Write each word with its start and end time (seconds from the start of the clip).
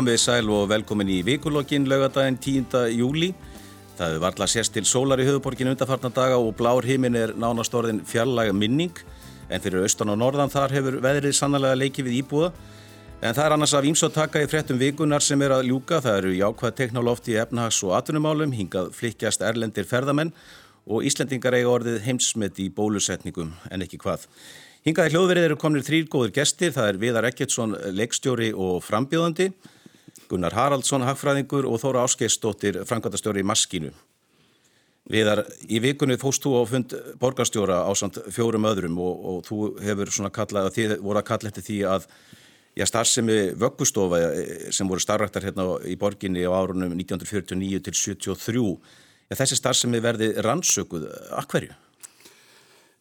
Komið 0.00 0.16
sæl 0.16 0.46
og 0.48 0.62
velkomin 0.70 1.10
í 1.12 1.18
vikulokkin 1.20 1.84
laugadaginn 1.84 2.38
10. 2.40 2.94
júli. 2.96 3.26
Það 3.98 4.06
hefur 4.06 4.22
varla 4.22 4.46
sérst 4.48 4.72
til 4.72 4.86
sólar 4.88 5.20
í 5.20 5.26
höfuborginu 5.28 5.74
undarfarnar 5.74 6.14
daga 6.16 6.38
og 6.40 6.54
blár 6.56 6.86
heimin 6.88 7.18
er 7.20 7.34
nánast 7.36 7.74
orðin 7.76 7.98
fjarlaga 8.08 8.54
minning 8.56 8.96
en 9.52 9.60
fyrir 9.60 9.82
austan 9.82 10.08
og 10.08 10.16
norðan 10.22 10.48
þar 10.48 10.72
hefur 10.72 10.94
veðrið 11.04 11.34
sannlega 11.36 11.76
leikið 11.76 12.06
við 12.06 12.14
íbúða. 12.22 12.48
En 13.20 13.36
það 13.36 13.42
er 13.44 13.54
annars 13.58 13.74
af 13.76 13.88
íms 13.90 14.02
að 14.06 14.14
taka 14.14 14.40
í 14.40 14.46
frettum 14.48 14.80
vikunar 14.80 15.20
sem 15.20 15.44
er 15.44 15.52
að 15.58 15.68
ljúka. 15.68 15.98
Það 16.00 16.16
eru 16.22 16.32
jákvæð 16.38 16.72
teknolófti 16.78 17.34
í 17.34 17.36
efnahags- 17.42 17.82
og 17.84 17.92
atvinnumálum, 17.98 18.54
hingað 18.56 18.88
flikjast 18.96 19.44
erlendir 19.44 19.84
ferðamenn 19.84 20.32
og 20.88 21.04
Íslendingar 21.04 21.58
eiga 21.58 21.74
orðið 21.74 21.98
heimsmet 22.06 22.56
í 22.56 22.70
bólusetningum 22.72 23.52
en 23.68 23.84
ekki 23.84 24.00
hvað. 24.00 24.24
Hingað 24.80 25.10
í 25.10 25.12
hljóðverið 25.12 25.50
eru 25.50 25.60
komnir 25.60 25.84
þrýr 25.84 26.08
góður 26.08 26.32
gestir. 26.40 26.72
Það 26.72 26.88
er 26.88 27.02
Viðar 27.04 27.28
Ekkertsson, 27.34 27.76
leikstjóri 28.00 28.48
og 28.56 28.80
frambjóðandi. 28.86 29.50
Gunnar 30.30 30.54
Haraldsson, 30.54 31.02
hagfræðingur 31.02 31.66
og 31.66 31.80
Þóra 31.82 32.04
Áskeistóttir, 32.06 32.80
framkvæmtastjóri 32.86 33.42
í 33.42 33.48
Maskínu. 33.50 33.90
Viðar, 35.10 35.42
í 35.66 35.80
vikunni 35.82 36.14
fóst 36.20 36.44
þú 36.44 36.60
á 36.60 36.62
fund 36.70 36.94
borgarstjóra 37.18 37.80
á 37.82 37.90
samt 37.98 38.20
fjórum 38.30 38.68
öðrum 38.70 39.00
og, 39.02 39.24
og 39.26 39.40
þú 39.48 39.58
hefur 39.82 40.12
svona 40.14 40.30
kallað, 40.30 40.70
þið 40.76 40.94
voru 41.02 41.18
að 41.18 41.28
kalla 41.32 41.50
eftir 41.50 41.66
því 41.66 41.78
að 41.90 42.06
já, 42.78 42.86
starfsemi 42.86 43.38
vöggustofa 43.58 44.20
eh, 44.28 44.68
sem 44.70 44.86
voru 44.86 45.02
starfræktar 45.02 45.48
hérna 45.48 45.66
í 45.82 45.96
borginni 45.98 46.46
á 46.46 46.54
árunum 46.54 46.94
1949 46.94 47.82
til 47.88 47.96
73, 47.98 48.64
já, 49.26 49.38
þessi 49.40 49.58
starfsemi 49.58 50.02
verði 50.04 50.30
rannsökuð, 50.46 51.08
akkverju? 51.42 51.74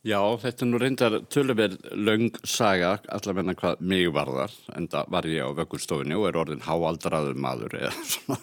Já, 0.07 0.21
þetta 0.39 0.63
er 0.63 0.67
nú 0.69 0.79
reyndar 0.79 1.15
tölverð 1.27 1.81
laung 1.91 2.29
saga, 2.47 2.93
allavegna 3.11 3.51
hvað 3.59 3.81
mig 3.83 4.05
varðar, 4.15 4.53
en 4.71 4.85
það 4.87 5.09
var 5.11 5.25
ég 5.27 5.43
á 5.43 5.51
vöggurstofinni 5.57 6.15
og 6.15 6.29
er 6.29 6.37
orðin 6.39 6.63
háaldraður 6.63 7.35
maður 7.35 7.75
eða 7.81 7.91
svona, 8.13 8.37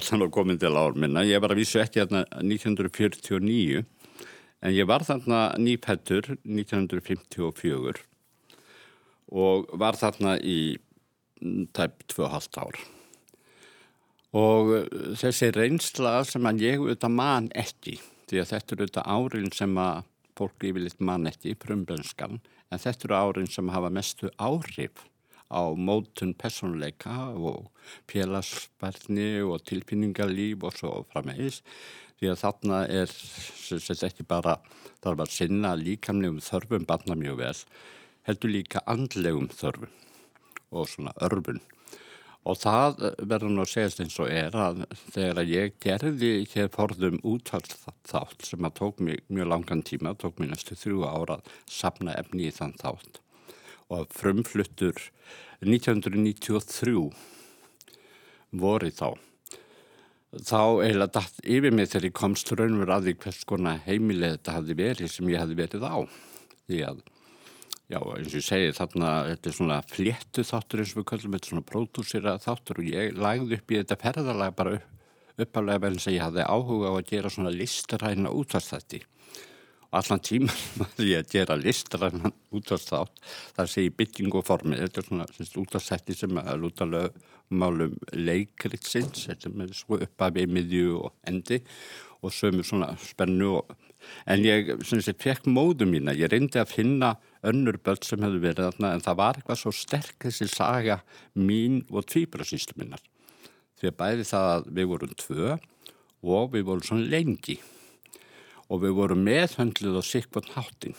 allan 0.00 0.24
á 0.24 0.28
komin 0.32 0.60
til 0.62 0.70
ár 0.72 0.96
minna. 0.96 1.20
Ég 1.28 1.42
var 1.44 1.52
að 1.52 1.60
vísu 1.60 1.82
ekki 1.82 2.00
hérna 2.00 2.22
1949, 2.40 3.82
en 4.64 4.72
ég 4.72 4.88
var 4.88 5.04
þarna 5.04 5.42
nýpættur 5.60 6.30
1954 6.32 8.00
og 9.36 9.68
var 9.76 10.00
þarna 10.00 10.38
í 10.40 10.78
tæp 11.76 12.08
2,5 12.08 12.58
ár. 12.64 12.80
Og 14.32 14.72
þessi 15.20 15.52
reynsla 15.52 16.16
sem 16.24 16.48
að 16.48 16.66
ég 16.70 16.80
auðvitað 16.80 17.16
man 17.20 17.52
ekki, 17.52 17.98
því 18.32 18.40
að 18.40 18.52
þetta 18.54 18.78
eru 18.78 18.88
auðvitað 18.88 19.12
árin 19.12 19.56
sem 19.60 19.80
að 19.84 20.10
fólk 20.38 20.66
yfirleitt 20.66 21.00
mann 21.00 21.28
ekki 21.30 21.52
í 21.54 21.58
prumblönskan 21.64 22.38
en 22.70 22.82
þetta 22.82 23.08
eru 23.08 23.18
árin 23.18 23.50
sem 23.50 23.72
hafa 23.74 23.90
mestu 23.92 24.30
áhrif 24.38 25.04
á 25.52 25.62
mótun 25.76 26.32
personleika 26.34 27.30
og 27.36 27.68
félagsverðni 28.10 29.44
og 29.46 29.62
tilfinningarlíf 29.68 30.64
og 30.66 30.78
svo 30.78 30.94
frammeðis 31.12 31.60
því 32.18 32.30
að 32.32 32.40
þarna 32.44 32.80
er 33.00 33.12
þetta 33.12 34.08
ekki 34.08 34.26
bara 34.28 34.56
þarf 35.04 35.26
að 35.26 35.36
sinna 35.36 35.74
líkamlegum 35.78 36.40
þörfum 36.44 36.88
banna 36.88 37.18
mjög 37.20 37.38
vel 37.42 37.58
heldur 38.28 38.54
líka 38.54 38.82
andlegum 38.90 39.50
þörfum 39.52 39.92
og 40.74 40.90
svona 40.90 41.14
örfun 41.22 41.60
Og 42.44 42.58
það 42.60 42.98
verður 43.24 43.52
nú 43.54 43.62
að 43.64 43.70
segjast 43.72 44.00
eins 44.04 44.18
og 44.20 44.28
er 44.28 44.56
að 44.60 44.82
þegar 45.14 45.48
ég 45.48 45.76
gerði 45.80 46.32
hér 46.52 46.70
forðum 46.74 47.20
úttalsþátt 47.24 48.44
sem 48.44 48.68
að 48.68 48.74
tók 48.82 49.00
mig 49.00 49.22
mjög 49.32 49.48
langan 49.48 49.84
tíma, 49.86 50.12
tók 50.12 50.36
mér 50.38 50.52
næstu 50.52 50.76
þrjú 50.76 51.06
ára 51.08 51.38
að 51.38 51.54
sapna 51.72 52.16
efni 52.20 52.50
í 52.50 52.52
þann 52.52 52.76
þátt 52.82 53.24
og 53.92 54.08
frumfluttur 54.14 54.96
1993 55.64 57.10
voru 58.54 58.90
þá. 58.94 59.08
Þá 60.34 60.62
eiginlega 60.82 61.14
dætt 61.14 61.42
yfir 61.46 61.74
mig 61.74 61.90
þegar 61.90 62.08
ég 62.08 62.16
komst 62.18 62.52
raunverð 62.52 62.94
að 62.94 63.08
því 63.08 63.16
hvers 63.22 63.42
konar 63.48 63.82
heimileg 63.86 64.36
þetta 64.36 64.56
hafði 64.58 64.78
verið 64.80 65.12
sem 65.12 65.30
ég 65.30 65.42
hafði 65.42 65.58
verið 65.60 65.86
á. 65.86 65.96
Því 66.64 66.80
að 66.88 67.02
Já, 67.84 67.98
eins 68.00 68.32
og 68.32 68.38
ég 68.38 68.44
segi 68.46 68.68
þarna, 68.72 69.08
þetta 69.28 69.50
er 69.50 69.54
svona 69.58 69.78
fléttu 69.84 70.42
þáttur 70.48 70.80
eins 70.80 70.92
og 70.94 71.02
við 71.02 71.08
kallum 71.10 71.34
þetta 71.36 71.50
svona 71.50 71.64
pródúsera 71.68 72.32
þáttur 72.40 72.78
og 72.80 72.86
ég 72.88 73.18
lagði 73.20 73.58
upp 73.58 73.74
í 73.74 73.76
þetta 73.76 73.98
ferðalag 74.00 74.54
bara 74.56 74.72
upp, 74.78 74.86
uppalega 75.44 75.82
vel 75.82 75.90
eins 75.92 76.06
að 76.08 76.16
ég 76.16 76.24
hafði 76.24 76.46
áhuga 76.48 76.92
á 76.92 76.94
að 76.94 77.10
gera 77.10 77.32
svona 77.34 77.52
listaræna 77.52 78.32
útvarstætti 78.32 79.02
og 79.90 79.98
allan 80.00 80.24
tíman 80.24 80.62
var 80.80 81.04
ég 81.04 81.20
að 81.20 81.36
gera 81.36 81.58
listaræna 81.60 82.32
útvarstátt 82.56 83.20
þar 83.58 83.70
sé 83.74 83.84
ég 83.84 83.98
bygging 84.00 84.32
og 84.32 84.48
formi, 84.48 84.80
þetta 84.80 85.02
er 85.02 85.08
svona 85.10 85.28
útvarstætti 85.66 86.16
sem 86.16 86.40
að 86.40 86.64
lúta 86.64 86.88
málum 87.52 88.00
leikritsins, 88.16 89.28
þetta 89.28 89.52
er 89.60 89.76
svo 89.76 90.00
uppa 90.00 90.32
við 90.32 90.56
miðju 90.56 91.02
og 91.02 91.12
endi 91.28 91.60
og 92.24 92.32
sömu 92.32 92.64
svona 92.64 92.94
spennu 93.04 93.58
og 93.58 93.76
en 94.24 94.42
ég 94.44 94.72
sagt, 94.84 95.20
fekk 95.22 95.46
móðu 95.52 95.86
mína, 95.88 96.16
ég 96.16 96.32
reyndi 96.32 96.60
að 96.60 96.72
finna 96.72 97.14
önnur 97.50 97.78
börn 97.84 98.02
sem 98.06 98.22
hefðu 98.24 98.42
verið 98.42 98.68
þarna 98.68 98.92
en 98.94 99.04
það 99.04 99.18
var 99.20 99.40
eitthvað 99.40 99.60
svo 99.60 99.74
sterk 99.74 100.26
þessi 100.26 100.48
saga 100.52 101.00
mín 101.36 101.82
og 101.90 102.06
tvíbrasýslu 102.10 102.78
minnar. 102.80 103.02
Því 103.80 103.90
að 103.90 103.98
bæði 104.00 104.28
það 104.30 104.50
að 104.52 104.70
við 104.78 104.90
vorum 104.92 105.16
tvö 105.24 105.56
og 106.34 106.54
við 106.54 106.68
vorum 106.70 106.86
svona 106.88 107.10
lengi. 107.16 107.58
Og 108.72 108.80
við 108.80 108.96
vorum 108.96 109.26
meðhöndluð 109.26 110.00
á 110.00 110.02
sikvöld 110.08 110.54
háttin 110.54 110.96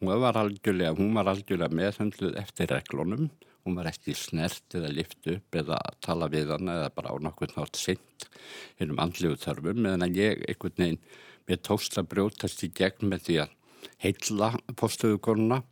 hún 0.00 0.20
var 0.20 0.38
algjörlega, 0.40 0.96
algjörlega 0.96 1.76
meðhöndluð 1.76 2.36
eftir 2.40 2.70
reglunum. 2.72 3.28
Hún 3.64 3.76
var 3.76 3.90
ekki 3.90 4.14
snert 4.16 4.72
eða 4.72 4.88
lift 4.94 5.26
upp 5.28 5.56
eða 5.60 5.78
tala 6.00 6.30
við 6.32 6.54
hana 6.54 6.78
eða 6.78 6.92
bara 6.96 7.12
á 7.12 7.16
nokkur 7.20 7.52
nátt 7.52 7.76
sint 7.76 8.28
hennum 8.80 9.00
andlegu 9.02 9.36
þörfum. 9.36 9.82
Meðan 9.84 10.16
ég 10.16 10.46
einhvern 10.48 10.78
veginn 10.80 11.02
mér 11.48 11.60
tókst 11.66 11.98
að 12.00 12.08
brjótast 12.14 12.64
í 12.64 12.70
gegn 12.72 13.12
með 13.12 13.26
því 13.26 13.36
að 13.44 13.56
heilla 14.02 14.52
postöðukoruna 14.80 15.62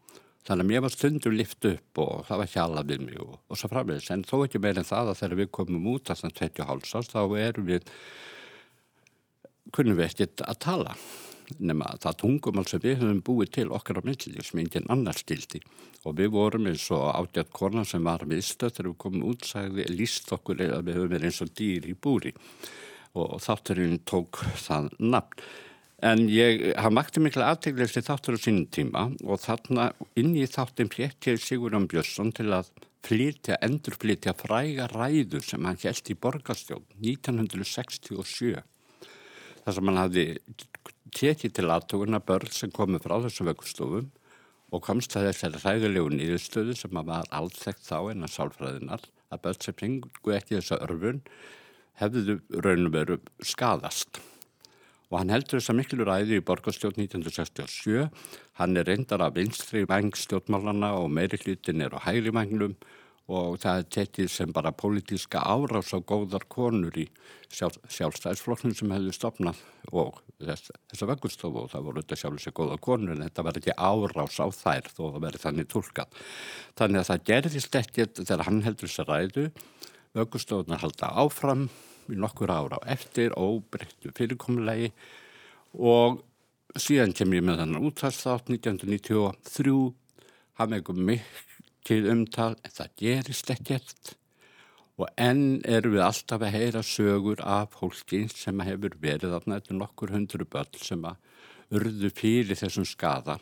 þannig 0.49 0.65
að 0.65 0.71
mér 0.71 0.85
var 0.85 0.95
stundur 0.95 1.37
lift 1.37 1.69
upp 1.69 2.01
og 2.03 2.27
það 2.29 2.43
var 2.43 2.53
hjala 2.55 2.85
við 2.89 3.05
mig 3.05 3.21
og, 3.21 3.37
og 3.49 3.61
svo 3.61 3.71
framvegis. 3.73 4.11
En 4.15 4.25
þó 4.25 4.37
ekki 4.47 4.63
meira 4.65 4.83
en 4.83 4.89
það 4.89 5.13
að 5.13 5.21
þegar 5.23 5.41
við 5.43 5.51
komum 5.59 5.89
út 5.93 6.11
að 6.13 6.23
þann 6.23 6.37
20 6.41 6.69
hálsás 6.71 7.11
þá 7.13 7.21
erum 7.43 7.69
við 7.69 7.89
kunnum 9.77 9.99
við 9.99 10.09
ekkert 10.09 10.45
að 10.49 10.61
tala 10.65 10.95
nema 11.57 11.95
það 12.03 12.17
tungum 12.23 12.61
að 12.61 12.75
við 12.83 12.99
höfum 13.01 13.21
búið 13.25 13.53
til 13.57 13.69
okkar 13.73 14.01
á 14.01 14.03
milli 14.05 14.45
sem 14.45 14.61
enginn 14.61 14.89
annar 14.93 15.17
stildi 15.17 15.61
og 16.05 16.19
við 16.19 16.33
vorum 16.35 16.69
eins 16.69 16.85
og 16.95 17.07
átjátt 17.15 17.53
konar 17.57 17.89
sem 17.89 18.05
var 18.05 18.25
viðstöð 18.29 18.75
þegar 18.75 18.91
við 18.91 18.99
komum 19.05 19.25
út 19.31 19.49
sagði 19.49 19.87
líst 19.93 20.33
okkur 20.35 20.61
að 20.67 20.85
við 20.89 20.99
höfum 20.99 21.15
verið 21.15 21.31
eins 21.31 21.41
og 21.45 21.55
dýr 21.59 21.89
í 21.89 21.97
búri. 21.97 22.35
Og 23.19 23.41
þátturinn 23.43 24.03
tók 24.07 24.43
það 24.61 24.93
nafn 25.01 25.49
En 25.99 26.29
ég, 26.31 26.61
hann 26.79 26.95
makti 26.95 27.19
mikla 27.19 27.49
aðteglega 27.51 27.89
eftir 27.89 28.05
þáttur 28.07 28.37
á 28.39 28.45
sínum 28.45 28.69
tíma 28.71 29.01
og 29.27 29.41
þarna 29.43 29.89
inn 30.21 30.37
í 30.39 30.45
þáttum 30.47 30.93
fléttið 30.93 31.41
Sigurðan 31.43 31.89
Björnsson 31.91 32.31
til 32.37 32.53
að 32.55 32.69
flytja, 33.03 33.57
endurflytja 33.67 34.37
fræga 34.39 34.87
ræður 34.93 35.43
sem 35.43 35.67
hann 35.67 35.81
held 35.83 36.13
í 36.13 36.17
borgarstjón 36.23 36.87
1967. 37.03 38.63
Þar 39.65 39.75
sem 39.75 39.91
hann 39.91 40.01
hafði 40.05 40.27
tekið 41.19 41.57
til 41.59 41.67
aðtoguna 41.75 42.23
börn 42.31 42.55
sem 42.55 42.71
komið 42.79 43.03
frá 43.09 43.17
þessu 43.27 43.51
vöggustofum 43.51 44.09
og 44.71 44.87
komst 44.87 45.19
að 45.19 45.33
þessari 45.33 45.65
ræðulegu 45.67 46.15
nýðustöðu 46.15 46.79
sem 46.79 47.05
var 47.11 47.27
allþekkt 47.35 47.91
þá 47.91 47.99
en 48.13 48.23
að 48.23 48.37
sálfræðinar 48.37 49.11
að 49.35 49.45
börn 49.49 49.63
sem 49.67 49.81
fengu 49.83 50.39
ekki 50.39 50.61
þessa 50.61 50.83
örfun 50.87 51.23
hefðu 51.99 52.39
raunum 52.55 52.95
veru 52.95 53.23
skadast 53.43 54.23
og 55.09 55.19
hann 55.21 55.33
heldur 55.33 55.59
þess 55.59 55.73
að 55.73 55.79
miklu 55.81 56.07
ræði 56.07 56.39
í 56.39 56.45
borgarstjórn 56.45 57.01
1967. 57.01 58.09
Hann 58.61 58.77
er 58.77 58.89
reyndar 58.89 59.25
af 59.25 59.37
vinstri 59.39 59.87
vangstjórnmálana 59.89 60.95
og 61.01 61.11
meiri 61.13 61.41
hlutin 61.41 61.85
er 61.85 61.97
á 61.97 62.05
hægri 62.05 62.35
vanglum 62.35 62.77
og 63.29 63.59
það 63.61 63.81
er 63.83 63.89
tekið 63.93 64.31
sem 64.33 64.53
bara 64.57 64.73
pólitíska 64.73 65.43
árás 65.45 65.93
á 65.93 66.01
góðar 66.01 66.47
konur 66.49 66.95
í 66.97 67.05
sjálf, 67.53 67.77
sjálfstæðisflokknum 67.93 68.77
sem 68.77 68.95
hefðu 68.95 69.13
stopnað 69.13 69.61
og 69.93 70.23
þess, 70.41 70.71
þessa 70.89 71.09
vöggurstofu 71.11 71.65
og 71.65 71.69
það 71.73 71.85
voru 71.89 72.05
þetta 72.05 72.21
sjálf 72.23 72.39
þessi 72.39 72.55
góða 72.57 72.79
konur 72.89 73.13
en 73.13 73.27
þetta 73.27 73.45
var 73.45 73.61
ekki 73.61 73.77
árás 73.77 74.41
á 74.41 74.47
þær 74.49 74.89
þó 74.95 75.03
það 75.03 75.21
verið 75.27 75.45
þannig 75.45 75.69
tólkað. 75.75 76.17
Þannig 76.81 77.03
að 77.03 77.11
það 77.11 77.29
gerðist 77.33 77.79
ekkert 77.83 78.23
þegar 78.23 78.47
hann 78.49 78.65
heldur 78.65 78.89
þess 78.89 79.05
að 79.05 79.13
ræðu, 79.13 79.47
vöggurstofunar 80.17 80.85
halda 80.87 81.13
áfram 81.21 81.69
nokkur 82.17 82.51
ára 82.51 82.79
á 82.81 82.89
eftir 82.95 83.35
óbreyttu 83.37 84.13
fyrirkomulegi 84.17 84.93
og 85.77 86.23
síðan 86.81 87.13
kem 87.17 87.35
ég 87.37 87.45
með 87.45 87.63
þannig 87.63 87.89
útvarsþátt 87.91 88.53
1993 88.55 89.75
hafði 90.59 90.79
eitthvað 90.79 91.03
mikil 91.11 92.01
umtal 92.13 92.55
en 92.57 92.75
það 92.79 92.95
gerist 93.03 93.53
ekkert. 93.55 94.15
Og 94.99 95.07
enn 95.15 95.61
eru 95.63 95.93
við 95.95 96.03
alltaf 96.09 96.43
að 96.43 96.57
heyra 96.57 96.83
sögur 96.83 97.43
af 97.47 97.77
fólki 97.79 98.25
sem 98.33 98.65
hefur 98.67 98.97
verið 98.99 99.37
þarna 99.37 99.61
eftir 99.61 99.79
nokkur 99.79 100.15
hundru 100.17 100.49
börn 100.49 100.81
sem 100.83 101.05
að 101.07 101.21
urðu 101.79 102.11
fyrir 102.17 102.59
þessum 102.59 102.87
skada 102.89 103.39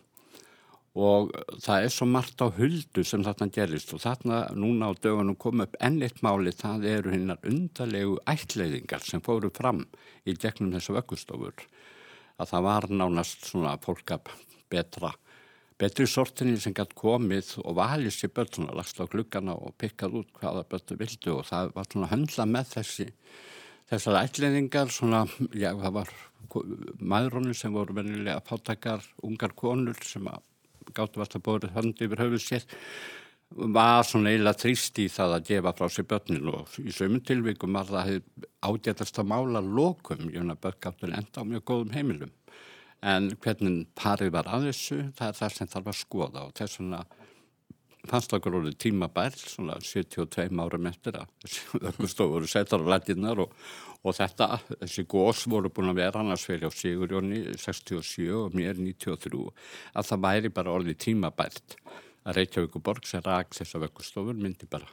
og 0.97 1.33
það 1.61 1.85
er 1.85 1.93
svo 1.93 2.07
margt 2.09 2.41
á 2.41 2.49
huldu 2.57 3.05
sem 3.05 3.25
þarna 3.25 3.51
gerist 3.53 3.93
og 3.93 4.01
þarna 4.01 4.39
núna 4.57 4.89
á 4.89 4.93
dögunum 4.97 5.37
kom 5.37 5.61
upp 5.61 5.77
ennitt 5.85 6.23
máli 6.25 6.55
það 6.57 6.89
eru 6.95 7.13
hinnar 7.13 7.45
undarlegu 7.45 8.17
ætleiðingar 8.33 9.05
sem 9.05 9.21
fóru 9.21 9.53
fram 9.53 9.85
í 10.25 10.33
gegnum 10.33 10.73
þessu 10.73 10.97
vöggustofur. 10.97 11.67
Að 12.41 12.51
það 12.53 12.67
var 12.69 12.89
nánast 12.93 13.45
svona 13.51 13.77
fólk 13.85 14.17
að 14.17 14.33
betra 14.73 15.13
betri 15.77 16.07
sortinni 16.09 16.57
sem 16.61 16.73
gætt 16.73 16.95
komið 16.97 17.59
og 17.63 17.77
valið 17.77 18.15
sér 18.17 18.33
börn 18.33 18.55
svona 18.55 18.77
lagst 18.79 18.97
á 18.97 19.05
klukkana 19.05 19.57
og 19.61 19.77
pikkað 19.77 20.23
út 20.23 20.31
hvaða 20.41 20.65
börnu 20.71 20.97
vildu. 21.03 21.35
Og 21.37 21.45
það 21.51 21.75
var 21.77 21.91
svona 21.91 22.11
höndla 22.13 22.49
með 22.49 22.71
þessi 22.79 23.09
þessar 23.91 24.21
ætleiðingar 24.25 24.91
svona, 24.91 25.27
já 25.53 25.71
það 25.77 25.99
var 26.01 26.13
maðurónir 26.99 27.59
sem 27.59 27.75
voru 27.75 27.95
venilega 27.99 28.41
fátakar 28.47 29.05
ungar 29.27 29.53
konur 29.59 30.01
sem 30.03 30.25
að 30.31 30.43
gáttu 30.95 31.23
að 31.23 31.39
bóra 31.43 31.71
höndi 31.75 32.07
yfir 32.07 32.23
höfuð 32.25 32.43
sér. 32.45 32.67
Var 33.57 34.03
svona 34.03 34.33
eiginlega 34.33 34.59
trist 34.59 34.99
í 34.99 35.07
það 35.13 35.37
að 35.37 35.51
gefa 35.51 35.73
frá 35.79 35.91
sér 35.95 36.09
börnin 36.11 36.49
og 36.51 36.79
í 36.83 36.95
sömum 36.95 37.23
tilvíkum 37.23 37.79
var 37.79 37.87
það 37.91 38.17
ágætast 38.67 39.21
að 39.23 39.31
mála 39.31 39.63
lokum, 39.63 40.27
ég 40.33 40.43
finna 40.43 40.59
börn 40.59 40.81
gáttu 40.83 41.07
enda 41.07 41.43
á 41.43 41.47
mjög 41.47 41.63
góðum 41.71 41.95
heimilum. 41.95 42.33
En 43.07 43.31
hvernig 43.39 43.87
parið 43.95 44.33
var 44.35 44.51
að 44.51 44.71
þessu 44.71 44.99
það 45.15 45.29
er 45.29 45.39
það 45.39 45.57
sem 45.57 45.73
þarf 45.77 45.93
að 45.93 46.01
skoða 46.01 46.47
og 46.49 46.55
þess 46.59 46.81
vegna 46.81 47.05
fannst 48.11 48.35
okkur 48.37 48.61
orðið 48.61 48.79
tímabæl 48.83 49.33
svona 49.39 49.79
72 49.83 50.49
árum 50.63 50.89
eftir 50.91 51.21
að 51.21 51.31
þessu 51.45 52.11
stofur 52.13 52.49
setar 52.51 52.85
á 52.85 52.91
lætinnar 52.95 53.43
og, 53.45 53.55
og 54.03 54.17
þetta, 54.17 54.61
þessi 54.83 55.07
gós 55.11 55.47
voru 55.51 55.73
búin 55.73 55.93
að 55.93 56.03
vera 56.03 56.23
annars 56.23 56.47
fyrir 56.49 56.71
á 56.71 56.73
Sigurjóni 56.75 57.43
67 57.59 58.29
og 58.37 58.57
mér 58.57 58.79
93 58.81 59.43
að 59.95 60.13
það 60.13 60.27
væri 60.29 60.53
bara 60.61 60.77
orðið 60.77 61.03
tímabælt 61.09 61.81
að 62.27 62.41
Reykjavík 62.41 62.79
og 62.79 62.87
Borg 62.91 63.07
sem 63.07 63.25
rak 63.25 63.55
þessar 63.55 63.87
vökkustofur 63.87 64.39
myndi 64.39 64.69
bara 64.71 64.89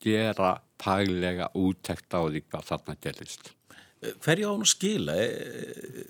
gera 0.00 0.54
pælega 0.80 1.50
úttekt 1.54 2.14
á 2.16 2.24
því 2.24 2.44
hvað 2.48 2.68
þarna 2.70 2.96
gerist. 3.04 3.52
Hverju 4.00 4.48
án 4.48 4.64
að 4.64 4.70
skila? 4.72 5.16
Eh, 5.20 6.04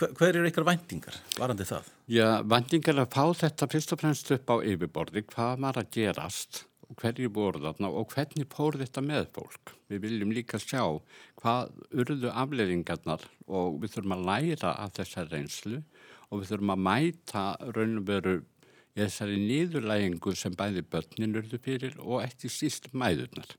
hver 0.00 0.34
eru 0.34 0.48
ykkar 0.48 0.66
vendingar 0.66 1.20
varandi 1.36 1.66
það? 1.68 1.92
Já, 2.10 2.40
vendingar 2.42 3.04
að 3.04 3.12
fá 3.14 3.24
þetta 3.44 3.70
fyrst 3.70 3.94
og 3.94 4.02
fremst 4.02 4.32
upp 4.34 4.50
á 4.50 4.56
yfirborði, 4.58 5.22
hvað 5.30 5.62
var 5.62 5.78
að 5.78 5.92
gerast 5.94 6.64
hverju 6.98 7.30
voru 7.34 7.60
þarna 7.62 7.90
og 7.94 8.10
hvernig 8.14 8.48
fór 8.50 8.78
þetta 8.80 9.02
með 9.04 9.28
fólk. 9.36 9.74
Við 9.90 10.02
viljum 10.06 10.34
líka 10.34 10.58
sjá 10.58 10.82
hvað 11.40 11.70
urðu 11.90 12.32
afleiringarnar 12.42 13.26
og 13.46 13.80
við 13.82 13.94
þurfum 13.94 14.16
að 14.16 14.26
læra 14.30 14.74
af 14.82 14.94
þessar 14.98 15.30
reynslu 15.30 15.82
og 16.30 16.42
við 16.42 16.52
þurfum 16.52 16.74
að 16.74 16.84
mæta 16.88 17.44
raunveru 17.76 18.36
í 18.40 19.02
þessari 19.04 19.38
nýðurlægingu 19.44 20.34
sem 20.36 20.56
bæði 20.58 20.84
börnin 20.90 21.38
urðu 21.40 21.60
fyrir 21.62 21.98
og 22.02 22.24
ekki 22.24 22.50
síst 22.50 22.90
mæðurnar. 22.90 23.54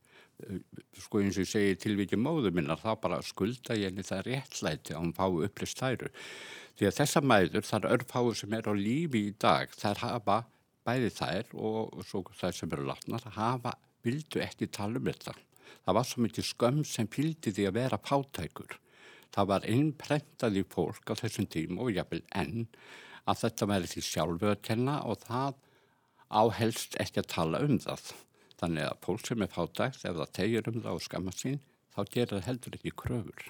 Sko 1.02 1.22
eins 1.22 1.38
og 1.38 1.46
ég 1.46 1.50
segi 1.52 1.78
tilvikið 1.84 2.22
móðu 2.22 2.52
minnar 2.56 2.80
þá 2.82 2.96
bara 3.04 3.22
skulda 3.26 3.78
ég 3.78 3.92
henni 3.92 4.06
það 4.06 4.26
réttlæti 4.28 4.96
að 4.96 5.02
hún 5.02 5.14
fái 5.18 5.46
upplýst 5.48 5.82
þæru. 5.82 6.12
Því 6.80 6.88
að 6.90 6.98
þessa 6.98 7.22
mæður, 7.22 7.68
þar 7.68 7.88
örfáu 7.96 8.34
sem 8.38 8.54
er 8.58 8.70
á 8.70 8.74
lífi 8.74 9.24
í 9.30 9.36
dag, 9.42 9.74
þær 9.78 10.04
hafa 10.06 10.38
bæði 10.88 11.10
þær 11.14 11.56
og 11.58 12.04
svo 12.08 12.24
þær 12.40 12.58
sem 12.58 12.72
eru 12.74 12.88
látnar 12.88 13.28
hafa, 13.36 13.76
vildu 14.06 14.42
ekki 14.42 14.70
tala 14.74 15.02
um 15.02 15.10
þetta. 15.10 15.36
Það 15.86 15.98
var 15.98 16.08
svo 16.08 16.24
mikið 16.26 16.48
skömm 16.48 16.82
sem 16.88 17.10
fylgdi 17.12 17.54
því 17.56 17.68
að 17.70 17.78
vera 17.78 18.02
pátækur. 18.02 18.78
Það 19.32 19.50
var 19.54 19.68
innprentað 19.70 20.60
í 20.60 20.66
fólk 20.68 21.14
á 21.14 21.16
þessum 21.22 21.48
tím 21.52 21.80
og 21.80 21.94
jáfnvel 21.96 22.24
enn 22.36 22.68
að 23.30 23.44
þetta 23.46 23.70
væri 23.70 23.92
því 23.92 24.04
sjálfu 24.08 24.50
að 24.52 24.64
kenna 24.68 24.98
og 25.08 25.22
það 25.24 25.60
áhelst 26.32 26.98
ekki 27.00 27.22
að 27.22 27.32
tala 27.32 27.62
um 27.66 27.78
það. 27.82 28.12
Þannig 28.62 28.86
að 28.86 29.00
fólk 29.08 29.26
sem 29.26 29.42
er 29.42 29.50
pátækt, 29.50 30.04
ef 30.06 30.20
það 30.20 30.36
tegir 30.38 30.70
um 30.70 30.78
það 30.84 31.00
og 31.00 31.04
skamma 31.06 31.34
sín, 31.34 31.58
þá 31.96 32.02
gerir 32.14 32.36
það 32.36 32.48
heldur 32.50 32.78
ekki 32.78 32.94
kröfur. 33.02 33.50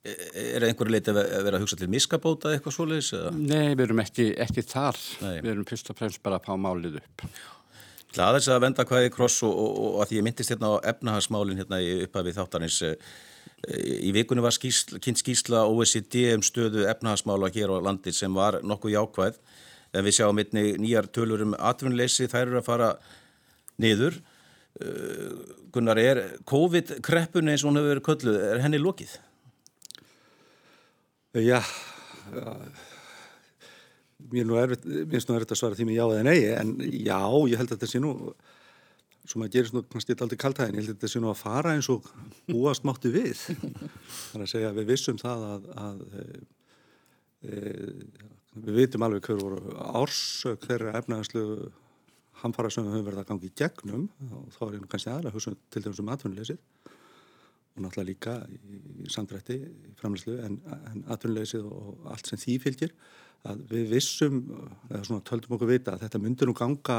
Er 0.00 0.64
einhverju 0.64 0.94
leiti 0.94 1.12
að 1.12 1.20
vera 1.44 1.58
að 1.58 1.64
hugsa 1.66 1.76
til 1.76 1.90
miskabóta 1.92 2.54
eitthvað 2.54 2.74
svoleiðis? 2.74 3.12
Nei, 3.36 3.76
við 3.76 3.84
erum 3.84 4.00
ekki, 4.00 4.30
ekki 4.40 4.64
þar. 4.64 4.98
Nei. 5.20 5.34
Við 5.44 5.50
erum 5.52 5.66
fyrst 5.68 5.90
og 5.92 5.98
fremst 5.98 6.22
bara 6.24 6.40
að 6.40 6.48
fá 6.48 6.54
málið 6.56 6.98
upp. 7.02 7.26
Þess 8.10 8.50
að 8.50 8.62
venda 8.64 8.86
hvaði 8.88 9.10
kross 9.14 9.36
og, 9.46 9.52
og, 9.54 9.76
og 9.90 9.98
að 10.02 10.10
því 10.10 10.18
ég 10.18 10.26
myndist 10.26 10.50
hérna 10.50 10.72
á 10.74 10.82
efnahagsmálinn 10.94 11.60
hérna 11.60 11.78
uppað 12.06 12.26
við 12.26 12.38
þáttanins 12.40 12.78
eh, 12.88 13.12
í 14.08 14.10
vikunni 14.16 14.42
var 14.42 14.56
skýsla, 14.56 14.98
kynnt 15.04 15.20
skýsla 15.20 15.62
OECD 15.68 16.32
um 16.34 16.42
stöðu 16.42 16.88
efnahagsmála 16.90 17.52
hér 17.54 17.70
á 17.70 17.78
landi 17.86 18.10
sem 18.16 18.34
var 18.34 18.58
nokkuð 18.66 18.96
jákvæð 18.96 19.38
en 19.94 20.06
við 20.06 20.16
sjáum 20.16 20.42
einni 20.42 20.64
nýjar 20.80 21.06
tölur 21.12 21.44
um 21.44 21.54
atvinnleysi, 21.54 22.26
þær 22.30 22.48
eru 22.48 22.60
að 22.62 22.66
fara 22.66 22.90
niður 23.78 24.18
Gunnar, 25.74 25.98
er 25.98 26.20
COVID-kreppun 26.48 27.50
eins 27.50 27.64
og 27.64 27.70
hún 27.70 27.80
hefur 27.80 27.92
verið 27.92 28.06
kölluð, 28.06 28.38
er 28.52 28.62
henni 28.64 28.78
lókið? 28.80 29.16
Já, 31.38 31.60
mér 34.30 34.74
finnst 35.10 35.28
nú 35.30 35.36
erfitt 35.36 35.52
að 35.54 35.60
svara 35.60 35.78
því 35.78 35.86
með 35.88 35.98
já 35.98 36.04
eða 36.06 36.24
nei, 36.26 36.38
en 36.54 36.72
já, 36.80 37.20
ég 37.50 37.60
held 37.60 37.70
að 37.70 37.76
þetta 37.76 37.90
sé 37.90 38.00
nú, 38.02 38.14
sem 39.30 39.44
að 39.44 39.52
gerist 39.54 39.76
nú 39.76 39.84
kannski 39.90 40.16
alltaf 40.16 40.40
kaltæðin, 40.42 40.78
ég 40.78 40.84
held 40.84 40.94
að 40.94 40.98
þetta 40.98 41.12
sé 41.12 41.22
nú 41.22 41.30
að 41.30 41.42
fara 41.42 41.74
eins 41.76 41.90
og 41.92 42.08
búast 42.48 42.86
mátti 42.88 43.12
við. 43.14 43.44
Er 44.34 44.44
að 44.44 44.50
segja 44.52 44.74
við 44.76 44.90
vissum 44.90 45.20
það 45.20 45.46
að, 45.50 45.70
að 45.84 46.02
e, 47.46 47.60
við 48.58 48.80
vitum 48.80 49.06
alveg 49.06 49.30
hver 49.30 49.40
voru 49.40 49.76
ársök 50.02 50.66
þeirra 50.66 50.96
efnaðarslu 50.98 51.46
hamfara 52.42 52.70
sem 52.72 52.86
við 52.86 52.96
höfum 52.96 53.08
verið 53.08 53.22
að 53.22 53.28
gangi 53.30 53.50
í 53.50 53.56
gegnum 53.60 54.06
og 54.30 54.50
þá 54.56 54.62
er 54.66 54.76
nú 54.80 54.90
kannski 54.90 55.12
aðra 55.12 55.30
að 55.30 55.36
hugsa 55.38 55.54
til 55.70 55.84
þessum 55.86 56.12
atvinnuleysið 56.14 56.60
og 57.70 57.82
náttúrulega 57.84 58.08
líka 58.10 58.36
í 58.50 59.10
samdrætti 59.12 59.56
í 59.62 59.96
framleyslu 60.00 60.36
en, 60.44 60.60
en 60.92 61.04
atvinnuleysið 61.14 61.66
og 61.70 62.06
allt 62.12 62.30
sem 62.30 62.40
því 62.40 62.56
fylgir 62.64 62.94
að 63.48 63.62
við 63.70 63.92
vissum, 63.94 64.40
eða 64.90 65.02
svona 65.06 65.24
töldum 65.24 65.56
okkur 65.56 65.70
vita 65.70 65.94
að 65.94 66.04
þetta 66.04 66.20
myndir 66.20 66.50
nú 66.50 66.54
ganga 66.56 66.98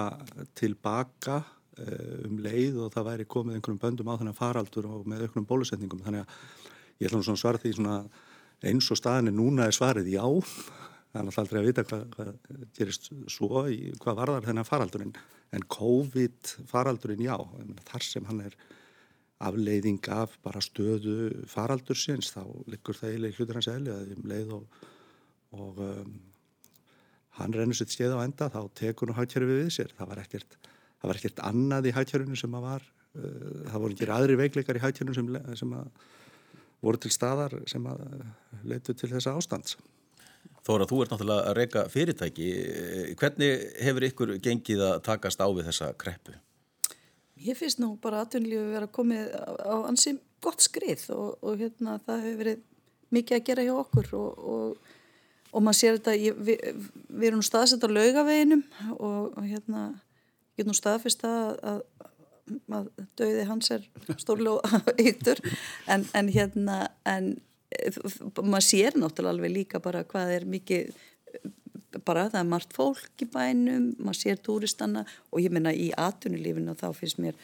tilbaka 0.57 1.37
eh, 1.77 2.25
um 2.25 2.39
leið 2.41 2.79
og 2.81 2.93
það 2.95 3.09
væri 3.11 3.27
komið 3.29 3.57
einhvern 3.59 3.81
böndum 3.81 4.09
á 4.09 4.17
þennan 4.17 4.37
faraldur 4.37 4.89
og 4.89 5.09
með 5.09 5.27
auknum 5.27 5.45
bólusetningum. 5.49 6.01
Þannig 6.05 6.25
að 6.25 7.01
ég 7.01 7.09
ætla 7.09 7.21
nú 7.21 7.27
svona 7.27 7.43
svara 7.43 7.61
því 7.61 7.75
svona 7.77 7.99
eins 8.71 8.89
og 8.93 8.97
staðinni 8.97 9.35
núna 9.35 9.67
er 9.69 9.77
svarið 9.77 10.09
já 10.15 10.25
það 11.11 11.19
er 11.19 11.25
náttúrulega 11.27 11.43
aldrei 11.43 11.59
að 11.61 11.67
vita 11.67 11.83
hvað, 11.87 12.03
hvað 12.15 12.67
gerist 12.77 13.09
svo 13.31 13.63
í 13.67 13.79
hvað 13.99 14.19
varðar 14.21 14.47
þennan 14.47 14.67
faraldurinn. 14.67 15.17
En 15.51 15.65
COVID 15.75 16.53
faraldurinn 16.69 17.25
já, 17.25 17.35
þar 17.89 18.05
sem 18.07 18.29
hann 18.29 18.45
er 18.45 18.55
afleiðing 19.41 20.07
af 20.13 20.37
bara 20.45 20.61
stöðu 20.63 21.45
faraldur 21.49 21.97
sinns 21.97 22.31
þá 22.31 22.43
liggur 22.69 22.95
það 22.95 23.15
eiginlega 23.15 23.39
hlutur 23.39 23.59
hans 23.59 23.69
eðli 23.73 23.91
að 23.91 24.15
um 24.15 24.27
leið 24.31 24.55
og, 24.55 24.81
og 25.57 25.83
um, 25.83 26.15
hann 27.41 27.55
rennur 27.57 27.77
sitt 27.77 27.91
skeið 27.91 28.15
á 28.15 28.23
enda 28.23 28.51
þá 28.53 28.61
tekur 28.77 29.09
nú 29.09 29.17
hættjörfi 29.17 29.59
við 29.63 29.71
sér. 29.75 29.93
Það 29.97 30.11
var 30.13 30.23
ekkert, 30.23 30.57
það 31.01 31.11
var 31.11 31.19
ekkert 31.19 31.45
annað 31.49 31.89
í 31.89 31.95
hættjörfinu 31.97 32.39
sem 32.39 32.59
að 32.59 32.67
var 32.69 32.87
uh, 32.87 33.63
það 33.67 33.79
voru 33.83 33.97
ekki 33.97 34.11
aðri 34.15 34.41
veikleikar 34.45 34.79
í 34.79 34.85
hættjörfinu 34.85 35.17
sem, 35.17 35.33
sem 35.59 35.79
að 35.81 35.89
voru 36.81 37.01
til 37.01 37.11
staðar 37.13 37.57
sem 37.69 37.83
að 37.89 38.05
leitu 38.63 38.95
til 38.95 39.11
þessa 39.11 39.35
ástands 39.37 39.75
Þóra, 40.61 40.85
þú 40.85 41.01
ert 41.01 41.13
náttúrulega 41.13 41.49
að 41.49 41.57
reyka 41.57 41.83
fyrirtæki 41.89 42.47
hvernig 43.17 43.63
hefur 43.81 44.05
ykkur 44.05 44.33
gengið 44.45 44.83
að 44.85 44.99
takast 45.07 45.41
á 45.41 45.49
við 45.49 45.71
þessa 45.71 45.87
kreppu? 45.97 46.35
Ég 47.41 47.57
finnst 47.57 47.79
nú 47.81 47.95
bara 48.01 48.21
aðtunlífi 48.21 48.59
að 48.61 48.75
vera 48.75 48.89
komið 48.93 49.31
á 49.33 49.75
ansi 49.89 50.13
gott 50.43 50.61
skrið 50.61 51.07
og, 51.15 51.39
og 51.41 51.57
hérna 51.61 51.97
það 52.05 52.25
hefur 52.27 52.41
verið 52.43 52.61
mikið 53.11 53.37
að 53.37 53.45
gera 53.49 53.65
hjá 53.65 53.73
okkur 53.81 54.11
og, 54.19 54.45
og, 54.53 54.93
og 55.51 55.65
maður 55.65 55.79
sér 55.79 55.97
þetta, 55.97 56.15
ég, 56.21 56.39
við, 56.45 56.85
við 57.09 57.29
erum 57.31 57.43
staðsett 57.45 57.85
á 57.85 57.89
laugaveginum 57.89 58.63
og 58.97 59.41
hérna 59.41 59.87
ég 60.57 60.63
er 60.63 60.69
nú 60.69 60.77
staðfist 60.77 61.25
að, 61.27 61.57
að, 61.71 61.81
að 62.77 62.89
döiði 63.19 63.47
hans 63.49 63.71
er 63.73 63.87
stórlega 64.21 64.81
yktur 65.09 65.41
en, 65.89 66.05
en 66.17 66.29
hérna 66.31 66.83
en 67.09 67.33
maður 68.41 68.67
sér 68.67 68.97
náttúrulega 68.99 69.35
alveg 69.35 69.55
líka 69.55 69.81
bara 69.83 70.03
hvað 70.07 70.35
er 70.35 70.47
mikið 70.49 70.93
bara 72.05 72.29
það 72.31 72.39
er 72.41 72.49
margt 72.51 72.75
fólk 72.75 73.23
í 73.23 73.27
bænum 73.31 73.91
maður 73.99 74.19
sér 74.21 74.39
túristanna 74.43 75.03
og 75.31 75.43
ég 75.43 75.53
menna 75.53 75.73
í 75.75 75.89
atvinnulífinu 75.97 76.73
og 76.73 76.79
þá 76.79 76.89
finnst 76.97 77.19
mér 77.21 77.37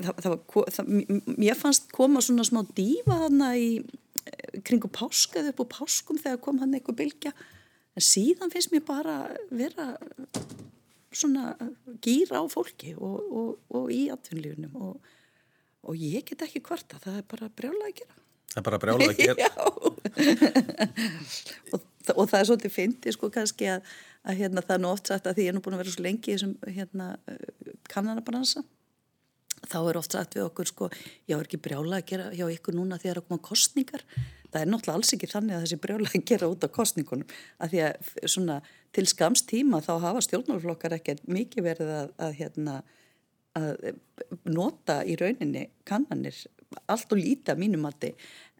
það, 0.00 0.20
það 0.22 0.30
var, 0.34 0.72
það, 0.74 0.90
mér 1.36 1.58
fannst 1.58 1.90
koma 1.94 2.22
svona 2.24 2.46
smá 2.46 2.62
dífa 2.76 3.18
þarna 3.24 3.50
í 3.60 3.70
eh, 3.80 4.60
kringu 4.66 4.90
páskaðu 4.92 5.52
upp 5.52 5.64
á 5.64 5.72
páskum 5.78 6.20
þegar 6.20 6.42
kom 6.44 6.60
hann 6.62 6.76
eitthvað 6.76 7.00
bylgja. 7.02 7.34
En 7.98 8.06
síðan 8.06 8.52
finnst 8.52 8.72
mér 8.74 8.84
bara 8.86 9.16
vera 9.50 9.92
svona 11.10 11.54
gýra 12.04 12.42
á 12.42 12.46
fólki 12.50 12.94
og, 12.96 13.18
og, 13.18 13.52
og 13.74 13.92
í 13.92 14.04
atvinnulífinum 14.14 14.76
og, 14.78 15.12
og 15.82 15.98
ég 15.98 16.26
get 16.28 16.46
ekki 16.46 16.62
hvarta 16.64 17.00
það 17.02 17.22
er 17.22 17.30
bara 17.30 17.50
brjálega 17.50 17.90
að 17.90 18.02
gera 18.02 18.20
Það 18.50 18.60
er 18.60 18.66
bara 18.66 18.80
brjálega 18.82 19.12
að 19.14 19.20
gera 19.20 19.48
og, 21.74 21.80
og 22.14 22.26
það 22.30 22.40
er 22.40 22.48
svolítið 22.48 22.74
fyndið 22.74 23.16
sko 23.16 23.30
kannski 23.34 23.70
að, 23.76 23.94
að 24.26 24.42
hérna, 24.42 24.64
það 24.66 24.76
er 24.76 24.82
nú 24.84 24.90
oft 24.90 25.10
sagt 25.10 25.28
að 25.30 25.38
því 25.38 25.46
ég 25.46 25.52
er 25.52 25.56
nú 25.56 25.64
búin 25.64 25.76
að 25.76 25.82
vera 25.84 25.94
svo 25.94 26.04
lengi 26.06 26.32
í 26.32 26.36
þessum 26.36 26.56
hérna, 26.76 27.06
kannanabransa 27.90 28.64
þá 29.68 29.78
er 29.80 29.98
oft 30.00 30.16
sagt 30.16 30.36
við 30.36 30.46
okkur 30.46 30.70
sko, 30.70 30.90
ég 31.28 31.36
er 31.36 31.46
ekki 31.46 31.60
brjála 31.60 32.00
að 32.00 32.06
gera 32.10 32.28
hjá 32.32 32.46
ykkur 32.48 32.76
núna 32.76 32.98
því 32.98 33.00
að 33.00 33.08
það 33.08 33.14
er 33.14 33.22
að 33.22 33.26
koma 33.28 33.46
kostningar 33.50 34.04
það 34.50 34.60
er 34.60 34.70
náttúrulega 34.70 34.98
alls 34.98 35.14
ekki 35.14 35.30
þannig 35.30 35.56
að 35.56 35.64
þessi 35.66 35.80
brjála 35.84 36.10
að 36.10 36.24
gera 36.30 36.48
út 36.50 36.64
á 36.64 36.68
kostningunum 36.74 37.34
að 37.60 37.74
því 37.74 37.82
að 37.86 38.14
svona, 38.34 38.56
til 38.96 39.06
skamstíma 39.10 39.82
þá 39.84 39.92
hafa 40.06 40.24
stjórnmálflokkar 40.26 40.96
ekkert 40.96 41.28
mikið 41.30 41.66
verið 41.68 41.92
að, 41.98 42.14
að, 42.24 42.34
hérna, 42.40 42.78
að 43.58 43.94
nota 44.46 45.00
í 45.02 45.16
rauninni 45.18 45.66
kannanir 45.88 46.36
allt 46.86 47.12
og 47.12 47.18
líta 47.18 47.56
mínumatti 47.58 48.12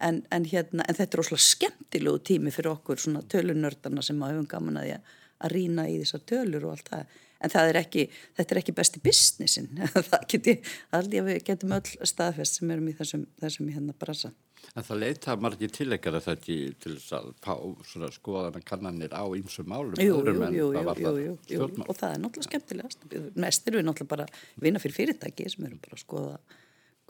en, 0.03 0.23
en, 0.35 0.47
hérna, 0.49 0.85
en 0.89 0.99
þetta 0.99 1.17
er 1.17 1.23
ósláð 1.25 1.43
skemmtilegu 1.45 2.23
tími 2.27 2.53
fyrir 2.55 2.73
okkur 2.73 3.01
svona 3.01 3.23
tölunördarna 3.31 4.03
sem 4.03 4.23
höfum 4.23 4.49
gaman 4.51 4.81
að, 4.81 4.97
að 5.39 5.55
rína 5.55 5.87
í 5.91 6.01
þessar 6.03 6.25
tölur 6.33 6.67
og 6.67 6.77
allt 6.77 6.91
það. 6.91 7.19
En 7.41 7.53
það 7.53 7.71
er 7.71 7.79
ekki, 7.81 8.03
þetta 8.37 8.55
er 8.55 8.61
ekki 8.61 8.77
besti 8.77 9.01
businessin, 9.05 9.69
það 10.11 10.27
geti, 10.29 10.57
aldrei 10.97 11.23
við 11.25 11.39
getum 11.47 11.77
öll 11.79 12.09
staðfest 12.11 12.59
sem 12.59 12.73
erum 12.75 12.91
í 12.91 12.97
þessum, 12.99 13.25
þessum 13.41 13.71
í 13.71 13.77
hérna 13.77 13.97
brasa. 13.97 14.33
En 14.77 14.87
það 14.87 15.01
leita 15.03 15.37
margir 15.41 15.73
tilegara 15.75 16.21
þetta 16.23 16.57
til 16.83 16.95
þess 16.95 17.15
að 17.19 17.29
fá 17.43 17.55
svona 17.91 18.11
skoðana 18.15 18.63
kannanir 18.67 19.15
á 19.17 19.25
einsum 19.27 19.69
málum 19.71 19.99
jú, 19.99 20.21
jú, 20.23 20.69
jú, 20.77 21.35
jú, 21.51 21.69
og 21.87 21.93
það 21.99 22.15
er 22.15 22.23
náttúrulega 22.23 22.49
skemmtilegast. 22.49 23.07
Mest 23.35 23.69
eru 23.69 23.81
við 23.81 23.89
náttúrulega 23.89 24.15
bara 24.15 24.29
vinna 24.63 24.83
fyrir 24.83 24.99
fyrirtæki 25.01 25.49
sem 25.51 25.67
eru 25.67 25.81
bara 25.83 25.99
að 25.99 26.05
skoða 26.05 26.41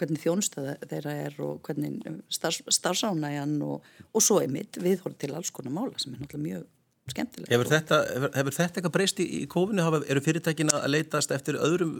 hvernig 0.00 0.22
þjónustöða 0.22 0.76
þeirra 0.88 1.14
er 1.26 1.40
og 1.44 1.60
hvernig 1.66 2.20
starf, 2.32 2.62
starfsánægjan 2.72 3.58
og, 3.66 3.88
og 4.14 4.24
svo 4.24 4.40
er 4.40 4.52
mitt 4.52 4.80
viðhorð 4.80 5.18
til 5.20 5.34
alls 5.36 5.52
konar 5.52 5.74
mála 5.76 6.00
sem 6.00 6.14
er 6.14 6.22
náttúrulega 6.22 6.46
mjög 6.46 6.68
skemmtilega. 7.12 7.50
Hefur 7.52 7.70
þetta, 7.70 8.00
hefur, 8.14 8.32
hefur 8.38 8.56
þetta 8.56 8.80
eitthvað 8.80 8.94
breyst 8.96 9.22
í, 9.22 9.26
í 9.40 9.40
COVID-19? 9.50 10.06
Eru 10.14 10.24
fyrirtækina 10.24 10.80
að 10.80 10.92
leitast 10.94 11.34
eftir 11.36 11.60
öðrum 11.60 11.94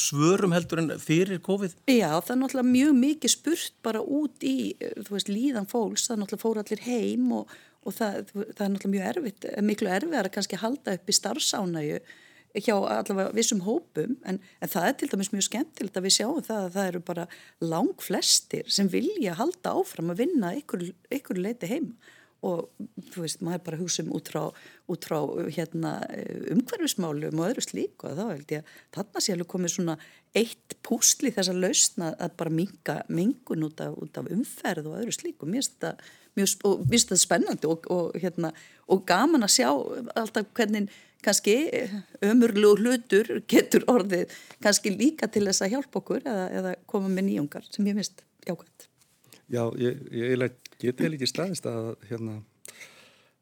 svörum 0.00 0.56
heldur 0.56 0.82
en 0.82 0.94
fyrir 1.02 1.42
COVID? 1.44 1.76
Já, 1.90 2.08
það 2.20 2.34
er 2.36 2.40
náttúrulega 2.42 2.72
mjög 2.72 2.96
mikið 3.02 3.34
spurt 3.36 3.76
bara 3.86 4.02
út 4.02 4.46
í, 4.46 4.56
þú 5.02 5.16
veist, 5.16 5.32
líðan 5.32 5.70
fólks, 5.70 6.08
það 6.08 6.16
er 6.16 6.22
náttúrulega 6.24 6.46
fór 6.46 6.62
allir 6.64 6.84
heim 6.86 7.30
og, 7.38 7.54
og 7.82 7.96
það, 7.98 8.20
það 8.32 8.66
er 8.66 8.74
náttúrulega 8.74 8.96
mjög 8.96 9.08
erfitt, 9.12 9.48
miklu 9.70 9.94
erfiðar 9.98 10.30
að 10.30 10.36
kannski 10.36 10.62
halda 10.62 10.98
upp 10.98 11.08
í 11.08 11.18
starfsánægu 11.20 12.02
hjá 12.60 12.74
allavega 12.76 13.32
vissum 13.36 13.62
hópum 13.64 14.16
en, 14.28 14.38
en 14.60 14.70
það 14.70 14.88
er 14.88 14.96
til 15.00 15.08
dæmis 15.12 15.30
mjög 15.32 15.46
skemmtilegt 15.48 15.96
að 15.96 16.06
við 16.06 16.16
sjáum 16.18 16.42
það 16.44 16.64
að 16.64 16.74
það 16.74 16.88
eru 16.90 17.02
bara 17.08 17.26
lang 17.64 18.04
flestir 18.04 18.68
sem 18.68 18.90
vilja 18.92 19.36
halda 19.38 19.72
áfram 19.78 20.12
að 20.12 20.24
vinna 20.26 20.52
ykkur, 20.58 20.84
ykkur 21.16 21.40
leiti 21.40 21.70
heim 21.70 21.92
og 22.42 22.88
þú 23.12 23.24
veist, 23.24 23.42
maður 23.44 23.62
bara 23.68 23.78
hugsa 23.80 24.02
um 24.02 24.14
út 24.16 24.30
frá, 24.32 24.42
út 24.90 25.06
frá 25.06 25.18
hérna, 25.54 25.92
umhverfismálum 26.54 27.38
og 27.38 27.52
öðru 27.52 27.64
slík 27.64 28.02
og 28.06 28.16
þá 28.18 28.24
held 28.24 28.54
ég 28.56 28.64
að 28.64 28.96
þarna 28.96 29.22
sé 29.22 29.36
alveg 29.36 29.50
komið 29.52 29.74
svona 29.76 29.96
eitt 30.38 30.76
púsli 30.82 31.30
þess 31.34 31.52
að 31.52 31.62
lausna 31.62 32.10
að 32.16 32.34
bara 32.40 32.56
minga 32.56 32.98
mingun 33.12 33.68
út 33.68 33.84
af, 33.84 33.94
út 33.94 34.18
af 34.18 34.30
umferð 34.34 34.90
og 34.90 34.98
öðru 35.02 35.14
slík 35.14 35.38
og 35.44 35.52
mér 35.52 35.62
finnst 35.62 35.78
þetta 35.78 35.94
mjög 36.38 37.16
spennandi 37.20 37.68
og, 37.68 37.88
og, 37.92 38.18
hérna, 38.18 38.52
og 38.90 39.06
gaman 39.06 39.46
að 39.46 39.56
sjá 39.58 39.68
alltaf 39.70 40.48
hvernig 40.56 40.90
kannski 41.22 41.56
ömurlu 42.24 42.74
hlutur 42.80 43.28
getur 43.50 43.84
orðið 43.90 44.32
kannski 44.62 44.94
líka 44.96 45.28
til 45.30 45.44
þess 45.46 45.62
að 45.62 45.76
hjálpa 45.76 46.00
okkur 46.00 46.24
eða, 46.24 46.48
eða 46.58 46.74
koma 46.90 47.12
með 47.12 47.28
nýjungar 47.28 47.68
sem 47.70 47.86
ég 47.86 47.98
mist 47.98 48.24
jákvæmt. 48.48 48.88
Já, 49.52 49.66
ég, 49.78 50.00
ég, 50.10 50.32
ég 50.32 50.40
geti 50.82 51.08
ekki 51.08 51.30
staðist 51.30 51.68
að 51.70 51.94
hérna 52.10 52.40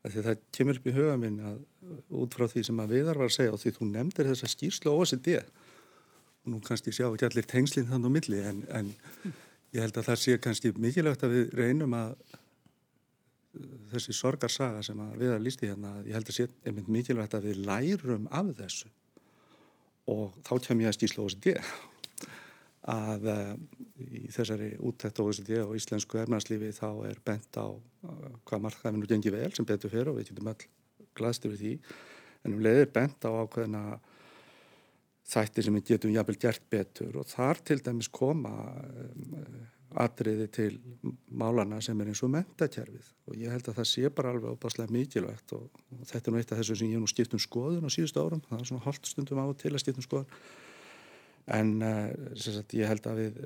að 0.04 0.20
það 0.24 0.44
kemur 0.56 0.80
upp 0.80 0.88
í 0.88 0.96
huga 0.96 1.16
minn 1.20 1.40
að 1.44 1.58
út 2.22 2.36
frá 2.36 2.46
því 2.48 2.64
sem 2.68 2.80
að 2.80 2.94
viðar 2.96 3.20
var 3.20 3.28
að 3.28 3.36
segja 3.36 3.54
og 3.54 3.60
því 3.60 3.72
þú 3.76 3.88
nefndir 3.90 4.30
þessa 4.30 4.50
skýrslu 4.54 4.94
OSD 4.94 5.30
og 5.40 6.52
nú 6.52 6.60
kannski 6.64 6.94
sjá 6.94 7.06
ekki 7.10 7.28
allir 7.28 7.48
tengslinn 7.48 7.88
þannig 7.90 8.08
á 8.08 8.16
milli 8.16 8.44
en, 8.48 8.62
en 8.72 8.92
ég 9.74 9.84
held 9.84 9.98
að 10.00 10.08
það 10.08 10.22
sé 10.22 10.38
kannski 10.40 10.72
mikilvægt 10.80 11.26
að 11.26 11.36
við 11.36 11.58
reynum 11.58 11.96
að 11.98 12.14
þessi 13.90 14.14
sorgarsaga 14.14 14.82
sem 14.86 14.98
að 15.02 15.14
viðar 15.20 15.42
lísti 15.42 15.68
hérna 15.68 15.92
ég 16.06 16.16
held 16.16 16.30
að 16.30 16.38
sé 16.38 16.48
einmitt 16.64 16.90
mikilvægt 16.92 17.36
að 17.36 17.50
við 17.50 17.62
lærum 17.66 18.28
af 18.30 18.52
þessu. 18.58 18.90
Og 20.10 20.36
þá 20.46 20.52
kem 20.66 20.82
ég 20.84 20.90
að 20.90 20.98
skýrslu 20.98 21.26
OSD 21.26 21.50
að 22.88 23.26
uh, 23.28 23.54
í 24.00 24.28
þessari 24.32 24.70
úttækt 24.88 25.20
OECD 25.20 25.58
og 25.64 25.74
íslensku 25.76 26.20
ermarslífi 26.20 26.70
þá 26.76 26.88
er 27.10 27.18
bent 27.24 27.58
á 27.60 27.68
uh, 27.68 28.30
hvað 28.48 28.64
markaðinu 28.66 29.10
gengir 29.10 29.36
vel 29.36 29.50
sem 29.56 29.68
betur 29.68 29.92
fyrir 29.92 30.12
og 30.12 30.20
við 30.20 30.30
getum 30.30 30.52
all 30.52 30.62
glaðstu 31.18 31.52
við 31.52 31.64
því. 31.64 31.74
En 32.46 32.56
um 32.56 32.62
leiðir 32.64 32.88
bent 32.94 33.28
á 33.28 33.30
ákveðina 33.30 33.82
þættir 35.30 35.66
sem 35.66 35.76
við 35.76 35.90
getum 35.92 36.14
jafnvel 36.14 36.38
gert 36.40 36.64
betur 36.72 37.20
og 37.20 37.28
þar 37.28 37.60
til 37.68 37.78
dæmis 37.84 38.08
koma 38.12 38.54
um, 38.80 39.36
atriði 40.00 40.46
til 40.54 40.70
málana 41.26 41.80
sem 41.82 41.98
er 42.00 42.10
eins 42.12 42.22
og 42.24 42.30
mentakerfið 42.32 43.10
og 43.26 43.36
ég 43.38 43.52
held 43.52 43.68
að 43.70 43.80
það 43.80 43.88
sé 43.90 44.10
bara 44.14 44.32
alveg 44.32 44.54
óbáslega 44.54 44.94
mikilvægt 44.94 45.54
og, 45.56 45.68
þetta 46.06 46.30
er 46.30 46.34
nú 46.34 46.40
eitt 46.40 46.52
af 46.54 46.60
þessu 46.62 46.78
sem 46.78 46.92
ég 46.92 47.02
nú 47.02 47.10
skipt 47.10 47.34
um 47.34 47.42
skoðun 47.42 47.86
á 47.86 47.90
síðustu 47.90 48.22
árum, 48.22 48.42
það 48.46 48.62
er 48.62 48.70
svona 48.70 48.84
hálft 48.86 49.10
stundum 49.10 49.42
á 49.42 49.46
til 49.58 49.74
að 49.74 49.82
skipt 49.82 49.98
um 49.98 50.06
skoðun 50.06 50.38
en 51.46 51.82
uh, 51.82 52.10
sagt, 52.34 52.74
ég 52.78 52.90
held 52.90 53.06
að 53.10 53.22
við 53.22 53.40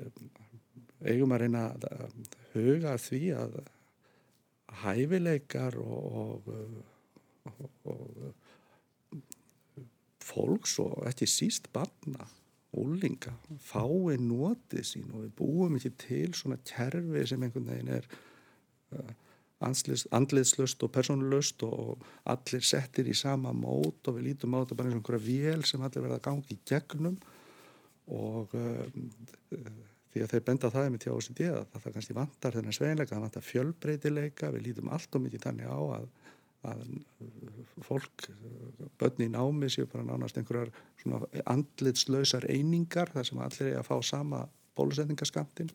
eigum 1.05 1.35
að 1.35 1.45
reyna 1.45 1.67
að 1.75 2.11
huga 2.55 2.95
því 3.01 3.21
að 3.37 3.59
hæfileikar 4.81 5.77
og, 5.79 6.49
og, 7.45 7.69
og 7.91 8.33
fólks 10.25 10.79
og 10.83 11.05
ekki 11.09 11.27
síst 11.29 11.69
barna 11.75 12.27
úlinga 12.75 13.35
fái 13.63 14.17
notið 14.19 14.87
sín 14.87 15.11
og 15.13 15.25
við 15.25 15.35
búum 15.37 15.77
ekki 15.77 15.93
til 16.01 16.31
svona 16.35 16.57
kerfi 16.67 17.23
sem 17.29 17.45
einhvern 17.45 17.69
veginn 17.69 17.93
er 17.99 18.09
andliðslust 19.65 20.83
og 20.83 20.91
persónulust 20.93 21.63
og 21.67 22.03
allir 22.31 22.65
settir 22.65 23.07
í 23.07 23.15
sama 23.17 23.53
mót 23.55 24.09
og 24.09 24.17
við 24.17 24.31
lítum 24.31 24.57
á 24.57 24.61
þetta 24.63 24.79
bara 24.79 24.89
eins 24.89 24.97
og 24.97 25.01
einhverja 25.01 25.27
vél 25.29 25.63
sem 25.67 25.85
allir 25.85 26.05
verða 26.05 26.19
að 26.19 26.27
gangi 26.27 26.57
í 26.57 26.63
gegnum 26.67 27.17
og 28.13 28.53
um, 28.57 29.09
því 30.13 30.23
að 30.23 30.31
þeir 30.31 30.43
benda 30.47 30.71
það 30.71 30.91
með 30.93 31.01
tjá 31.03 31.11
OCD 31.15 31.41
að 31.51 31.63
það 31.73 31.95
kannski 31.97 32.15
vantar 32.15 32.55
þennan 32.55 32.77
sveinleika, 32.77 33.15
það 33.15 33.25
vantar 33.25 33.45
fjölbreytileika, 33.45 34.51
við 34.53 34.69
lítum 34.69 34.91
allt 34.95 35.17
og 35.17 35.25
mikið 35.25 35.43
þannig 35.43 35.67
á 35.67 35.79
að, 35.97 36.05
að 36.71 36.85
fólk, 37.83 38.27
börn 39.01 39.25
í 39.25 39.29
námi 39.33 39.71
séu 39.73 39.89
bara 39.91 40.07
nánast 40.07 40.39
einhverjar 40.39 40.71
andlitslausar 41.51 42.47
einingar 42.47 43.11
þar 43.11 43.27
sem 43.27 43.43
allir 43.43 43.73
er 43.73 43.81
að 43.81 43.89
fá 43.89 43.97
sama 44.07 44.45
bólusetningaskamtinn 44.79 45.73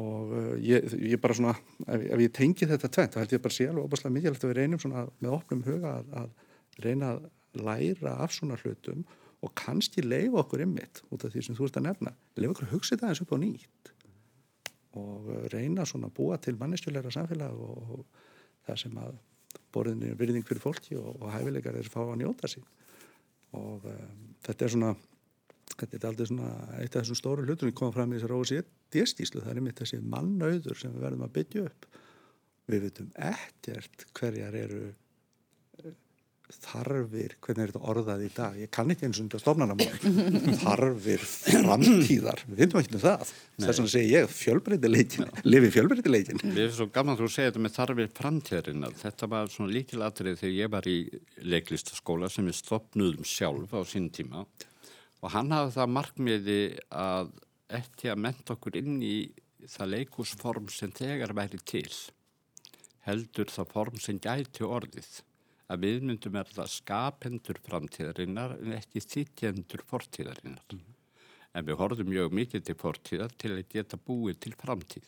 og 0.00 0.32
uh, 0.32 0.54
ég, 0.62 0.86
ég 1.12 1.20
bara 1.20 1.36
svona, 1.36 1.56
ef, 1.84 2.06
ef 2.14 2.24
ég 2.24 2.32
tengi 2.32 2.68
þetta 2.70 2.88
tvent, 2.94 3.14
þá 3.14 3.24
held 3.24 3.34
ég 3.34 3.42
bara 3.44 3.56
sé 3.56 3.66
alveg 3.68 3.84
óbúslega 3.88 4.14
mikilvægt 4.14 4.46
að 4.46 4.52
við 4.52 4.60
reynum 4.62 4.80
svona 4.80 5.06
með 5.18 5.34
opnum 5.36 5.64
huga 5.66 5.96
að, 5.98 6.12
að 6.22 6.84
reyna 6.84 7.14
að 7.16 7.24
læra 7.66 8.14
af 8.24 8.32
svona 8.32 8.56
hlutum 8.62 9.02
og 9.40 9.54
kannski 9.56 10.04
leifa 10.04 10.42
okkur 10.42 10.64
ymmit 10.66 11.02
út 11.08 11.24
af 11.24 11.32
því 11.32 11.46
sem 11.46 11.56
þú 11.56 11.68
ert 11.68 11.80
að 11.80 11.86
nefna 11.88 12.12
leifa 12.36 12.54
okkur 12.54 12.68
að 12.68 12.74
hugsa 12.74 12.94
þetta 12.94 13.10
eins 13.10 13.22
upp 13.24 13.32
á 13.32 13.38
nýtt. 13.40 13.92
Og 15.00 15.28
reyna 15.52 15.86
svona 15.86 16.10
að 16.10 16.16
búa 16.18 16.38
til 16.42 16.56
mannistjulegra 16.58 17.12
samfélag 17.14 17.60
og, 17.62 18.02
það 18.66 18.80
sem 18.82 18.98
að 19.00 19.14
borðinni 19.74 20.10
er 20.10 20.18
virðing 20.18 20.44
fyrir 20.46 20.62
fólki 20.62 20.98
og, 20.98 21.14
og 21.16 21.30
hæfilegar 21.32 21.78
er 21.78 21.86
að 21.86 21.94
fá 21.94 22.02
að 22.02 22.18
njóta 22.20 22.50
sín. 22.50 22.66
Og 23.56 23.86
um, 23.88 24.26
þetta 24.46 24.66
er 24.66 24.74
svona 24.74 24.92
þetta 25.70 25.96
er 25.96 26.06
aldrei 26.10 26.28
svona 26.28 26.50
eitt 26.78 26.96
af 26.96 27.04
þessum 27.04 27.18
stóru 27.18 27.46
hlutum 27.46 27.70
við 27.70 27.76
komum 27.78 27.94
fram 27.94 28.12
í 28.12 28.18
þessar 28.18 28.34
OSD-stíslu 28.36 29.44
það 29.44 29.52
er 29.54 29.64
mitt 29.64 29.80
þessi 29.80 30.00
mannauður 30.02 30.78
sem 30.78 30.92
við 30.94 31.06
verðum 31.06 31.26
að 31.26 31.34
byggja 31.38 31.64
upp. 31.70 31.86
Við 32.70 32.84
veitum 32.86 33.12
ekkert 33.30 34.04
hverjar 34.18 34.58
eru 34.60 34.82
þarfir, 36.64 37.34
hvernig 37.44 37.62
er 37.64 37.72
þetta 37.72 37.90
orðað 37.92 38.22
í 38.24 38.28
dag? 38.34 38.56
Ég 38.60 38.70
kann 38.74 38.92
ekki 38.92 39.06
eins 39.06 39.20
og 39.20 39.26
þetta 39.26 39.40
stofnanamál 39.42 39.86
þarfir 40.62 41.24
framtíðar. 41.26 42.42
Við 42.48 42.62
finnum 42.62 42.80
ekki 42.80 42.94
með 42.94 43.04
það. 43.04 43.32
Þess 43.64 43.82
að 43.82 43.90
segja 43.94 44.22
ég 44.22 44.34
fjölbreytileikin, 44.34 45.30
lifi 45.46 45.72
fjölbreytileikin 45.76 46.42
Við 46.42 46.62
erum 46.64 46.76
svo 46.78 46.88
gaman 46.94 47.16
að 47.16 47.22
þú 47.22 47.30
segja 47.34 47.52
þetta 47.52 47.64
með 47.66 47.76
þarfir 47.76 48.12
framtíðarinnar, 48.20 48.96
þetta 49.02 49.30
var 49.34 49.52
svona 49.54 49.74
líkilatrið 49.76 50.40
þegar 50.42 50.56
ég 50.58 50.72
var 50.76 50.90
í 50.90 50.98
leiklistaskóla 51.54 52.30
sem 52.32 52.50
við 52.50 52.58
stopnuðum 52.60 53.28
sjálf 53.28 53.76
á 53.76 53.80
sín 53.88 54.10
tíma. 54.14 54.46
Og 55.20 55.34
hann 55.34 55.52
hafði 55.52 55.76
það 55.76 55.94
markmiði 55.98 56.60
að 56.90 57.34
eftir 57.80 58.14
að 58.14 58.24
menta 58.26 58.56
okkur 58.56 58.80
inn 58.80 59.02
í 59.04 59.16
það 59.68 59.94
leikúsform 59.94 60.70
sem 60.72 60.90
þegar 60.96 61.36
væri 61.36 61.60
til 61.68 61.90
heldur 63.06 63.50
það 63.50 63.74
form 63.74 64.00
sem 64.00 64.18
gæti 64.20 64.66
orðið 64.66 65.10
að 65.70 65.84
við 65.86 66.06
myndum 66.08 66.38
er 66.40 66.48
það 66.50 66.72
skapendur 66.74 67.60
framtíðarinnar 67.66 68.56
en 68.58 68.78
ekki 68.78 69.02
þittjendur 69.04 69.84
fortíðarinnar. 69.90 70.64
Mm 70.72 70.80
-hmm. 70.80 70.96
en 71.50 71.66
við 71.66 71.78
horfum 71.80 72.06
mjög 72.06 72.34
mikið 72.38 72.62
til 72.62 72.74
fortíðar 72.78 73.32
til 73.34 73.50
að 73.50 73.68
geta 73.72 73.96
búið 73.98 74.36
til 74.38 74.52
framtíð. 74.54 75.06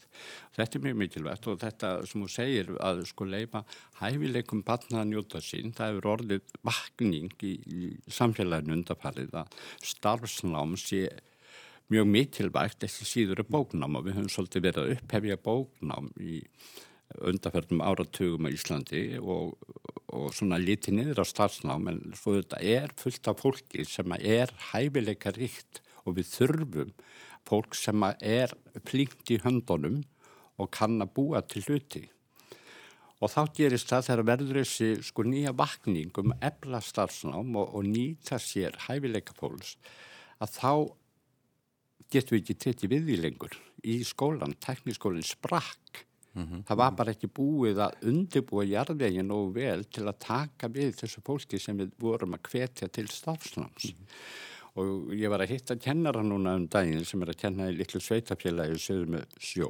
Þetta 0.57 0.79
er 0.79 0.85
mjög 0.87 0.97
mikilvægt 1.03 1.47
og 1.47 1.61
þetta 1.61 1.91
sem 2.07 2.23
þú 2.23 2.29
segir 2.29 2.73
að 2.83 3.05
sko 3.07 3.25
leifa 3.25 3.65
hæfileikum 4.01 4.65
barna 4.67 5.03
að 5.03 5.11
njóta 5.13 5.39
sín, 5.39 5.71
það 5.71 5.91
hefur 5.93 6.09
orðið 6.15 6.43
vakning 6.63 7.31
í, 7.43 7.53
í 7.63 7.83
samfélaginu 8.09 8.75
undarfærið 8.75 9.37
að 9.39 9.55
starfsnám 9.93 10.75
sé 10.77 11.07
mjög 11.93 12.07
mikilvægt 12.11 12.87
ekki 12.87 13.07
síður 13.07 13.43
er 13.43 13.51
bóknám 13.53 13.99
og 13.99 14.07
við 14.07 14.17
höfum 14.19 14.33
svolítið 14.33 14.67
verið 14.67 14.83
að 14.83 14.93
upphefja 14.97 15.37
bóknám 15.47 16.11
í 16.19 16.43
undarferðum 17.21 17.83
áratugum 17.85 18.49
á 18.49 18.55
Íslandi 18.55 19.03
og, 19.21 19.57
og 20.13 20.33
svona 20.37 20.59
lítið 20.61 20.99
niður 20.99 21.23
á 21.23 21.27
starfsnám 21.27 21.89
en 21.91 22.01
svo 22.19 22.37
þetta 22.37 22.61
er 22.61 22.93
fullt 23.01 23.29
af 23.31 23.41
fólki 23.41 23.85
sem 23.89 24.15
er 24.19 24.53
hæfileika 24.71 25.33
ríkt 25.37 25.81
og 26.05 26.19
við 26.19 26.31
þurfum 26.35 26.95
fólk 27.49 27.77
sem 27.79 28.05
er 28.21 28.53
plíkt 28.87 29.33
í 29.33 29.41
höndunum 29.43 30.03
og 30.61 30.71
kann 30.75 31.01
að 31.03 31.15
búa 31.17 31.43
til 31.47 31.65
hluti. 31.67 32.05
Og 33.23 33.31
þá 33.31 33.43
gerist 33.55 33.91
það 33.91 34.07
þegar 34.09 34.29
verður 34.31 34.59
þessi 34.63 34.89
sko 35.07 35.25
nýja 35.27 35.53
vakning 35.55 36.11
um 36.19 36.35
ebla 36.43 36.81
starfsnám 36.83 37.55
og, 37.55 37.77
og 37.79 37.87
nýta 37.87 38.39
sér 38.43 38.79
hæfileika 38.89 39.37
fólks 39.39 39.77
að 40.43 40.57
þá 40.57 40.73
getum 42.13 42.37
við 42.37 42.43
ekki 42.43 42.59
tekið 42.67 42.93
við 42.93 43.05
því 43.07 43.19
lengur. 43.23 43.55
Í 43.83 44.03
skólan, 44.07 44.57
teknískólinn 44.63 45.27
sprakk. 45.27 46.03
Mm 46.35 46.47
-hmm. 46.47 46.63
Það 46.65 46.77
var 46.77 46.93
bara 46.97 47.11
ekki 47.11 47.29
búið 47.29 47.77
að 47.77 48.07
undirbúa 48.09 48.65
jarðveginn 48.65 49.31
og 49.31 49.55
vel 49.55 49.85
til 49.85 50.05
að 50.05 50.19
taka 50.19 50.69
við 50.69 50.95
þessu 50.97 51.21
fólki 51.21 51.59
sem 51.59 51.77
við 51.77 51.91
vorum 51.99 52.35
að 52.35 52.49
hvetja 52.51 52.89
til 52.89 53.07
starfsnáms. 53.09 53.85
Mm 53.85 53.99
-hmm 53.99 54.51
og 54.81 55.13
ég 55.17 55.29
var 55.29 55.43
að 55.45 55.53
hitta 55.53 55.77
kennara 55.77 56.23
núna 56.25 56.57
um 56.57 56.67
daginn 56.71 57.05
sem 57.05 57.23
er 57.25 57.35
að 57.35 57.41
kenna 57.45 57.69
í 57.69 57.77
litlu 57.77 58.01
sveitafélagi 58.01 58.79
sögðu 58.81 59.17
með 59.17 59.35
sjó 59.43 59.69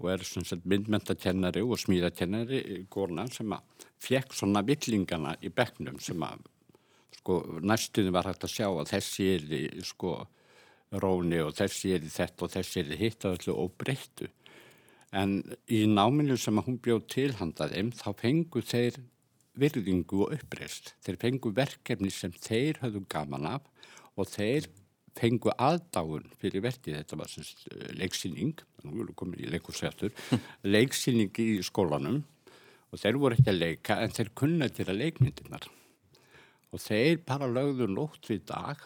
og 0.00 0.08
er 0.10 0.24
svona 0.26 0.58
myndmendakennari 0.64 1.62
og 1.62 1.80
smíðakennari 1.82 2.62
Górna 2.90 3.26
sem 3.32 3.52
að 3.54 3.84
fekk 4.02 4.32
svona 4.34 4.64
villingana 4.66 5.36
í 5.44 5.52
begnum 5.54 6.00
sem 6.02 6.24
að 6.24 6.46
sko 7.18 7.42
næstuði 7.62 8.14
var 8.14 8.30
hægt 8.30 8.48
að 8.48 8.54
sjá 8.56 8.68
að 8.70 8.94
þessi 8.94 9.28
er 9.34 9.52
í 9.60 9.64
sko 9.84 10.16
róni 11.04 11.42
og 11.44 11.54
þessi 11.58 11.94
er 11.96 12.06
í 12.06 12.12
þetta 12.12 12.46
og 12.46 12.54
þessi 12.56 12.80
er 12.80 12.96
í 12.96 13.00
hitt 13.04 13.28
og 13.28 13.76
breyttu 13.78 14.30
en 15.14 15.40
í 15.70 15.84
náminu 15.90 16.36
sem 16.40 16.58
hún 16.66 16.80
bjóð 16.82 17.04
tilhandað 17.14 17.76
þeim 17.76 17.92
þá 17.94 18.08
fengu 18.20 18.62
þeir 18.64 18.98
virðingu 19.60 20.24
og 20.24 20.34
uppreist 20.34 20.94
þeir 21.06 21.20
fengu 21.22 21.52
verkefni 21.54 22.10
sem 22.10 22.32
þeir 22.34 22.80
höfðu 22.82 23.04
gaman 23.14 23.46
af 23.54 23.68
og 24.18 24.30
þeir 24.30 24.66
fengu 25.18 25.52
aðdáðun 25.54 26.26
fyrir 26.40 26.64
verkið, 26.64 26.98
þetta 27.00 27.18
var 27.20 27.30
semst 27.30 27.66
eh, 27.70 27.90
leiksýning, 27.98 28.54
nú 28.82 28.94
erum 28.96 29.10
við 29.12 29.18
komin 29.20 29.44
í 29.44 29.50
leikursættur, 29.52 30.14
leiksýning 30.74 31.30
í 31.42 31.48
skólanum. 31.66 32.22
Og 32.94 33.00
þeir 33.02 33.18
voru 33.18 33.38
ekki 33.38 33.50
að 33.50 33.60
leika 33.60 33.98
en 34.02 34.12
þeir 34.14 34.30
kunna 34.38 34.68
til 34.70 34.86
að 34.86 35.00
leikmyndinar 35.00 35.64
og 36.74 36.82
þeir 36.82 37.20
bara 37.26 37.48
lögðu 37.50 37.88
nótt 37.90 38.28
við 38.30 38.44
dag 38.50 38.80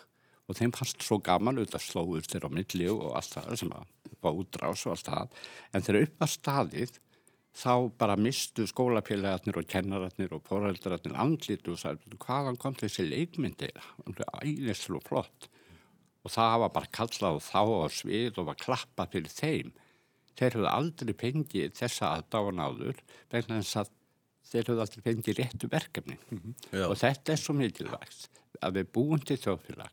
og 0.49 0.57
þeim 0.57 0.73
fannst 0.77 1.05
svo 1.05 1.19
gaman 1.25 1.61
auðvitað 1.61 1.85
slóður 1.85 2.29
þeirra 2.29 2.49
á 2.49 2.57
milli 2.57 2.89
og 2.93 3.11
allt 3.17 3.35
það 3.37 3.55
sem 3.61 3.73
að 3.77 3.91
var 4.25 4.39
útrás 4.39 4.87
og 4.87 4.95
allt 4.95 5.11
það. 5.11 5.37
En 5.73 5.85
þegar 5.87 6.07
upp 6.07 6.25
að 6.25 6.35
staðið 6.35 6.97
þá 7.59 7.75
bara 7.99 8.17
mistu 8.21 8.67
skólapélagarnir 8.71 9.59
og 9.59 9.69
kennararnir 9.71 10.35
og 10.37 10.45
foreldrarnir 10.47 11.19
andlit 11.19 11.69
og 11.71 11.81
sagði 11.81 12.19
hvaðan 12.23 12.59
kom 12.61 12.77
þessi 12.79 13.07
leikmyndir 13.09 13.75
æðislu 14.43 15.01
og 15.01 15.07
flott. 15.09 15.49
Og 16.27 16.33
það 16.35 16.57
var 16.65 16.73
bara 16.75 16.93
kallað 16.99 17.43
þá 17.47 17.63
á 17.63 17.89
svið 17.95 18.41
og 18.41 18.51
var 18.51 18.59
klappað 18.61 19.15
fyrir 19.15 19.35
þeim. 19.35 19.71
Þeir 20.39 20.59
höfðu 20.59 20.71
aldrei 20.71 21.15
fengið 21.19 21.77
þessa 21.79 22.13
aðdáðan 22.19 22.63
áður 22.63 23.01
vegna 23.33 23.61
þess 23.63 23.81
að 23.83 23.95
þeir 24.49 24.71
höfðu 24.71 24.85
aldrei 24.85 25.07
fengið 25.07 25.39
réttu 25.41 25.71
verkefni. 25.73 26.19
Mm 26.31 26.41
-hmm. 26.43 26.85
og 26.87 26.97
þetta 27.01 27.33
er 27.33 27.43
svo 27.43 27.55
mikilvægt 27.55 28.29
að 28.63 28.79
við 28.79 28.93
búum 28.95 29.21
til 29.23 29.39
þjóðfélag 29.39 29.91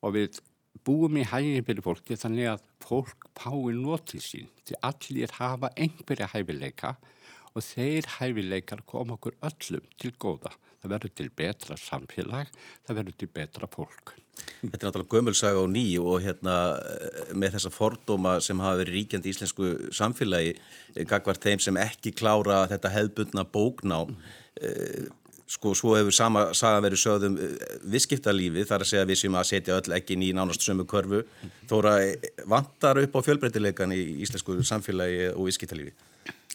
og 0.00 0.14
við 0.16 0.40
búum 0.86 1.18
í 1.20 1.26
hæginn 1.28 1.66
fyrir 1.66 1.84
fólki 1.84 2.16
þannig 2.18 2.52
að 2.54 2.64
fólk 2.84 3.28
pái 3.36 3.74
notið 3.76 4.24
sín 4.24 4.50
því 4.68 4.78
allir 4.86 5.36
hafa 5.38 5.72
einhverja 5.76 6.30
hæfileika 6.32 6.94
og 7.50 7.66
þeir 7.66 8.06
hæfileikar 8.18 8.84
koma 8.86 9.16
okkur 9.18 9.36
öllum 9.42 9.86
til 9.98 10.12
góða. 10.22 10.54
Það 10.80 10.92
verður 10.94 11.12
til 11.18 11.28
betra 11.36 11.76
samfélag, 11.76 12.52
það 12.86 12.98
verður 13.00 13.16
til 13.20 13.28
betra 13.34 13.66
fólk. 13.68 14.14
Þetta 14.62 14.78
er 14.78 14.86
náttúrulega 14.86 15.16
gömulsaga 15.18 15.60
og 15.60 15.72
ný 15.74 15.84
og 16.00 16.22
hérna 16.24 16.54
með 17.36 17.58
þessa 17.58 17.72
fordóma 17.74 18.38
sem 18.40 18.62
hafa 18.62 18.78
verið 18.80 18.96
ríkjandi 18.96 19.28
í 19.28 19.34
íslensku 19.34 19.72
samfélagi, 19.92 20.54
gagvar 21.10 21.40
þeim 21.42 21.60
sem 21.60 21.80
ekki 21.82 22.14
klára 22.16 22.62
þetta 22.70 22.94
hefðbundna 22.94 23.44
bóknám, 23.52 24.14
mm 24.14 25.18
sko 25.50 25.72
svo 25.74 25.96
hefur 25.98 26.14
sama 26.14 26.44
saga 26.54 26.82
verið 26.84 27.02
sögðum 27.02 27.38
eh, 27.42 27.56
visskiptalífi 27.90 28.66
þar 28.68 28.84
að 28.84 28.92
segja 28.92 29.08
við 29.08 29.22
sem 29.24 29.38
að 29.40 29.48
setja 29.48 29.80
öll 29.80 29.96
ekki 29.96 30.18
í 30.18 30.30
nánast 30.36 30.62
sömu 30.66 30.86
körfu. 30.90 31.24
Þóra 31.70 31.96
vantar 32.50 33.02
upp 33.02 33.18
á 33.18 33.20
fjölbreytileikan 33.26 33.96
í 33.96 34.00
íslensku 34.26 34.60
samfélagi 34.66 35.32
og 35.34 35.50
visskiptalífi 35.50 35.96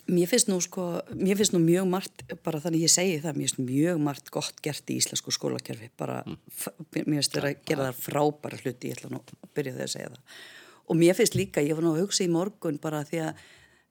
Mér 0.05 0.29
finnst 0.29 0.49
nú 0.51 0.59
sko, 0.61 0.83
mér 1.17 1.39
finnst 1.39 1.55
nú 1.55 1.59
mjög 1.63 1.87
margt 1.89 2.23
bara 2.45 2.59
þannig 2.61 2.83
ég 2.85 2.91
segi 2.93 3.15
það, 3.23 3.39
mér 3.39 3.47
finnst 3.47 3.61
mjög 3.65 4.01
margt 4.05 4.27
gott 4.33 4.59
gert 4.61 4.91
í 4.93 4.99
íslensku 4.99 5.33
skólakerfi. 5.33 5.89
Bara, 5.97 6.19
mér 6.27 7.07
finnst 7.07 7.33
þetta 7.33 7.49
að 7.49 7.63
gera 7.65 7.87
það 7.87 8.03
frábæra 8.03 8.59
hluti, 8.59 8.91
ég 8.91 8.99
ætla 8.99 9.09
nú 9.09 9.23
að 9.23 9.49
byrja 9.57 9.73
þegar 9.73 9.87
að 9.87 9.93
segja 9.95 10.11
það. 10.11 10.43
Og 10.85 10.99
mér 10.99 11.17
finnst 11.17 11.37
líka, 11.39 11.63
ég 11.65 11.73
var 11.73 11.87
nú 11.87 11.95
að 11.95 12.03
hugsa 12.03 12.21
í 12.21 12.29
morgun 12.29 12.77
bara 12.83 13.01
því 13.07 13.23
að 13.25 13.41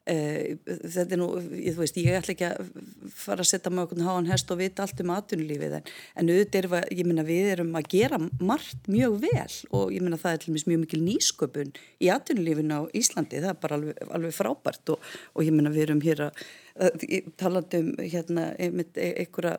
þetta 0.04 1.14
er 1.16 1.20
nú, 1.20 1.26
ég, 1.56 1.76
veist, 1.78 1.96
ég 1.96 2.18
ætla 2.18 2.34
ekki 2.34 2.48
að 2.50 2.66
fara 3.16 3.40
að 3.40 3.48
setja 3.48 3.70
með 3.72 3.86
okkur 3.86 4.02
háan 4.04 4.28
hest 4.28 4.50
og 4.52 4.58
vita 4.60 4.84
allt 4.84 5.00
um 5.00 5.12
aðtunulífið 5.14 5.76
en, 5.78 5.86
en 6.20 6.32
auðvitað 6.34 6.74
er 6.76 6.90
ég 6.92 7.08
minna, 7.08 7.24
við 7.24 7.48
erum 7.54 7.70
að 7.78 7.88
gera 7.94 8.18
margt 8.20 8.90
mjög 8.92 9.16
vel 9.22 9.54
og 9.78 9.94
ég 9.96 10.04
minna 10.04 10.20
það 10.20 10.36
er 10.36 10.42
til 10.42 10.56
mjög 10.58 10.82
mikil 10.82 11.00
nýsköpun 11.06 11.72
í 12.04 12.10
aðtunulífinu 12.12 12.82
á 12.84 12.92
Íslandi, 13.00 13.40
það 13.40 13.54
er 13.54 13.62
bara 13.64 13.78
alveg, 13.80 14.02
alveg 14.18 14.36
frábært 14.36 14.92
og, 14.92 15.08
og 15.32 15.48
ég 15.48 15.56
minna 15.56 15.72
við 15.72 15.86
erum 15.86 16.04
hér 16.04 16.26
að, 16.26 16.44
að 16.84 17.08
talandi 17.40 17.80
um 17.80 17.90
hérna, 18.02 18.50
einmitt 18.60 19.00
e, 19.00 19.08
einhverja 19.24 19.56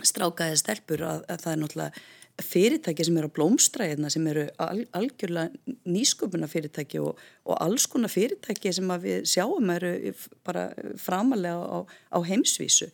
strákaði 0.00 0.56
stelpur 0.62 1.04
að, 1.04 1.26
að 1.28 1.44
það 1.44 1.52
er 1.52 1.62
náttúrulega 1.66 2.06
fyrirtæki 2.40 3.04
sem 3.06 3.16
eru 3.20 3.28
að 3.28 3.34
blómstra 3.36 3.86
hérna 3.90 4.10
sem 4.12 4.26
eru 4.30 4.46
al, 4.62 4.84
algjörlega 4.96 5.74
nýsköpuna 5.88 6.48
fyrirtæki 6.50 7.00
og, 7.02 7.18
og 7.44 7.58
alls 7.60 7.86
konar 7.90 8.12
fyrirtæki 8.12 8.72
sem 8.72 8.92
við 9.02 9.26
sjáum 9.28 9.72
eru 9.74 10.14
bara 10.46 10.70
framalega 11.00 11.60
á, 11.60 11.78
á 11.84 12.18
heimsvísu. 12.24 12.88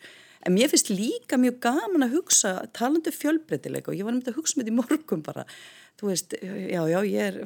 En 0.47 0.55
mér 0.55 0.71
finnst 0.71 0.91
líka 0.93 1.39
mjög 1.41 1.59
gaman 1.65 2.07
að 2.07 2.19
hugsa 2.19 2.55
talandu 2.77 3.11
um 3.13 3.19
fjölbreytileika 3.19 3.93
og 3.93 3.99
ég 3.99 4.07
var 4.07 4.15
nefndið 4.15 4.35
að 4.35 4.41
hugsa 4.41 4.59
með 4.59 4.69
því 4.69 4.77
morgun 4.79 5.25
bara. 5.27 5.45
Þú 5.99 6.11
veist, 6.13 6.35
já, 6.39 6.83
já, 6.87 6.99
ég 7.11 7.25
er, 7.25 7.39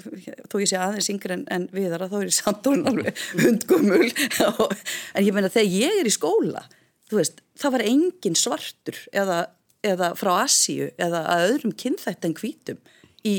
þó 0.53 0.59
ég 0.61 0.69
sé 0.69 0.77
aðeins 0.77 1.09
yngre 1.09 1.39
en, 1.39 1.47
en 1.57 1.65
viðara, 1.73 2.11
þá 2.13 2.19
er 2.19 2.27
ég 2.29 2.37
samt 2.37 2.69
og 2.69 2.89
alveg 2.91 3.23
hundgumul. 3.41 4.11
en 5.17 5.25
ég 5.25 5.33
meina, 5.33 5.49
þegar 5.53 5.73
ég 5.73 6.01
er 6.03 6.11
í 6.11 6.13
skóla, 6.13 6.67
þú 7.09 7.21
veist, 7.23 7.41
það 7.63 7.75
var 7.79 7.85
engin 7.89 8.37
svartur 8.37 9.01
eða 9.09 9.39
eða 9.87 10.13
frá 10.19 10.33
Assíu 10.43 10.91
eða 11.01 11.25
að 11.33 11.49
öðrum 11.51 11.75
kynþætt 11.83 12.29
en 12.29 12.39
hvítum 12.39 12.81
í, 13.27 13.37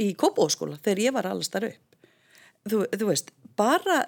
í 0.00 0.10
Kópóskóla 0.18 0.80
þegar 0.82 1.06
ég 1.06 1.16
var 1.16 1.30
allast 1.30 1.54
þar 1.54 1.70
upp. 1.70 1.80
Þú, 2.64 2.78
þú 2.96 3.08
veist, 3.10 3.34
bara 3.58 4.00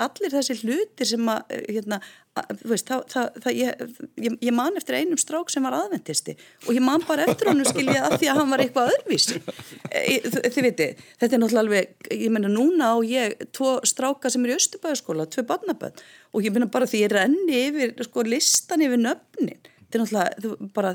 allir 0.00 0.32
þessi 0.32 0.56
hlutir 0.62 1.08
sem 1.08 1.28
að, 1.28 1.52
hérna, 1.68 1.98
að 2.38 2.62
þú 2.62 2.70
veist, 2.70 2.88
það, 2.88 3.02
það, 3.12 3.38
það, 3.44 3.58
ég, 3.58 3.82
ég, 4.24 4.36
ég 4.46 4.54
man 4.56 4.78
eftir 4.78 4.98
einum 5.00 5.20
strák 5.20 5.52
sem 5.52 5.66
var 5.66 5.76
aðventisti 5.76 6.36
og 6.64 6.70
ég 6.72 6.84
man 6.84 7.04
bara 7.04 7.26
eftir 7.28 7.50
honum 7.50 7.68
skilja 7.68 8.06
að 8.06 8.16
því 8.20 8.30
að 8.32 8.40
hann 8.40 8.54
var 8.54 8.64
eitthvað 8.64 8.92
öðruvísi. 8.94 9.42
E, 9.90 10.02
þið 10.24 10.60
viti, 10.68 10.88
þetta 11.20 11.28
er 11.28 11.42
náttúrulega 11.42 11.64
alveg, 11.64 12.10
ég 12.14 12.32
menna 12.32 12.52
núna 12.52 12.94
á 12.94 12.96
ég 13.04 13.36
tvo 13.56 13.76
stráka 13.88 14.32
sem 14.32 14.46
er 14.46 14.54
í 14.54 14.58
Östubæðaskóla, 14.60 15.28
tvei 15.28 15.44
barnabönd 15.50 16.04
og 16.32 16.46
ég 16.46 16.54
menna 16.54 16.70
bara 16.72 16.88
því 16.88 17.04
ég 17.04 17.12
renni 17.12 17.64
yfir, 17.66 17.96
sko, 18.08 18.24
listan 18.24 18.84
yfir 18.86 19.02
nöfnin 19.02 19.60
þetta 20.04 20.22
er 20.22 20.36
náttúrulega 20.36 20.70
bara 20.76 20.94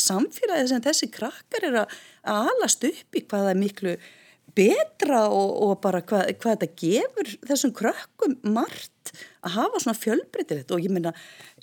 samfélagið 0.00 0.70
sem 0.70 0.82
þessi 0.84 1.10
krakkar 1.12 1.66
er 1.68 1.78
að 1.82 1.94
alast 2.28 2.84
upp 2.84 3.16
í 3.16 3.24
hvaða 3.24 3.54
miklu 3.56 3.96
betra 4.56 5.26
og, 5.30 5.50
og 5.64 5.74
bara 5.84 6.02
hvað, 6.04 6.34
hvað 6.40 6.56
þetta 6.56 6.80
gefur 6.82 7.34
þessum 7.48 7.74
krakkum 7.76 8.36
margt 8.56 8.92
gott 9.10 9.28
að 9.40 9.54
hafa 9.56 9.80
svona 9.80 9.96
fjölbreytilegt 9.96 10.72
og 10.74 10.82
ég 10.84 10.92
minna, 10.92 11.12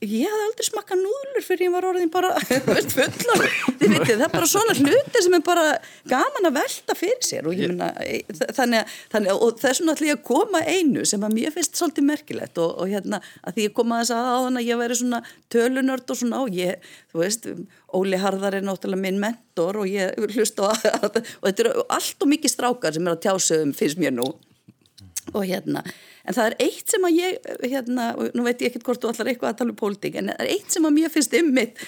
ég 0.01 0.25
hafði 0.25 0.45
aldrei 0.47 0.65
smakað 0.65 1.01
núðlur 1.03 1.45
fyrir 1.45 1.67
ég 1.67 1.73
var 1.75 1.86
orðin 1.86 2.12
bara 2.13 2.31
veist, 2.65 2.93
fullar, 2.95 3.43
þið 3.77 3.93
veitir, 3.93 4.15
það 4.15 4.25
er 4.25 4.33
bara 4.33 4.49
svona 4.49 4.75
hluti 4.79 5.23
sem 5.23 5.38
er 5.38 5.43
bara 5.45 5.65
gaman 6.10 6.49
að 6.49 6.57
velta 6.57 6.97
fyrir 6.97 7.27
sér 7.27 7.49
og 7.49 7.57
ég 7.57 7.69
minna 7.69 7.91
þannig, 8.57 8.95
þannig 9.13 9.43
og 9.45 9.62
er 9.62 9.77
svona 9.77 9.93
allir 9.93 10.15
að 10.15 10.23
koma 10.25 10.63
einu 10.65 11.05
sem 11.05 11.27
að 11.27 11.38
mér 11.38 11.53
finnst 11.53 11.77
svolítið 11.77 12.10
merkilegt 12.10 12.63
og, 12.63 12.73
og 12.81 12.89
hérna 12.93 13.21
að 13.43 13.60
því 13.60 13.67
ég 13.67 13.77
kom 13.77 13.93
að 13.93 14.03
þess 14.03 14.15
að 14.17 14.31
áðan 14.33 14.62
að 14.62 14.71
ég 14.71 14.81
væri 14.81 14.99
svona 15.03 15.21
tölunörd 15.53 16.15
og 16.15 16.21
svona 16.23 16.41
og 16.47 16.57
ég, 16.57 16.89
þú 17.13 17.23
veist 17.23 17.49
Óli 17.97 18.17
Harðar 18.19 18.57
er 18.57 18.65
náttúrulega 18.65 19.05
minn 19.05 19.21
mentor 19.21 19.83
og 19.83 19.88
ég 19.91 20.17
hlust 20.33 20.57
á 20.60 20.73
að 20.73 20.89
og 21.05 21.45
þetta 21.45 21.63
eru 21.63 21.88
allt 21.93 22.25
og 22.25 22.33
mikið 22.33 22.57
strákar 22.57 22.97
sem 22.97 23.05
er 23.05 23.15
að 23.15 23.23
tjásögum 23.27 23.77
finnst 23.77 24.01
mér 24.01 24.17
nú. 24.17 24.31
Og 25.36 25.43
hérna 25.43 25.81
En 26.27 26.35
það 26.35 26.49
er 26.49 26.55
eitt 26.65 26.91
sem 26.91 27.05
að 27.07 27.17
ég, 27.21 27.51
hérna, 27.71 28.07
nú 28.35 28.43
veit 28.43 28.59
ég 28.59 28.71
ekkert 28.71 28.87
hvort 28.89 29.03
þú 29.03 29.11
allar 29.13 29.29
eitthvað 29.31 29.53
að 29.53 29.59
tala 29.61 29.71
um 29.71 29.77
pólitík, 29.79 30.17
en 30.19 30.31
það 30.33 30.41
er 30.43 30.49
eitt 30.57 30.73
sem 30.73 30.87
að 30.87 30.95
mér 30.97 31.13
finnst 31.13 31.35
ymmið 31.39 31.85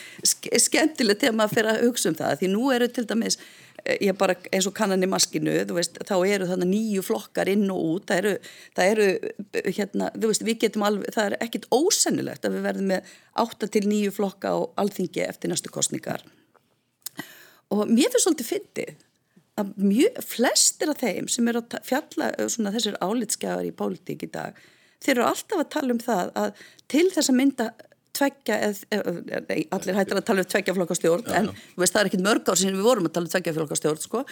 skemmtilegt 0.64 1.26
þegar 1.26 1.36
maður 1.36 1.58
fyrir 1.58 1.72
að 1.74 1.82
hugsa 1.84 2.12
um 2.12 2.16
það. 2.20 2.38
Því 2.40 2.52
nú 2.54 2.70
eru 2.72 2.88
til 2.96 3.04
dæmis, 3.10 3.38
eh, 3.84 3.98
ég 4.08 4.18
bara 4.22 4.38
eins 4.54 4.70
og 4.70 4.76
kannan 4.78 5.04
í 5.04 5.10
maskinu, 5.12 5.58
veist, 5.76 6.00
þá 6.08 6.16
eru 6.24 6.48
þannig 6.48 6.72
nýju 6.72 7.04
flokkar 7.10 7.52
inn 7.52 7.68
og 7.74 7.84
út. 7.90 8.08
Það 8.08 8.22
eru, 8.24 8.34
það 8.80 8.94
eru 8.94 9.10
hérna, 9.76 10.10
þú 10.16 10.32
veist, 10.32 10.48
við 10.48 10.60
getum 10.64 10.88
alveg, 10.88 11.12
það 11.18 11.26
er 11.26 11.38
ekkit 11.44 11.68
ósennilegt 11.76 12.48
að 12.48 12.56
við 12.56 12.68
verðum 12.70 12.90
með 12.94 13.14
átta 13.44 13.68
til 13.68 13.84
nýju 13.92 14.16
flokka 14.16 14.56
á 14.56 14.58
alþingi 14.80 15.28
eftir 15.28 15.52
næstu 15.52 15.68
kostningar. 15.68 16.24
Og 17.76 17.86
mér 17.92 18.08
finnst 18.08 18.24
svolítið 18.24 18.54
fyndið 18.56 18.98
að 19.62 19.74
mjög, 19.82 20.20
flestir 20.26 20.92
af 20.94 21.02
þeim 21.04 21.30
sem 21.32 21.52
eru 21.52 21.64
að 21.64 21.78
fjalla 21.88 22.32
svona, 22.48 22.74
þessir 22.76 22.98
álitskjafar 23.04 23.68
í 23.68 23.76
pólitík 23.76 24.26
í 24.28 24.32
dag, 24.34 24.58
þeir 25.04 25.16
eru 25.18 25.28
alltaf 25.30 25.64
að 25.64 25.70
tala 25.76 25.96
um 25.96 26.02
það 26.04 26.34
að 26.44 26.66
til 26.92 27.06
þess 27.14 27.32
að 27.32 27.40
mynda 27.40 27.70
tveggja, 28.20 28.58
allir 29.78 30.00
hættir 30.00 30.20
að 30.20 30.26
tala 30.28 30.44
um 30.44 30.50
tveggjaflokkastjórn, 30.52 31.30
en 31.38 31.52
veist, 31.80 31.94
það 31.94 32.02
er 32.02 32.10
ekkit 32.10 32.26
mörg 32.26 32.50
ár 32.50 32.60
sem 32.60 32.74
við 32.74 32.88
vorum 32.88 33.08
að 33.08 33.16
tala 33.16 33.30
um 33.30 33.34
tveggjaflokkastjórn, 33.36 34.02
sko, 34.04 34.24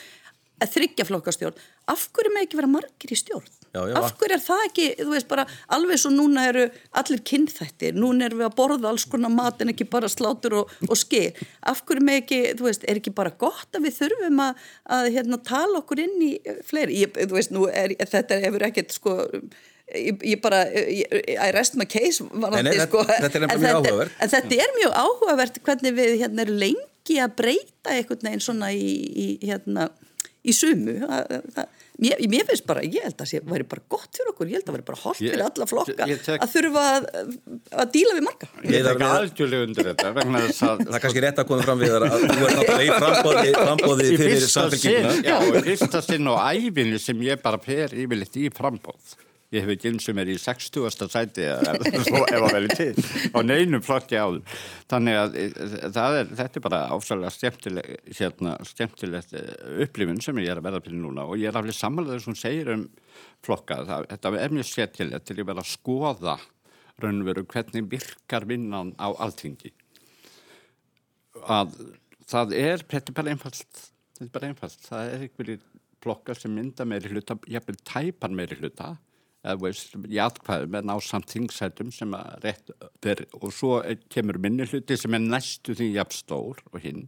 þryggjaflokkastjórn 0.65 1.63
af 1.93 2.07
hverju 2.15 2.33
með 2.33 2.47
ekki 2.47 2.59
vera 2.59 2.71
margir 2.71 3.13
í 3.13 3.19
stjórn 3.19 3.56
já, 3.73 3.81
já. 3.89 3.95
af 3.99 4.15
hverju 4.19 4.35
er 4.37 4.43
það 4.43 4.63
ekki, 4.67 4.87
þú 5.01 5.13
veist 5.13 5.29
bara 5.29 5.45
alveg 5.77 6.01
svo 6.01 6.11
núna 6.13 6.47
eru 6.49 6.65
allir 6.99 7.23
kynþættir. 7.31 7.97
Núna 7.97 8.27
erum 8.27 8.41
við 8.41 8.49
að 8.49 8.57
borða 8.57 8.91
alls 8.91 9.07
konar 9.09 9.33
mat 9.33 9.61
en 9.63 9.73
ekki 9.73 9.87
bara 9.91 10.09
slátur 10.11 10.59
og, 10.61 10.73
og 10.87 10.99
skil 10.99 11.29
af 11.67 11.83
hverju 11.87 12.07
með 12.07 12.21
ekki, 12.23 12.41
þú 12.59 12.67
veist, 12.69 12.83
er 12.87 13.01
ekki 13.01 13.15
bara 13.17 13.33
gott 13.45 13.77
að 13.77 13.87
við 13.87 13.97
þurfum 14.01 14.43
að, 14.47 14.67
að 14.97 15.09
hérna, 15.17 15.41
tala 15.51 15.81
okkur 15.83 16.03
inn 16.07 16.19
í 16.23 16.33
fleiri, 16.67 17.01
ég, 17.05 17.17
þú 17.23 17.39
veist, 17.39 17.55
nú 17.55 17.65
er, 17.71 17.95
þetta 18.03 18.41
hefur 18.47 18.69
ekkert 18.69 18.95
sko 18.95 19.17
Ég, 19.87 20.17
ég 20.27 20.41
bara, 20.43 20.65
I 20.67 21.51
rest 21.55 21.77
my 21.79 21.85
case 21.87 22.19
Nei, 22.19 22.73
sko, 22.81 23.05
þetta 23.07 23.39
er 23.39 23.45
en, 23.45 23.61
þetta, 23.61 24.07
en 24.19 24.31
þetta 24.33 24.57
er 24.65 24.73
mjög 24.75 24.97
áhugavert 24.99 25.59
hvernig 25.63 25.95
við 25.95 26.17
hérna 26.19 26.43
erum 26.43 26.57
lengi 26.59 27.15
að 27.23 27.37
breyta 27.39 27.93
einhvern 27.93 28.27
veginn 28.27 28.43
svona 28.43 28.73
í, 28.75 28.89
í 29.07 29.27
hérna 29.47 29.87
í 30.43 30.55
sumu. 30.55 30.97
Það, 31.55 31.76
mér, 32.03 32.21
mér 32.31 32.45
finnst 32.47 32.65
bara, 32.69 32.83
ég 32.85 33.03
held 33.05 33.21
að 33.21 33.31
það 33.31 33.51
væri 33.51 33.67
bara 33.73 33.83
gott 33.93 34.09
fyrir 34.17 34.31
okkur, 34.31 34.49
ég 34.51 34.57
held 34.57 34.63
að 34.63 34.69
það 34.69 34.77
væri 34.77 34.87
bara 34.89 35.01
holdt 35.03 35.21
fyrir 35.21 35.45
alla 35.47 35.67
flokka 35.71 36.07
tek, 36.27 36.45
að 36.45 36.53
þurfa 36.53 36.85
að, 36.93 37.07
að 37.83 37.93
díla 37.97 38.15
við 38.17 38.25
marga. 38.27 38.49
Ég 38.63 38.79
er 38.79 38.89
ekki 38.93 39.09
algjörlega 39.11 39.67
undir 39.67 39.91
þetta 39.91 40.13
Það 40.57 40.83
er 40.87 41.05
kannski 41.05 41.23
rétt 41.27 41.43
að 41.43 41.49
koma 41.51 41.67
fram 41.67 41.83
við 41.83 41.95
að 41.97 42.07
þú 42.07 42.17
er 42.17 42.57
náttúrulega 42.57 42.87
í 42.87 42.91
frambóði, 42.95 43.53
frambóði 43.57 44.09
fyrir 44.23 44.49
samfélginguna 44.53 45.15
Já, 45.27 45.37
og 45.37 45.61
fyrsta 45.67 46.03
sinn 46.05 46.29
á 46.29 46.33
ævinni 46.53 47.01
sem 47.01 47.23
ég 47.27 47.41
bara 47.43 47.61
per 47.61 47.95
yfirleitt 47.97 48.37
í 48.39 48.49
frambóð 48.53 49.17
ég 49.55 49.63
hef 49.63 49.71
ekki 49.73 49.91
eins 49.91 50.07
sem 50.07 50.19
er 50.21 50.31
í 50.33 50.35
60. 50.41 51.07
sæti 51.13 51.45
það 51.47 52.47
vel 52.51 52.63
er 52.63 52.73
til 52.75 53.05
á 53.31 53.39
neinum 53.45 53.85
flokki 53.85 54.19
áður. 54.19 54.59
Þannig 54.91 55.19
að 55.21 55.39
eh, 55.39 55.55
er, 55.87 56.33
þetta 56.41 56.59
er 56.59 56.65
bara 56.67 57.31
skemmtileg, 57.37 57.95
hérna, 58.19 58.57
skemmtilegt 58.67 59.33
eh, 59.37 59.49
upplifun 59.87 60.21
sem 60.23 60.43
ég 60.43 60.51
er 60.51 60.61
að 60.61 60.67
verða 60.67 60.83
fyrir 60.85 61.01
núna. 61.05 61.25
Og 61.29 61.39
ég 61.39 61.51
er 61.51 61.61
alveg 61.61 61.77
samanlega 61.77 62.17
þess 62.17 62.27
að 62.27 62.33
hún 62.33 62.41
segir 62.43 62.75
um 62.75 62.85
flokka. 63.45 63.81
Það, 63.87 64.11
þetta 64.13 64.35
er 64.43 64.55
mjög 64.59 64.71
skemmtilegt 64.73 65.27
til 65.29 65.39
að 65.39 65.49
vera 65.51 65.65
að 65.65 65.73
skoða 65.73 66.37
raunveru 67.01 67.45
hvernig 67.45 67.91
virkar 67.91 68.47
vinnan 68.49 68.95
á 68.97 69.13
alltingi 69.13 69.71
að 71.45 71.75
það 72.27 72.53
er, 72.57 72.83
þetta 72.83 73.11
er 73.11 73.17
bara 73.19 73.33
einfalt 73.33 73.81
þetta 74.17 74.27
er 74.27 74.33
bara 74.33 74.49
einfalt, 74.51 74.79
það 74.87 75.11
er 75.11 75.25
einhverjir 75.25 75.65
flokkar 76.03 76.39
sem 76.39 76.53
mynda 76.53 76.85
meiri 76.87 77.11
hluta, 77.11 77.37
jafnveg 77.49 77.83
tæpar 77.87 78.33
meiri 78.33 78.57
hluta 78.59 78.95
játkvæðum 80.17 80.77
en 80.79 80.91
á 80.91 80.97
samt 81.03 81.31
þingsætum 81.31 81.91
sem 81.95 82.13
að 82.17 82.45
rétt 82.45 82.71
ber 83.03 83.23
og 83.39 83.51
svo 83.55 83.79
kemur 84.13 84.39
minni 84.41 84.67
hluti 84.67 84.97
sem 84.99 85.15
er 85.15 85.23
næstu 85.23 85.75
því 85.77 85.91
jafnstór 85.95 86.63
og 86.71 86.79
hinn 86.83 87.07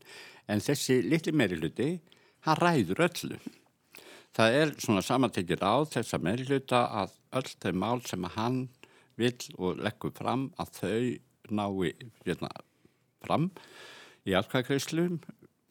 en 0.50 0.64
þessi 0.64 1.02
litli 1.06 1.34
meiri 1.36 1.60
hluti 1.60 1.90
hann 2.48 2.60
ræður 2.60 3.04
öllu. 3.10 3.40
Það 4.36 4.58
er 4.62 4.74
svona 4.80 5.04
samantekir 5.04 5.64
á 5.66 5.84
þessa 5.90 6.20
meiri 6.22 6.46
hluta 6.48 6.86
að 7.02 7.16
öll 7.40 7.50
þau 7.64 7.74
mál 7.84 8.04
sem 8.08 8.26
að 8.26 8.38
hann 8.38 8.60
vil 9.20 9.36
og 9.58 9.82
leggur 9.84 10.14
fram 10.16 10.50
að 10.62 10.74
þau 10.80 11.02
nái 11.50 11.92
hérna, 12.26 12.50
fram 13.26 13.50
í 14.26 14.34
játkvæðkvæðslum 14.36 15.20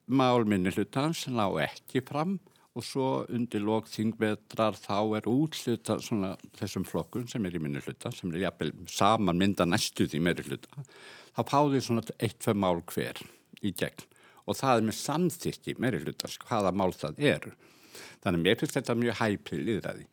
mál 0.09 0.45
minni 0.49 0.73
hlutans 0.75 1.27
ná 1.31 1.47
ekki 1.63 2.03
fram 2.05 2.39
og 2.79 2.87
svo 2.87 3.07
undir 3.35 3.65
lók 3.65 3.89
þingvetrar 3.91 4.77
þá 4.79 5.19
er 5.19 5.27
útluta 5.31 5.99
svona 6.03 6.35
þessum 6.59 6.85
flokkun 6.87 7.27
sem 7.31 7.47
er 7.49 7.57
í 7.59 7.63
minni 7.63 7.83
hluta, 7.83 8.13
sem 8.15 8.31
er 8.31 8.45
jafnvel 8.47 8.71
saman 8.93 9.41
mynda 9.41 9.67
næstuð 9.67 10.15
í 10.15 10.23
meiri 10.23 10.47
hluta, 10.47 10.85
þá 11.35 11.41
páði 11.51 11.83
svona 11.83 12.05
eitt-tvei 12.17 12.55
mál 12.55 12.79
hver 12.93 13.19
í 13.63 13.75
gegn 13.75 14.07
og 14.49 14.57
það 14.57 14.79
er 14.79 14.87
með 14.87 14.97
samþýtti 14.97 15.75
meiri 15.83 15.99
hluta, 16.05 16.31
hvaða 16.47 16.71
mál 16.73 16.95
það 16.97 17.19
eru. 17.35 17.51
Þannig 18.23 18.39
að 18.39 18.45
mér 18.47 18.61
finnst 18.61 18.77
þetta 18.79 18.95
mjög 18.97 19.19
hæpið 19.19 19.65
liðræði. 19.67 20.07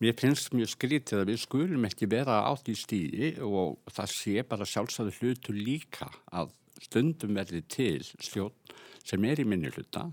Mér 0.00 0.14
finnst 0.16 0.54
mjög 0.56 0.70
skrítið 0.72 1.20
að 1.20 1.30
við 1.32 1.42
skulum 1.42 1.84
ekki 1.88 2.08
vera 2.08 2.38
átt 2.48 2.70
í 2.72 2.76
stíði 2.76 3.32
og 3.44 3.76
það 3.92 4.12
sé 4.14 4.44
bara 4.48 4.68
sjálfsæðu 4.68 5.12
hlutu 5.18 5.56
líka 5.56 6.08
að 6.32 6.54
stundum 6.84 7.36
verði 7.36 7.62
til 7.68 8.00
stjórn 8.04 8.76
sem 9.06 9.28
er 9.28 9.40
í 9.40 9.46
minni 9.48 9.72
hluta 9.72 10.06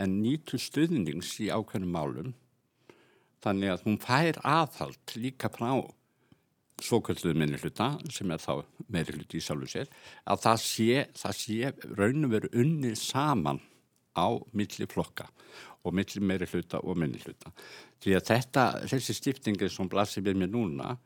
en 0.00 0.18
nýtu 0.22 0.58
stuðnings 0.60 1.34
í 1.44 1.50
ákveðnum 1.52 1.94
málum 1.94 2.34
þannig 3.44 3.74
að 3.74 3.86
hún 3.86 3.98
fær 4.02 4.38
aðhald 4.46 5.16
líka 5.16 5.50
frá 5.52 5.72
svo 6.80 7.00
kölluðu 7.04 7.36
minni 7.36 7.60
hluta 7.60 7.92
sem 8.12 8.30
er 8.32 8.40
þá 8.40 8.62
meiri 8.88 9.16
hluti 9.16 9.40
í 9.40 9.44
sjálfu 9.44 9.68
sér 9.68 9.90
að 10.24 10.46
það 10.46 10.62
sé, 10.64 10.88
það 11.16 11.36
sé 11.40 11.72
raun 11.98 12.28
og 12.28 12.34
veru 12.36 12.52
unnið 12.62 12.96
saman 13.00 13.60
á 14.16 14.28
milli 14.56 14.88
flokka 14.90 15.28
og 15.84 15.96
milli 15.96 16.22
meiri 16.24 16.48
hluta 16.50 16.80
og 16.84 16.98
minni 17.00 17.20
hluta. 17.22 17.52
Því 18.00 18.16
að 18.16 18.26
þetta, 18.32 18.64
þessi 18.90 19.16
stiftingi 19.16 19.68
sem 19.72 19.88
blasir 19.88 20.24
við 20.24 20.40
mér 20.42 20.52
núna 20.52 20.96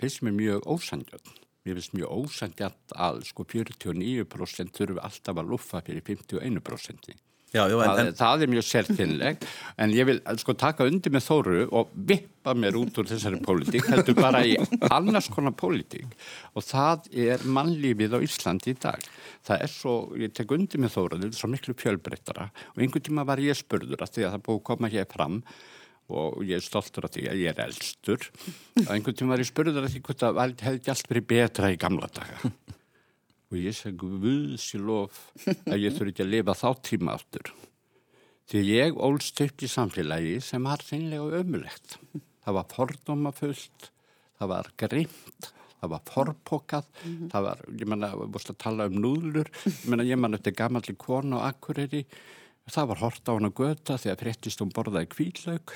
finnst 0.00 0.24
mér 0.24 0.36
mjög 0.36 0.68
ósangjöld 0.68 1.32
mér 1.64 1.76
finnst 1.76 1.96
mjög 1.96 2.12
ósangjart 2.24 2.94
að 2.96 3.24
sko 3.28 3.44
49% 3.44 4.76
þurfu 4.76 5.02
alltaf 5.04 5.40
að 5.40 5.52
luffa 5.52 5.82
fyrir 5.84 6.04
51% 6.06 7.12
Já, 7.50 7.64
það, 7.66 8.00
en, 8.00 8.10
það 8.14 8.42
er 8.44 8.50
mjög 8.52 8.66
sérfinnleg 8.68 9.46
en 9.82 9.94
ég 9.96 10.06
vil 10.06 10.20
sko 10.38 10.54
taka 10.58 10.86
undir 10.86 11.10
með 11.10 11.24
Þóru 11.26 11.64
og 11.80 11.90
vippa 12.10 12.54
mér 12.54 12.78
út 12.78 13.00
úr 13.02 13.08
þessari 13.10 13.40
pólitík 13.42 13.88
heldur 13.90 14.14
bara 14.20 14.44
í 14.46 14.54
annars 14.86 15.26
konar 15.34 15.56
pólitík. 15.58 16.14
Og 16.54 16.62
það 16.62 17.10
er 17.26 17.42
mannlífið 17.42 18.14
á 18.14 18.18
Íslandi 18.22 18.70
í 18.70 18.78
dag. 18.78 19.02
Það 19.48 19.66
er 19.66 19.74
svo, 19.74 19.96
ég 20.22 20.36
tek 20.36 20.54
undir 20.54 20.84
með 20.84 20.94
Þóru 20.94 21.18
þetta 21.18 21.32
er 21.32 21.42
svo 21.42 21.50
miklu 21.50 21.74
fjölbreyttara. 21.80 22.48
Og 22.76 22.86
einhvern 22.86 23.06
tíma 23.10 23.26
var 23.26 23.42
ég 23.42 23.58
spurður 23.58 24.06
að 24.06 24.14
því 24.14 24.28
að 24.28 24.34
það 24.36 24.46
búið 24.46 24.60
að 24.60 24.66
koma 24.70 24.94
hér 24.94 25.10
fram 25.10 25.42
og 26.10 26.42
ég 26.46 26.58
er 26.58 26.64
stoltur 26.64 27.06
af 27.06 27.14
því 27.14 27.28
að 27.30 27.40
ég 27.44 27.52
er 27.52 27.64
eldstur 27.66 28.26
og 28.82 28.92
einhvern 28.94 29.16
tíma 29.16 29.34
var 29.34 29.44
ég 29.44 29.50
spurður 29.50 29.86
að 29.86 29.94
því 29.94 30.02
hvort 30.06 30.24
það 30.24 30.40
hefði 30.42 30.80
ekki 30.80 30.92
allt 30.94 31.10
verið 31.12 31.28
betra 31.30 31.70
í 31.70 31.78
gamla 31.80 32.10
daga 32.14 32.52
og 33.50 33.58
ég 33.58 33.76
segi 33.76 34.10
viðsilof 34.24 35.20
að 35.66 35.82
ég 35.82 35.96
þurfi 35.96 36.14
ekki 36.14 36.26
að 36.26 36.34
lifa 36.36 36.56
þá 36.58 36.68
tíma 36.86 37.16
áttur 37.18 37.52
því 38.50 38.64
ég 38.66 38.98
ólst 38.98 39.40
upp 39.44 39.62
í 39.62 39.70
samfélagi 39.70 40.36
sem 40.42 40.66
var 40.66 40.82
þeinlega 40.86 41.42
ömulegt 41.44 41.98
það 42.16 42.58
var 42.58 42.68
fordómafullt 42.74 43.90
það 44.40 44.52
var 44.54 44.70
grimt 44.80 45.50
það 45.80 45.92
var 45.94 46.02
forpokað 46.08 46.88
mm 46.90 47.12
-hmm. 47.12 47.30
það 47.32 47.46
var, 47.46 47.62
ég 47.80 47.88
menna, 47.88 48.10
við 48.20 48.32
búist 48.34 48.50
að 48.52 48.58
tala 48.64 48.86
um 48.90 48.98
núðlur. 49.00 49.48
Ég 49.64 49.88
menna, 49.88 50.04
ég 50.04 50.18
mann 50.20 50.36
eftir 50.36 50.52
gammalli 50.52 50.94
konu 50.96 51.40
á 51.40 51.48
Akureyri 51.48 52.04
Það 52.70 52.90
var 52.90 53.00
hort 53.00 53.26
á 53.26 53.32
hann 53.34 53.48
að 53.48 53.54
göta 53.58 53.96
því 53.98 54.10
að 54.12 54.20
fréttist 54.20 54.60
um 54.62 54.68
borðaði 54.74 55.08
kvílaug. 55.10 55.72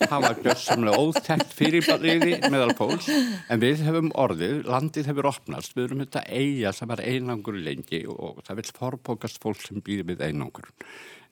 Það 0.00 0.22
var 0.24 0.38
gössamlega 0.46 1.00
óþægt 1.02 1.50
fyrirbariði 1.58 2.38
meðal 2.52 2.72
póls. 2.78 3.08
En 3.52 3.60
við 3.60 3.82
hefum 3.84 4.08
orðið, 4.16 4.62
landið 4.70 5.10
hefur 5.10 5.28
opnast. 5.32 5.74
Við 5.76 5.88
erum 5.88 6.04
þetta 6.04 6.22
eiga 6.30 6.72
sem 6.76 6.94
er 6.94 7.02
einangur 7.04 7.58
lengi 7.60 8.00
og 8.08 8.40
það 8.46 8.62
vil 8.62 8.72
forbókast 8.78 9.42
fólk 9.42 9.60
sem 9.66 9.82
býðir 9.84 10.08
við 10.14 10.24
einangur. 10.30 10.70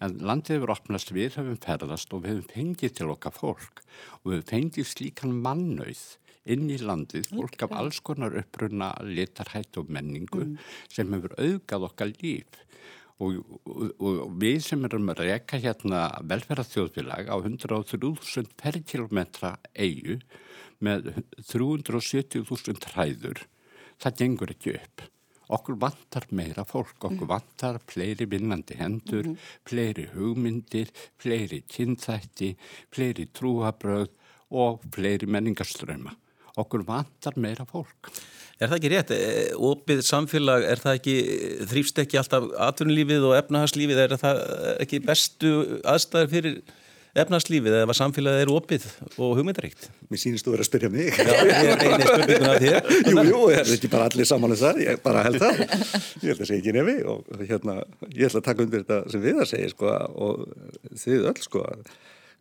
En 0.04 0.18
landið 0.20 0.58
hefur 0.58 0.74
opnast, 0.74 1.14
við 1.16 1.38
hefum 1.38 1.56
ferðast 1.64 2.12
og 2.12 2.26
við 2.26 2.34
hefum 2.34 2.50
fengið 2.52 2.98
til 2.98 3.08
okkar 3.14 3.36
fólk. 3.38 3.80
Og 4.20 4.34
við 4.34 4.42
hefum 4.42 4.50
fengið 4.52 4.90
slíkan 4.90 5.38
mannauð 5.46 6.04
inn 6.44 6.68
í 6.68 6.76
landið, 6.76 7.30
fólk 7.32 7.62
af 7.64 7.72
alls 7.72 8.02
konar 8.04 8.34
uppruna 8.36 8.90
litarhætt 9.00 9.78
og 9.80 9.88
menningu 9.88 10.42
mm. 10.44 10.58
sem 10.92 11.16
hefur 11.16 11.32
auðgað 11.40 11.88
okkar 11.88 12.12
líf 12.20 12.60
og, 13.22 13.38
og, 13.68 13.82
og 14.02 14.34
við 14.40 14.60
sem 14.66 14.84
erum 14.88 15.10
að 15.12 15.24
reyka 15.28 15.60
hérna 15.62 16.06
velferðarþjóðfélag 16.30 17.30
á 17.30 17.36
103.000 17.36 18.54
per 18.58 18.80
kilometra 18.88 19.54
eigu 19.74 20.18
með 20.84 21.12
370.000 21.52 22.80
træður, 22.82 23.44
það 24.02 24.18
gengur 24.20 24.54
ekki 24.54 24.74
upp. 24.80 25.06
Okkur 25.54 25.76
vantar 25.78 26.26
meira 26.32 26.64
fólk, 26.66 26.96
okkur 27.04 27.28
vantar 27.28 27.78
fleiri 27.86 28.26
vinnandi 28.26 28.78
hendur, 28.80 29.28
mm 29.28 29.34
-hmm. 29.34 29.54
fleiri 29.68 30.06
hugmyndir, 30.14 30.90
fleiri 31.20 31.62
kynþætti, 31.68 32.56
fleiri 32.90 33.28
trúabröð 33.28 34.08
og 34.50 34.80
fleiri 34.90 35.26
menningarströma 35.26 36.16
okkur 36.60 36.84
vantar 36.86 37.36
meira 37.40 37.66
fólk. 37.68 38.12
Er 38.62 38.70
það 38.70 38.78
ekki 38.78 38.92
rétt? 38.92 39.10
Ópið 39.58 40.00
e, 40.00 40.06
samfélag, 40.06 40.64
er 40.70 40.80
það 40.82 41.00
ekki, 41.00 41.16
þrýfst 41.72 42.00
ekki 42.04 42.20
alltaf 42.20 42.46
atvinnulífið 42.68 43.26
og 43.26 43.36
efnahagslífið, 43.40 44.00
er 44.04 44.16
það 44.20 44.40
ekki 44.84 45.02
bestu 45.08 45.52
aðstæðar 45.90 46.30
fyrir 46.30 46.60
efnahagslífið 47.18 47.76
eða 47.80 47.94
samfélagið 47.94 48.44
er 48.44 48.52
ópið 48.54 48.86
og 49.22 49.34
hugmyndaríkt? 49.38 49.88
Mér 50.10 50.22
sínist 50.22 50.46
þú 50.46 50.54
verið 50.54 50.64
að 50.64 50.70
spyrja 50.70 50.92
mig. 50.94 51.18
Já, 51.18 51.34
ég 51.50 51.68
er 51.72 51.84
einnig 51.84 52.08
spurninguna 52.08 52.54
af 52.54 52.62
þér. 52.62 52.88
Jú, 53.10 53.26
jú, 53.28 53.42
er 53.50 53.60
þetta 53.60 53.76
ekki 53.76 53.92
bara 53.92 54.08
allir 54.10 54.30
saman 54.30 54.54
þessar, 54.54 54.80
ég 54.82 55.04
bara 55.04 55.26
held 55.26 55.42
það. 55.42 55.62
Ég 55.64 56.32
held 56.32 56.40
að 56.40 56.50
segja 56.50 56.62
ekki 56.62 56.74
nefi 56.78 56.96
og 57.10 57.44
hérna, 57.44 57.76
ég 58.08 58.26
ætla 58.30 58.42
að 58.42 58.48
taka 58.48 58.66
undir 58.66 58.82
þetta 58.82 59.14
sem 59.14 59.22
við 59.26 59.44
að 59.44 59.50
segja, 59.50 59.70
sko, 59.74 59.94
og 60.26 60.98
þið 61.04 61.30
öll, 61.30 61.38
sko, 61.46 61.68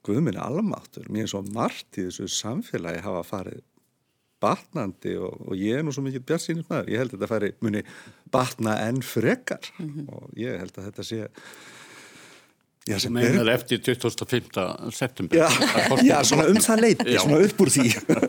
Guðminni 0.04 0.42
almáttur, 0.44 1.06
mér 1.08 1.24
er 1.24 1.30
svo 1.32 1.40
margt 1.56 1.96
í 1.96 2.10
þessu 2.10 2.26
samfélagi 2.28 3.06
hafa 3.06 3.22
farið 3.24 3.62
batnandi 4.44 5.16
og, 5.20 5.38
og 5.48 5.60
ég 5.60 5.80
er 5.80 5.86
nú 5.86 5.94
svo 5.96 6.04
mikið 6.06 6.26
bjart 6.30 6.66
maður, 6.70 6.92
ég 6.94 7.04
held 7.04 7.14
að 7.14 7.18
þetta 7.18 7.32
færi 7.32 7.54
muni 7.64 7.86
batna 8.34 8.80
enn 8.88 9.02
frekar. 9.06 9.72
Mm 9.78 9.94
-hmm. 9.94 10.10
og 10.14 10.36
ég 10.38 10.60
held 10.60 10.78
að 10.78 10.92
þetta 10.92 11.08
sé 11.12 11.28
Já, 12.84 12.98
sem 13.00 13.16
er 13.16 13.48
eftir 13.54 13.80
2005. 13.80 14.50
september? 14.92 15.38
Já, 15.38 15.48
já 16.04 16.18
svona 16.28 16.50
um 16.52 16.58
það 16.60 16.82
leiti 16.84 17.14
svona 17.16 17.38
upp 17.46 17.62
úr 17.64 17.72
því. 17.72 17.86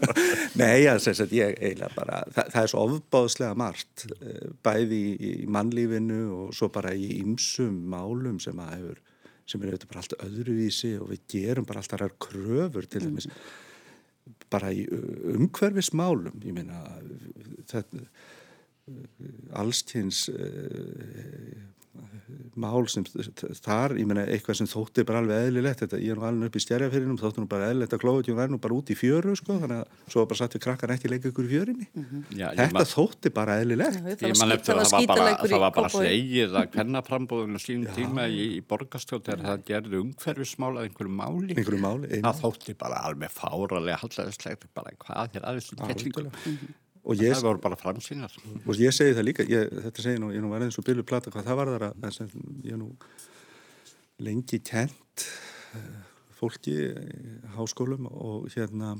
Nei, 0.60 0.84
já, 0.84 0.92
þess 1.02 1.24
að 1.24 1.34
ég 1.34 1.56
eiginlega 1.58 1.90
bara 1.96 2.20
það, 2.28 2.52
það 2.52 2.60
er 2.60 2.70
svo 2.70 2.84
ofbáðslega 2.86 3.58
margt 3.58 4.04
eh, 4.20 4.46
bæði 4.62 5.00
í, 5.00 5.16
í 5.42 5.48
mannlífinu 5.50 6.20
og 6.36 6.54
svo 6.54 6.70
bara 6.70 6.94
í 6.94 7.08
ymsum 7.18 7.82
málum 7.90 8.38
sem 8.42 8.62
að 8.62 8.76
hefur 8.76 9.02
sem 9.44 9.60
er 9.60 9.72
auðvitað 9.72 9.90
bara 9.90 10.04
allt 10.04 10.16
öðruvísi 10.22 10.94
og 11.02 11.10
við 11.10 11.26
gerum 11.34 11.66
bara 11.66 11.82
alltaf 11.82 12.00
ræður 12.00 12.18
kröfur 12.28 12.86
til 12.86 13.02
dæmis. 13.08 13.26
mm 13.26 13.62
bara 14.54 14.72
í 14.74 14.86
umhverfismálum 15.34 16.42
ég 16.46 16.54
meina 16.56 16.80
allskynns 19.54 20.28
mál 22.58 22.86
sem 22.90 23.04
þar, 23.04 23.94
ég 23.98 24.06
meina 24.08 24.24
eitthvað 24.30 24.58
sem 24.60 24.68
þóttir 24.70 25.06
bara 25.08 25.20
alveg 25.22 25.48
eðlilegt, 25.48 25.80
þetta, 25.82 25.98
ég 26.02 26.14
er 26.14 26.18
nú 26.18 26.24
alveg 26.28 26.50
upp 26.50 26.58
í 26.58 26.62
stjærjafyrinum 26.62 27.18
þóttir 27.20 27.42
nú 27.42 27.48
bara 27.50 27.68
eðlilegt 27.70 27.94
að 27.96 28.02
klóðutjum 28.04 28.38
verð 28.38 28.54
nú 28.54 28.58
bara 28.62 28.76
út 28.78 28.92
í 28.92 28.96
fjöru 28.98 29.34
sko, 29.38 29.56
þannig 29.62 29.78
að 29.80 29.86
svo 30.14 30.24
bara 30.30 30.38
satt 30.40 30.54
við 30.56 30.62
krakkar 30.66 30.94
ekki 30.94 31.10
leika 31.10 31.30
ykkur 31.30 31.48
í 31.48 31.50
fjörinni 31.50 31.86
mm 31.90 32.04
-hmm. 32.04 32.20
Já, 32.38 32.46
þetta 32.54 32.76
man, 32.78 32.90
þóttir 32.92 33.32
bara 33.34 33.58
eðlilegt. 33.62 33.98
Já, 33.98 34.28
ég 34.28 34.38
man 34.38 34.52
eftir 34.52 34.74
að 34.74 34.78
það 34.84 34.90
var 34.94 35.06
bara, 35.06 35.34
það 35.48 35.64
var 35.64 35.74
bara 35.74 35.88
slegið 35.88 36.50
að 36.54 36.70
kvennaframbóðun 36.74 37.54
og 37.58 37.62
sínum 37.64 37.90
tíma 37.94 38.22
í, 38.28 38.30
í 38.58 38.60
borgarstjóð 38.62 39.22
þegar 39.26 39.40
það 39.48 39.58
gerði 39.64 39.96
umhverfismál 40.04 40.74
að 40.78 40.84
einhverju 40.88 41.12
máli, 41.12 41.54
einhverju 41.54 41.82
máli 41.82 42.06
það 42.22 42.40
þóttir 42.40 42.74
bara 42.78 42.96
alveg 43.08 43.30
fáralega 43.30 43.98
er 47.12 47.20
Ég, 47.20 47.36
það 47.36 47.48
voru 47.50 47.62
bara 47.64 47.76
framsýnar. 47.76 48.34
Og 48.64 48.80
ég 48.80 48.94
segi 48.96 49.14
það 49.16 49.28
líka, 49.28 49.46
ég, 49.50 49.70
þetta 49.86 50.04
segi 50.06 50.22
nú, 50.22 50.32
ég 50.32 50.44
nú 50.44 50.52
var 50.52 50.64
eins 50.64 50.78
og 50.80 50.86
byrju 50.86 51.04
plata 51.04 51.32
hvað 51.34 51.48
það 51.50 51.60
var 51.60 51.72
þar 51.74 51.86
að 51.90 52.36
ég 52.64 52.80
nú 52.80 52.92
lengi 54.24 54.60
kent 54.64 55.26
eh, 55.74 55.88
fólki 56.38 56.76
háskólum 57.56 58.06
og 58.10 58.46
hérna 58.54 58.94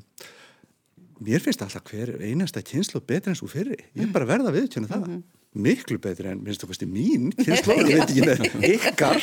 mér 1.23 1.43
finnst 1.43 1.63
alltaf 1.63 1.87
hver 1.91 2.17
einasta 2.23 2.63
kynslu 2.67 3.01
betur 3.07 3.33
enn 3.33 3.39
svo 3.39 3.49
fyrri, 3.51 3.79
ég 3.95 4.07
er 4.07 4.13
bara 4.15 4.29
verða 4.29 4.53
viðtjónu 4.55 4.91
það, 4.91 5.05
mm 5.07 5.15
-hmm. 5.15 5.23
miklu 5.67 5.99
betur 6.03 6.27
enn 6.33 6.43
minnst 6.43 6.65
okkast 6.67 6.83
í 6.83 6.89
mín 6.91 7.31
kynslu, 7.45 7.77
ég 7.79 8.01
veit 8.01 8.11
ekki 8.11 8.27
með 8.27 8.41
ykkar, 8.75 9.21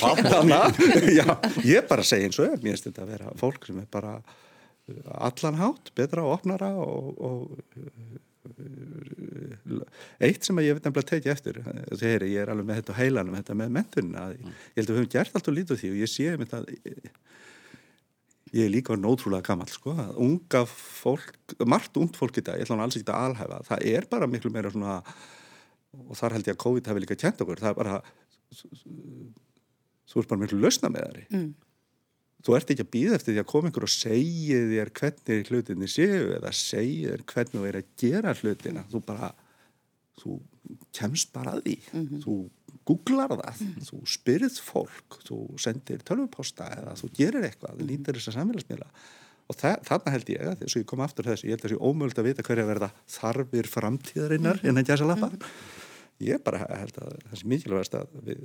Já, 1.19 1.27
ég 1.65 1.87
bara 1.87 2.03
segi 2.03 2.29
eins 2.29 2.39
og 2.39 2.47
er, 2.47 2.57
mér 2.63 2.77
finnst 2.77 2.87
þetta 2.87 3.03
að 3.03 3.11
vera 3.11 3.35
fólk 3.35 3.65
sem 3.65 3.79
er 3.79 3.87
bara 3.91 4.21
allanhátt, 5.05 5.91
betra 5.95 6.23
og 6.23 6.39
opnara 6.39 6.73
og, 6.75 7.21
og 7.21 7.57
eitt 10.21 10.45
sem 10.45 10.59
ég 10.63 10.73
veit 10.77 10.85
nefnilega 10.85 11.03
að 11.03 11.09
tekja 11.11 11.33
eftir 11.35 11.59
þegar 11.91 12.25
ég 12.25 12.39
er 12.41 12.51
alveg 12.51 12.67
með 12.67 12.79
þetta 12.81 12.97
heilanum 12.97 13.37
þetta 13.37 13.57
með 13.59 13.75
mentunina 13.77 14.23
mm. 14.31 14.55
ég 14.73 14.79
held 14.79 14.87
að 14.87 14.95
við 14.95 15.01
höfum 15.01 15.11
gert 15.15 15.37
allt 15.37 15.51
og 15.51 15.57
lítið 15.57 15.81
því 15.81 15.91
og 15.91 15.99
ég 16.01 16.11
sé 16.11 16.25
að 16.33 16.71
ég 18.51 18.65
er 18.65 18.73
líka 18.73 18.97
nótrúlega 18.99 19.45
gammal 19.47 19.69
sko, 19.71 19.93
unga 20.19 20.63
fólk 20.67 21.55
margt 21.63 21.99
ungt 22.01 22.17
fólk 22.19 22.41
í 22.41 22.45
dag, 22.45 22.57
ég 22.59 22.65
ætla 22.65 22.75
hann 22.75 22.85
alls 22.87 22.97
ekki 22.99 23.13
að 23.13 23.29
alhæfa 23.29 23.61
það 23.69 23.87
er 23.93 24.09
bara 24.11 24.29
miklu 24.31 24.51
meira 24.53 24.73
svona 24.73 24.99
og 26.01 26.15
þar 26.17 26.37
held 26.37 26.49
ég 26.49 26.57
að 26.57 26.63
COVID 26.65 26.91
hafi 26.91 27.03
líka 27.05 27.19
kjent 27.19 27.43
okkur 27.45 27.61
það 27.61 27.73
er 27.73 27.79
bara 27.81 28.01
þú 30.11 30.23
ert 30.23 30.33
bara 30.33 30.43
miklu 30.43 30.59
lausna 30.63 30.91
með 30.91 31.07
það 31.07 31.21
mm 31.29 31.51
þú 32.41 32.55
ert 32.57 32.73
ekki 32.73 32.85
að 32.85 32.93
býða 32.95 33.17
eftir 33.17 33.35
því 33.35 33.41
að 33.43 33.49
koma 33.51 33.71
ykkur 33.71 33.87
og 33.87 33.93
segja 33.93 34.61
þér 34.71 34.91
hvernig 34.99 35.51
hlutinni 35.51 35.89
séu 35.91 36.23
eða 36.37 36.53
segja 36.57 37.13
þér 37.13 37.25
hvernig 37.33 37.57
þú 37.57 37.67
er 37.69 37.79
að 37.79 37.91
gera 38.01 38.33
hlutina. 38.39 38.85
Þú 38.91 39.03
bara, 39.07 39.31
þú 40.21 40.37
kemst 40.97 41.31
bara 41.35 41.55
að 41.55 41.63
því. 41.65 41.77
Mm 41.91 42.07
-hmm. 42.07 42.21
þú 42.25 42.35
googlar 42.85 43.29
það, 43.29 43.61
mm 43.61 43.67
-hmm. 43.67 43.83
þú 43.89 43.97
spyrð 44.05 44.55
fólk, 44.59 45.09
þú 45.27 45.37
sendir 45.57 45.99
tölvuposta 46.03 46.65
eða 46.77 46.95
þú 46.95 47.07
gerir 47.13 47.43
eitthvað, 47.43 47.77
þú 47.77 47.85
lítir 47.87 48.15
þess 48.15 48.27
að 48.27 48.37
samfélagsmiðla. 48.37 48.87
Og 49.49 49.55
þarna 49.57 50.11
held 50.11 50.29
ég 50.29 50.41
að 50.41 50.59
þess 50.59 50.75
að 50.75 50.81
ég 50.81 50.85
kom 50.85 51.01
aftur 51.01 51.25
þessu, 51.25 51.45
ég 51.45 51.51
held 51.51 51.65
að 51.65 51.69
það 51.69 51.77
sé 51.77 51.85
ómöld 51.89 52.17
að 52.17 52.27
vita 52.27 52.43
hverja 52.43 52.65
verða 52.65 52.91
þarfir 53.07 53.67
framtíðarinnar 53.67 54.55
mm 54.55 54.61
-hmm. 54.61 54.69
innan 54.69 54.85
jæsa 54.85 55.05
lappa 55.05 55.31
ég 56.21 56.41
bara 56.45 56.65
held 56.69 56.97
að 57.01 57.15
það 57.29 57.39
sé 57.39 57.49
mikilvægast 57.51 57.97
að 57.97 58.17
við 58.27 58.43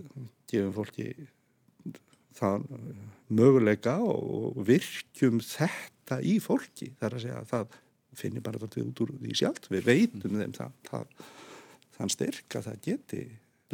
gefum 0.50 0.72
fólki 0.76 1.09
það 2.37 2.68
möguleika 3.37 3.96
og 4.05 4.61
virkjum 4.66 5.40
þetta 5.44 6.20
í 6.22 6.37
fólki. 6.42 6.92
Þar 7.01 7.16
að 7.16 7.25
segja 7.25 7.40
að 7.40 7.51
það 7.53 7.81
finnir 8.16 8.44
bara 8.44 8.61
þetta 8.62 8.85
út 8.85 9.03
úr 9.05 9.14
því 9.20 9.35
sjálf 9.37 9.70
við 9.72 9.88
veitum 9.90 10.31
mm. 10.31 10.42
þeim 10.42 10.55
það, 10.57 10.77
það, 10.88 11.27
þann 11.99 12.12
styrk 12.14 12.59
að 12.59 12.68
það 12.70 12.83
geti 12.87 13.22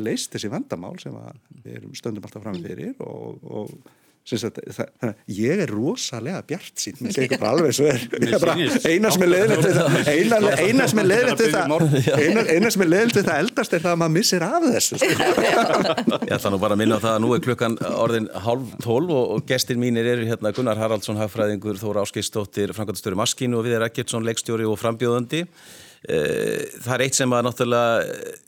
leist 0.02 0.32
þessi 0.32 0.50
vandamál 0.52 0.94
sem 1.02 1.16
við 1.62 1.74
erum 1.76 1.96
stöndum 1.98 2.26
alltaf 2.26 2.44
fram 2.46 2.62
fyrir 2.64 2.96
og, 3.04 3.42
og 3.44 3.74
Að, 4.22 4.58
það, 4.70 5.14
ég 5.34 5.60
er 5.64 5.70
rosalega 5.74 6.44
bjart 6.46 6.78
sín 6.78 6.94
mér 7.02 7.10
segir 7.16 7.40
bara 7.42 7.56
alveg 7.56 7.72
svo 7.74 7.88
er. 7.90 8.04
Eina 8.86 9.10
sem 9.10 9.24
er 9.26 9.30
leðilegt 9.32 9.64
við 9.66 9.78
það 9.80 9.96
eina 10.62 10.86
sem 10.92 11.00
er 11.02 11.08
leðilegt 11.08 11.42
við 11.42 11.56
það 11.56 12.52
eina 12.54 12.70
sem 12.70 12.84
er 12.84 12.90
leðilegt 12.92 13.18
við 13.18 13.26
það 13.26 13.40
eldast 13.42 13.74
er 13.74 13.82
það 13.82 13.96
að 13.96 13.98
maður 14.04 14.14
missir 14.14 14.44
af 14.46 14.68
þessu 14.68 15.00
sko. 15.02 15.26
Ég 16.22 16.36
ætla 16.36 16.52
nú 16.54 16.60
bara 16.62 16.76
að 16.76 16.82
minna 16.84 17.00
á 17.00 17.02
það 17.02 17.16
að 17.16 17.24
nú 17.26 17.32
er 17.34 17.42
klukkan 17.48 17.74
orðin 17.90 18.30
halv 18.46 18.70
tólf 18.86 19.10
og, 19.18 19.24
og 19.36 19.44
gestin 19.50 19.82
mínir 19.82 20.06
eru 20.14 20.28
hérna 20.30 20.54
Gunnar 20.54 20.78
Haraldsson, 20.78 21.18
hagfræðingur 21.18 21.82
Þóra 21.82 22.06
Áskistóttir, 22.06 22.70
Frankvæmstöru 22.78 23.18
Maskínu 23.18 23.58
og 23.58 23.66
Viðar 23.66 23.88
Ekkertsson, 23.88 24.22
leikstjóri 24.30 24.70
og 24.70 24.78
frambjóðandi. 24.80 25.42
Eh, 26.06 26.78
Það 26.78 26.94
er 26.96 27.06
eitt 27.08 27.18
sem 27.18 27.34
að 27.34 27.44
náttúrulega 27.50 28.38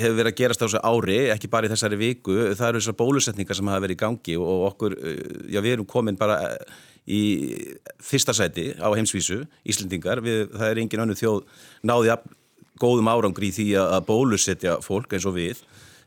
hefur 0.00 0.16
verið 0.18 0.32
að 0.32 0.38
gerast 0.40 0.62
á 0.62 0.66
þessu 0.66 0.80
ári, 0.82 1.18
ekki 1.34 1.50
bara 1.50 1.68
í 1.68 1.72
þessari 1.72 1.98
viku, 2.00 2.34
það 2.58 2.68
eru 2.68 2.80
þessar 2.82 2.98
bólusetningar 2.98 3.58
sem 3.58 3.70
hafa 3.70 3.84
verið 3.84 3.96
í 3.96 4.02
gangi 4.02 4.36
og 4.40 4.64
okkur, 4.72 4.96
eh, 4.98 5.20
já 5.54 5.60
við 5.62 5.76
erum 5.76 5.86
komin 5.86 6.18
bara 6.18 6.40
eh, 6.48 6.74
í 7.06 7.22
fyrsta 8.02 8.34
sæti 8.34 8.72
á 8.74 8.88
heimsvísu, 8.90 9.44
Íslendingar, 9.62 10.22
við, 10.24 10.48
það 10.50 10.70
er 10.70 10.82
engin 10.82 11.04
önnu 11.04 11.18
þjóð 11.18 11.44
náði 11.86 12.14
að 12.16 12.26
góðum 12.82 13.10
árangri 13.12 13.52
í 13.52 13.54
því 13.54 13.68
að 13.78 14.06
bólusetja 14.08 14.78
fólk 14.82 15.14
eins 15.14 15.26
og 15.30 15.36
við. 15.36 15.60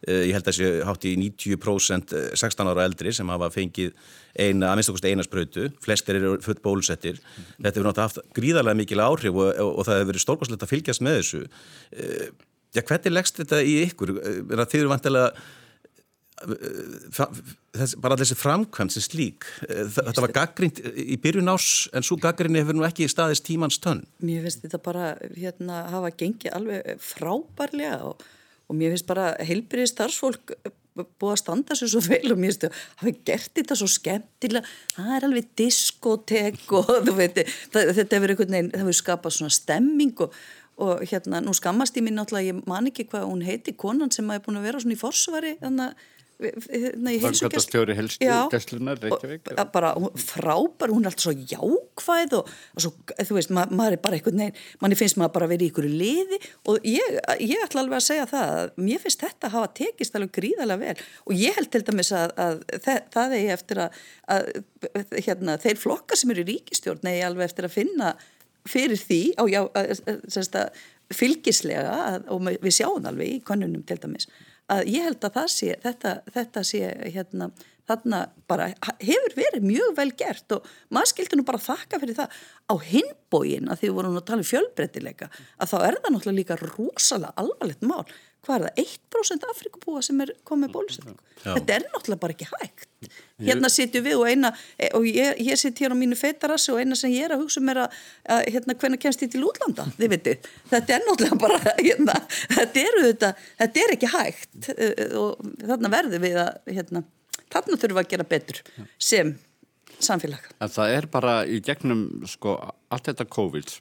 Eh, 0.04 0.28
ég 0.28 0.36
held 0.36 0.43
að 0.43 0.52
þessi 0.52 0.84
hátt 0.86 1.08
í 1.08 1.13
90% 1.17 2.12
16 2.38 2.69
ára 2.69 2.84
eldri 2.86 3.13
sem 3.15 3.32
hafa 3.32 3.47
fengið 3.54 3.95
eina, 4.36 4.73
að 4.73 4.76
minnst 4.78 4.91
okkurst 4.91 5.08
eina 5.08 5.26
spröytu, 5.26 5.69
flestir 5.82 6.19
eru 6.19 6.36
full 6.43 6.60
bólusettir. 6.62 7.21
Þetta 7.56 7.71
hefur 7.71 7.88
náttúrulega 7.88 8.10
haft 8.10 8.36
gríðarlega 8.36 8.82
mikil 8.84 9.02
áhrif 9.02 9.32
og, 9.32 9.47
og, 9.56 9.71
og 9.80 9.88
það 9.88 10.02
hefur 10.02 10.12
verið 10.12 10.26
stórkvæmslegt 10.26 10.67
að 10.67 10.73
fylgjast 10.76 11.06
með 11.08 11.19
þessu. 11.21 11.41
Já, 12.75 12.82
hvernig 12.84 13.13
leggst 13.13 13.39
þetta 13.41 13.62
í 13.63 13.77
ykkur? 13.86 14.13
Þið 14.17 14.80
eru 14.82 14.91
vantilega 14.91 15.30
eh, 16.45 17.93
bara 18.03 18.17
þessi 18.19 18.38
framkvæmt 18.38 18.93
sem 18.93 19.06
slík 19.06 19.47
eh, 19.67 19.86
þetta 19.95 20.23
var 20.25 20.36
gaggrind 20.36 20.82
í 20.84 21.17
byrjun 21.21 21.53
ás 21.53 21.88
en 21.95 22.06
svo 22.06 22.19
gaggrinni 22.21 22.62
hefur 22.62 22.77
nú 22.77 22.86
ekki 22.88 23.10
staðist 23.12 23.47
tímans 23.47 23.80
tönn 23.84 24.03
Mér 24.21 24.45
finnst 24.45 24.65
þetta 24.65 24.82
bara 24.84 25.13
hérna 25.34 25.86
hafa 25.93 26.12
gengið 26.19 26.58
alveg 26.58 27.01
frábærlega 27.01 28.01
og, 28.12 28.27
og 28.67 28.77
mér 28.77 28.93
finnst 28.93 29.10
bara 29.10 29.32
heilbyrðið 29.47 29.93
starfsfólk 29.93 30.58
búið 30.97 31.34
að 31.34 31.41
standa 31.41 31.77
sér 31.77 31.91
svo 31.91 32.01
vel 32.06 32.34
og 32.34 32.39
mér 32.41 32.53
stu, 32.56 32.69
hafi 33.01 33.13
gert 33.27 33.51
þetta 33.58 33.77
svo 33.77 33.89
skemmtilega 33.91 34.65
það 34.95 35.12
er 35.17 35.27
alveg 35.27 35.49
diskotek 35.60 36.73
og 36.77 36.91
veit, 37.19 37.41
það, 37.73 37.91
þetta 37.99 38.19
hefur 38.19 38.34
hefur 38.34 38.97
skapað 38.97 39.38
svona 39.38 39.53
stemming 39.53 40.25
og, 40.25 40.38
og 40.77 41.01
hérna, 41.09 41.41
nú 41.41 41.55
skammast 41.57 41.97
ég 41.97 42.05
mín 42.05 42.19
náttúrulega 42.19 42.53
ég 42.53 42.61
man 42.69 42.89
ekki 42.89 43.07
hvað 43.09 43.25
hún 43.29 43.41
heiti, 43.45 43.73
konan 43.73 44.13
sem 44.13 44.29
hafi 44.29 44.45
búin 44.45 44.59
að 44.59 44.69
vera 44.69 44.83
svona 44.83 44.97
í 44.97 45.01
forsvari, 45.01 45.55
þannig 45.63 45.89
að 45.89 46.05
helstjórnar 46.37 48.99
Reykjavík 49.01 49.47
bara 49.73 49.89
frábær, 50.21 50.91
hún 50.93 51.07
er 51.07 51.09
alltaf 51.09 51.25
svo 51.25 51.33
jákvæð 51.33 52.35
og, 52.37 52.51
og 52.77 52.83
svo, 52.83 52.91
þú 53.17 53.37
veist, 53.39 53.49
ma 53.55 53.63
maður 53.71 53.97
er 53.97 54.01
bara 54.03 54.19
einhvern 54.19 54.43
veginn, 54.43 54.59
manni 54.83 54.99
finnst 54.99 55.17
maður 55.17 55.33
bara 55.39 55.47
að 55.47 55.53
vera 55.55 55.65
í 55.65 55.69
ykkur 55.71 55.87
liði 55.89 56.37
og 56.69 56.85
ég, 56.85 57.17
ég 57.41 57.65
ætla 57.65 57.81
alveg 57.81 57.97
að 57.97 58.09
segja 58.11 58.29
það 58.29 58.53
að 58.59 58.69
mér 58.85 59.01
finnst 59.01 59.25
þetta 59.25 59.49
að 59.49 59.55
hafa 59.57 59.73
tekist 59.81 60.13
alveg 60.19 60.31
gríðarlega 60.37 60.81
vel. 60.83 60.97
Og 61.25 61.33
ég 61.41 61.57
held 61.57 61.69
til 61.73 61.85
dæmis 61.89 62.13
að, 62.13 62.29
að 62.45 62.55
það, 62.85 63.29
er 63.41 63.49
eftir 63.57 63.77
að, 63.87 63.91
að 64.37 64.43
hérna, 65.25 65.57
þeir 65.65 65.77
flokka 65.87 66.13
sem 66.19 66.29
eru 66.35 66.45
í 66.45 66.49
ríkistjórn 66.53 67.13
eða 67.15 67.31
alveg 67.31 67.49
eftir 67.49 67.65
að 67.65 67.77
finna 67.79 68.13
fyrir 68.69 68.99
því 68.99 69.21
á 69.39 69.43
já, 69.51 69.62
að, 69.80 70.84
fylgislega 71.13 71.97
og 72.34 72.43
við 72.49 72.73
sjáum 72.75 73.06
alveg 73.08 73.38
í 73.38 73.41
konunum 73.47 73.84
til 73.88 73.99
dæmis 74.03 74.27
að 74.71 74.89
ég 74.91 75.06
held 75.08 75.23
að 75.23 75.36
sé, 75.51 75.75
þetta, 75.84 76.13
þetta 76.36 76.63
sé 76.67 76.82
hérna, 77.13 77.49
þarna 77.88 78.21
bara 78.50 78.69
hefur 79.00 79.36
verið 79.38 79.67
mjög 79.67 79.93
vel 79.97 80.10
gert 80.19 80.56
og 80.56 80.69
maður 80.93 81.12
skildi 81.13 81.39
nú 81.39 81.47
bara 81.47 81.62
þakka 81.62 82.02
fyrir 82.04 82.19
það 82.19 82.39
á 82.67 82.76
hinbógin 82.91 83.71
að 83.71 83.82
því 83.82 83.89
við 83.89 83.97
vorum 84.00 84.17
að 84.19 84.28
tala 84.30 84.43
um 84.43 84.50
fjölbreytileika 84.52 85.30
að 85.32 85.73
þá 85.73 85.78
er 85.80 86.00
það 86.00 86.15
náttúrulega 86.15 86.39
líka 86.41 86.60
rosalega 86.63 87.36
alvarlegt 87.43 87.88
mál 87.88 88.04
hvað 88.47 88.58
er 88.58 88.65
það, 88.67 88.82
1% 88.84 89.45
Afrikabúa 89.52 90.02
sem 90.06 90.21
er 90.23 90.32
komið 90.47 90.73
bólusetningu. 90.76 91.23
Þetta 91.41 91.76
er 91.76 91.86
náttúrulega 91.88 92.21
bara 92.21 92.36
ekki 92.36 92.47
hægt. 92.52 93.10
Hérna 93.43 93.69
sitjum 93.71 94.06
við 94.06 94.21
og 94.21 94.30
eina, 94.32 94.52
og 94.97 95.08
ég, 95.10 95.41
ég 95.43 95.60
sitt 95.60 95.82
hér 95.84 95.93
á 95.93 95.97
mínu 96.00 96.17
feitarassi 96.17 96.71
og 96.73 96.80
eina 96.82 96.97
sem 96.97 97.12
ég 97.13 97.28
er 97.28 97.36
að 97.36 97.43
hugsa 97.43 97.62
mér 97.63 97.84
að, 97.84 97.97
að 98.38 98.43
hérna, 98.56 98.78
hvernig 98.80 99.04
kemst 99.04 99.26
ég 99.26 99.34
til 99.34 99.43
útlanda, 99.47 99.86
þið 100.00 100.13
veitir. 100.15 100.39
Þetta 100.71 100.95
er 100.95 101.06
náttúrulega 101.06 101.41
bara, 101.43 101.60
hérna, 101.88 102.17
þetta 102.56 102.86
er 102.86 103.00
þetta, 103.10 103.34
þetta 103.62 103.84
er 103.84 103.95
ekki 103.97 104.12
hægt 104.15 104.71
og 105.19 105.54
þarna 105.65 105.93
verður 105.97 106.26
við 106.26 106.41
að, 106.45 106.73
hérna, 106.80 107.04
þarna 107.53 107.77
þurfum 107.81 107.97
við 107.97 108.03
að 108.03 108.10
gera 108.13 108.27
betur 108.31 108.62
sem 109.10 109.36
samfélag. 109.97 110.49
En 110.62 110.71
það 110.71 110.95
er 110.95 111.07
bara 111.12 111.38
í 111.49 111.62
gegnum 111.65 112.03
sko 112.29 112.57
allt 112.62 113.10
þetta 113.10 113.27
COVID 113.33 113.71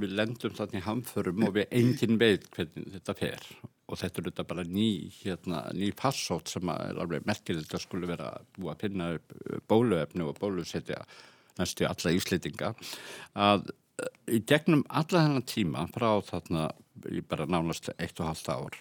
við 0.00 0.16
lendum 0.18 0.56
þannig 0.56 0.84
hamförum 0.86 1.46
og 1.48 1.54
við 1.58 1.70
engin 1.70 2.18
veit 2.20 2.48
hvernig 2.54 2.90
þetta 2.98 3.16
fer. 3.18 3.46
Og 3.84 4.00
þetta 4.00 4.20
er 4.20 4.28
þetta 4.30 4.46
bara 4.48 4.64
ný 4.64 4.88
hérna, 5.20 5.62
ný 5.76 5.90
passót 5.96 6.48
sem 6.52 6.70
er 6.72 7.00
alveg 7.00 7.26
merkilegt 7.28 7.74
að 7.76 7.84
skulle 7.84 8.08
vera 8.08 8.30
búið 8.56 8.72
að 8.72 8.84
finna 8.86 9.08
upp 9.18 9.34
bóluefni 9.68 10.24
og 10.24 10.38
bólusetja 10.40 11.02
næstu 11.58 11.86
alla 11.86 12.14
íslitinga 12.16 12.72
að 13.38 13.68
í 14.32 14.40
gegnum 14.48 14.82
alla 14.88 15.26
þennan 15.26 15.46
tíma 15.48 15.84
frá 15.94 16.08
þarna 16.26 16.68
í 17.12 17.20
bara 17.28 17.46
nánast 17.46 17.92
eitt 17.94 18.18
og 18.20 18.30
halvt 18.32 18.50
ár 18.50 18.78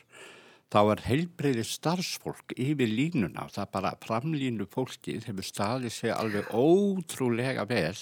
þá 0.74 0.80
er 0.82 1.02
heilbreyði 1.06 1.64
starfsfólk 1.70 2.56
yfir 2.58 2.90
línuna 2.90 3.46
það 3.54 3.74
bara 3.76 3.94
framlínu 4.02 4.66
fólkið 4.74 5.28
hefur 5.30 5.46
staðið 5.46 5.94
sig 5.94 6.14
alveg 6.16 6.50
ótrúlega 6.50 7.68
vel 7.70 7.98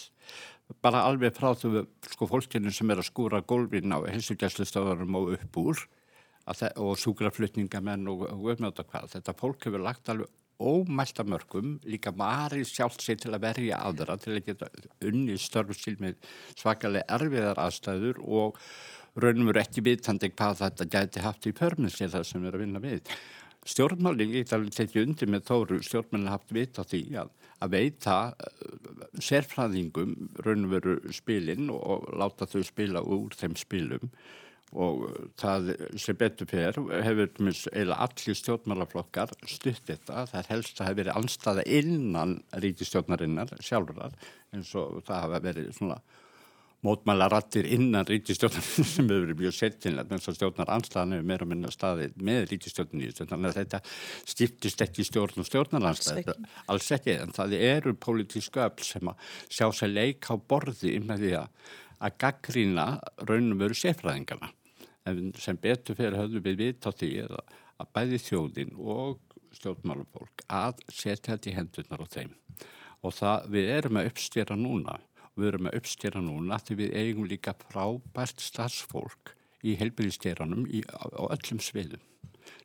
bara 0.80 1.04
alveg 1.08 1.36
frá 1.36 1.52
þú 1.58 1.86
sko 2.08 2.28
fólkinu 2.32 2.72
sem 2.72 2.92
er 2.94 3.02
að 3.02 3.10
skúra 3.10 3.42
gólfin 3.44 3.92
á 3.92 4.00
helsugæslustöðarum 4.08 5.18
og 5.20 5.34
upp 5.36 5.60
úr 5.60 5.82
og 6.52 6.96
súgraflutningamenn 7.00 8.08
og 8.10 8.24
umhjóta 8.32 8.86
hvað. 8.88 9.12
Þetta 9.16 9.36
fólk 9.38 9.68
hefur 9.68 9.84
lagt 9.84 10.10
alveg 10.10 10.32
ómælta 10.62 11.26
mörgum, 11.26 11.80
líka 11.84 12.14
margir 12.14 12.68
sjálft 12.70 13.02
sér 13.02 13.18
til 13.18 13.34
að 13.34 13.46
verja 13.48 13.80
aðra, 13.82 14.18
til 14.22 14.36
að 14.38 14.46
geta 14.46 14.70
unni 15.10 15.38
störf 15.42 15.74
síl 15.78 15.96
með 16.02 16.20
svakalega 16.54 17.18
erfiðar 17.18 17.62
aðstæður 17.64 18.22
og 18.22 18.60
raunum 19.20 19.52
eru 19.52 19.62
ekki 19.62 19.84
vitandi 19.86 20.32
hvað 20.32 20.62
þetta 20.64 20.90
gæti 20.96 21.24
haft 21.26 21.48
í 21.50 21.54
pörnum 21.56 21.92
sér 21.92 22.12
það 22.14 22.28
sem 22.30 22.46
erum 22.46 22.60
að 22.60 22.66
vinna 22.66 22.84
við. 22.84 23.14
Stjórnmálinn, 23.72 24.34
ég 24.34 24.48
ætla 24.48 24.58
að 24.58 24.72
tekja 24.74 25.04
undir 25.06 25.30
með 25.30 25.44
þóru, 25.52 25.82
stjórnmálinn 25.86 26.32
haft 26.32 26.54
vita 26.56 26.86
því 26.88 27.02
að, 27.22 27.34
að 27.62 27.74
veita 27.76 28.16
uh, 28.32 29.10
sérfræðingum 29.22 30.16
raunum 30.42 30.72
veru 30.72 30.96
spilinn 31.14 31.70
og 31.74 32.08
láta 32.18 32.50
þau 32.50 32.64
spila 32.66 33.04
úr 33.06 33.38
þeim 33.38 33.58
spilum 33.60 34.10
og 34.72 35.04
það 35.40 35.74
sem 36.00 36.16
betur 36.16 36.48
fyrir 36.48 36.78
hefur 37.04 37.50
eða 37.76 37.98
allir 38.06 38.38
stjórnmálaflokkar 38.40 39.34
stutt 39.44 39.84
þetta, 39.90 40.26
það 40.32 40.38
er 40.40 40.50
helst 40.54 40.80
að 40.80 40.88
hafa 40.88 41.00
verið 41.02 41.20
anstaða 41.20 41.66
innan 41.68 42.38
ríkistjórnarinnar 42.64 43.52
sjálfurar 43.60 44.16
eins 44.56 44.72
og 44.80 45.02
það 45.08 45.26
hafa 45.26 45.42
verið 45.44 45.74
svona 45.76 46.00
mótmæla 46.86 47.28
rattir 47.30 47.68
innan 47.70 48.08
ríkistjórnarinnar 48.10 48.88
sem 48.90 49.06
hefur 49.10 49.28
verið 49.28 49.42
mjög 49.44 49.58
settinlega 49.58 50.18
eins 50.18 50.30
og 50.32 50.38
stjórnar 50.38 50.72
anstaðan 50.74 51.18
hefur 51.18 51.30
meira 51.30 51.48
minna 51.50 51.74
staðið 51.74 52.16
með 52.30 52.48
ríkistjórnarni 52.56 53.12
þannig 53.20 53.52
að 53.52 53.60
þetta 53.60 53.82
stýptist 54.34 54.82
ekki 54.88 55.06
stjórn 55.06 55.44
og 55.44 55.50
stjórnarlandslega 55.50 56.36
alls 56.74 56.90
ekki. 56.98 57.20
En 57.22 57.36
það 57.38 57.56
eru 57.60 57.94
pólitísku 57.94 58.64
öll 58.66 58.88
sem 58.88 59.14
að 59.14 59.32
sjá 59.46 59.68
sér 59.78 59.94
leik 59.94 60.32
á 60.32 60.36
borði 60.36 60.98
með 61.06 61.26
því 61.26 61.34
að 61.44 61.72
að 62.02 62.18
gaggrína 62.24 62.86
raunum 63.30 63.60
veru 63.62 63.78
sefraðingarna 63.78 64.50
en 65.10 65.34
sem 65.42 65.58
betur 65.62 65.98
fyrir 65.98 66.18
höfðu 66.18 66.42
við 66.46 66.58
vit 66.62 66.86
á 66.86 66.92
því 66.94 67.12
að 67.28 67.92
bæði 67.94 68.20
þjóðin 68.26 68.76
og 68.78 69.38
stjórnmálufólk 69.58 70.46
að 70.48 70.82
setja 70.90 71.34
þetta 71.34 71.52
í 71.52 71.56
hendunar 71.58 72.04
á 72.06 72.08
þeim. 72.10 72.36
Og 73.02 73.16
það 73.18 73.48
við 73.56 73.72
erum 73.78 73.98
að 74.02 74.12
uppstýra 74.12 74.58
núna 74.58 75.00
og 75.36 75.44
við 75.44 75.52
erum 75.52 75.70
að 75.70 75.78
uppstýra 75.80 76.24
núna 76.24 76.60
því 76.62 76.80
við 76.82 76.96
eigum 77.02 77.28
líka 77.30 77.56
frábært 77.68 78.44
starfsfólk 78.44 79.36
í 79.68 79.76
helbyrðistýranum 79.80 80.66
á 80.92 81.24
öllum 81.30 81.62
sviðum 81.64 82.02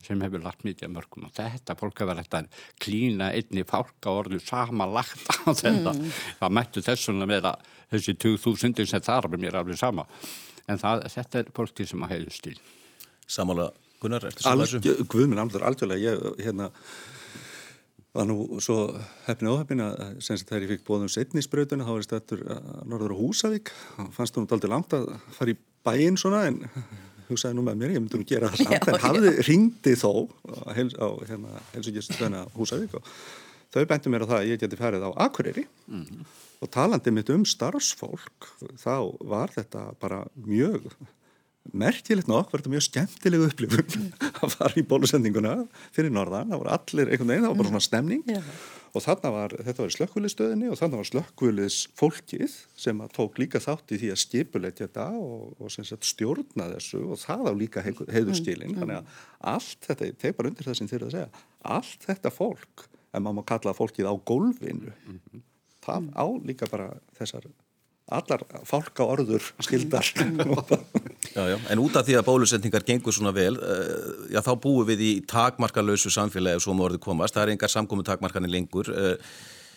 sem 0.04 0.20
hefur 0.22 0.42
lagt 0.44 0.64
mikið 0.66 0.92
mörgum 0.92 1.26
og 1.28 1.34
þetta 1.36 1.76
fólk 1.78 2.00
hefur 2.02 2.18
hægt 2.20 2.36
að 2.38 2.50
klína 2.82 3.30
einni 3.36 3.64
fálka 3.68 4.12
orðu 4.12 4.40
sama 4.42 4.86
lagt 4.88 5.26
á 5.44 5.50
þetta 5.50 5.92
mm. 5.92 6.12
það 6.40 6.54
mættu 6.58 6.84
þessum 6.86 7.24
að 7.24 7.32
vera 7.34 7.54
þessi 7.92 8.16
2000 8.26 8.86
sem 8.86 9.04
þar 9.08 9.30
er 9.30 9.42
mér 9.42 9.58
alveg 9.60 9.80
sama 9.80 10.06
en 10.66 10.80
það, 10.80 11.06
þetta 11.14 11.42
er 11.42 11.52
fólki 11.56 11.86
sem 11.88 12.06
að 12.06 12.16
heiðu 12.16 12.34
stíl 12.34 12.56
Samála 13.26 13.70
Gunnar, 14.00 14.26
ertu 14.28 14.44
svo 14.44 14.56
þessu? 14.60 14.96
Guðminn 15.10 15.40
Amður, 15.40 15.64
algjörlega 15.70 16.12
ég, 16.12 16.26
hérna 16.44 16.70
var 18.16 18.28
nú 18.28 18.60
svo 18.64 18.78
hefni 19.26 19.50
óhefni 19.52 19.84
að 19.84 20.20
þegar 20.24 20.64
ég 20.64 20.72
fikk 20.74 20.86
bóðum 20.86 21.10
setnisbrautuna 21.12 21.86
þá 21.86 21.92
var 21.92 22.00
ég 22.02 22.08
stættur 22.08 22.44
norður 22.88 23.14
á 23.14 23.20
Húsavík. 23.20 23.72
Fannst 24.16 24.36
þú 24.36 24.44
nú 24.44 24.56
aldrei 24.56 24.72
langt 24.72 24.96
að 24.96 25.10
fara 25.36 25.52
í 25.52 25.58
bæinn 25.86 26.18
svona 26.20 26.46
en 26.48 26.62
hugsaði 27.28 27.58
nú 27.58 27.64
með 27.66 27.80
mér, 27.80 27.94
ég 27.96 28.02
myndi 28.02 28.20
nú 28.20 28.28
gera 28.28 28.50
það 28.52 28.64
samt. 28.64 28.88
En 28.92 29.02
hafði 29.02 29.32
ringdi 29.48 29.94
þó 29.98 30.12
á 30.46 31.08
hérna, 31.26 31.60
helsugjastöðuna 31.74 32.46
Húsavík 32.56 32.96
og 32.98 33.10
þau 33.74 33.84
bænti 33.90 34.12
mér 34.12 34.26
á 34.26 34.30
það 34.30 34.38
að 34.40 34.50
ég 34.52 34.62
geti 34.62 34.80
ferið 34.80 35.06
á 35.06 35.10
Akureyri. 35.26 35.66
Mm 35.90 36.04
-hmm. 36.04 36.26
og 36.60 36.70
talandi 36.70 37.10
mitt 37.10 37.30
um 37.30 37.44
starfsfólk 37.44 38.48
þá 38.80 39.16
var 39.20 39.52
þetta 39.52 39.94
bara 40.00 40.24
mjög 40.34 40.88
merkilegt 41.72 42.28
nokk, 42.30 42.50
var 42.52 42.62
þetta 42.62 42.72
mjög 42.72 42.84
skemmtilegu 42.86 43.46
upplifun 43.50 44.08
að 44.42 44.54
fara 44.54 44.78
í 44.78 44.84
bólusendinguna 44.86 45.54
fyrir 45.94 46.12
norðan, 46.14 46.50
það 46.52 46.62
voru 46.62 46.74
allir 46.76 47.12
einhvern 47.12 47.32
veginn, 47.32 47.46
það 47.46 47.52
var 47.52 47.60
bara 47.60 47.72
svona 47.72 47.86
stemning. 47.86 48.24
Yeah. 48.30 48.50
og 48.96 49.04
þarna 49.04 49.30
var, 49.34 49.54
þetta 49.66 49.82
var 49.82 49.94
slökkvöliðstöðinni 49.94 50.70
og 50.72 50.78
þarna 50.80 51.00
var 51.00 51.08
slökkvöliðs 51.10 51.78
fólkið 52.00 52.54
sem 52.80 53.02
tók 53.16 53.40
líka 53.42 53.60
þátt 53.60 53.92
í 53.92 54.00
því 54.00 54.12
að 54.14 54.22
skipuleitja 54.22 54.86
þetta 54.86 55.08
og, 55.20 55.50
og 55.60 55.74
sagt, 55.74 56.08
stjórna 56.08 56.70
þessu 56.72 57.02
og 57.04 57.20
það 57.20 57.50
á 57.50 57.52
líka 57.60 57.84
mm, 57.84 58.06
mm. 58.06 58.78
þannig 58.78 58.96
að 58.96 59.20
allt 59.52 59.90
þetta, 59.90 60.08
ég 60.08 60.20
teg 60.22 60.38
bara 60.38 60.52
undir 60.52 60.68
það 60.70 60.78
sem 60.80 60.90
þið 60.90 60.98
er 60.98 61.06
að 61.06 61.16
segja, 61.18 61.44
allt 61.76 62.08
þetta 62.08 62.32
fólk 62.32 62.86
en 63.12 63.24
maður 63.24 63.38
má 63.38 63.46
kalla 63.52 63.76
fólkið 63.76 64.08
á 64.08 64.14
gólfinu 64.28 64.92
mm 64.92 65.20
-hmm. 65.20 65.44
það 65.84 66.10
á 66.16 66.26
líka 66.48 66.68
bara 66.70 66.88
þessar 67.18 67.48
allar 68.06 68.44
fólk 68.64 69.00
á 69.02 69.04
orður 69.04 69.52
skildar 69.66 70.06
já, 71.36 71.42
já. 71.52 71.58
En 71.70 71.82
út 71.84 71.98
af 71.98 72.06
því 72.06 72.16
að 72.18 72.28
bólusendingar 72.30 72.86
gengur 72.88 73.14
svona 73.14 73.34
vel 73.36 73.54
uh, 73.60 74.30
já, 74.32 74.40
þá 74.40 74.54
búum 74.62 74.88
við 74.88 75.04
í 75.04 75.12
takmarkalösu 75.28 76.10
samfélagi 76.14 76.64
sem 76.64 76.86
orður 76.86 77.02
komast, 77.04 77.36
það 77.36 77.46
er 77.46 77.54
engar 77.56 77.72
samkomi 77.72 78.06
takmarkanir 78.06 78.52
lengur. 78.56 78.90
Uh, 78.90 79.14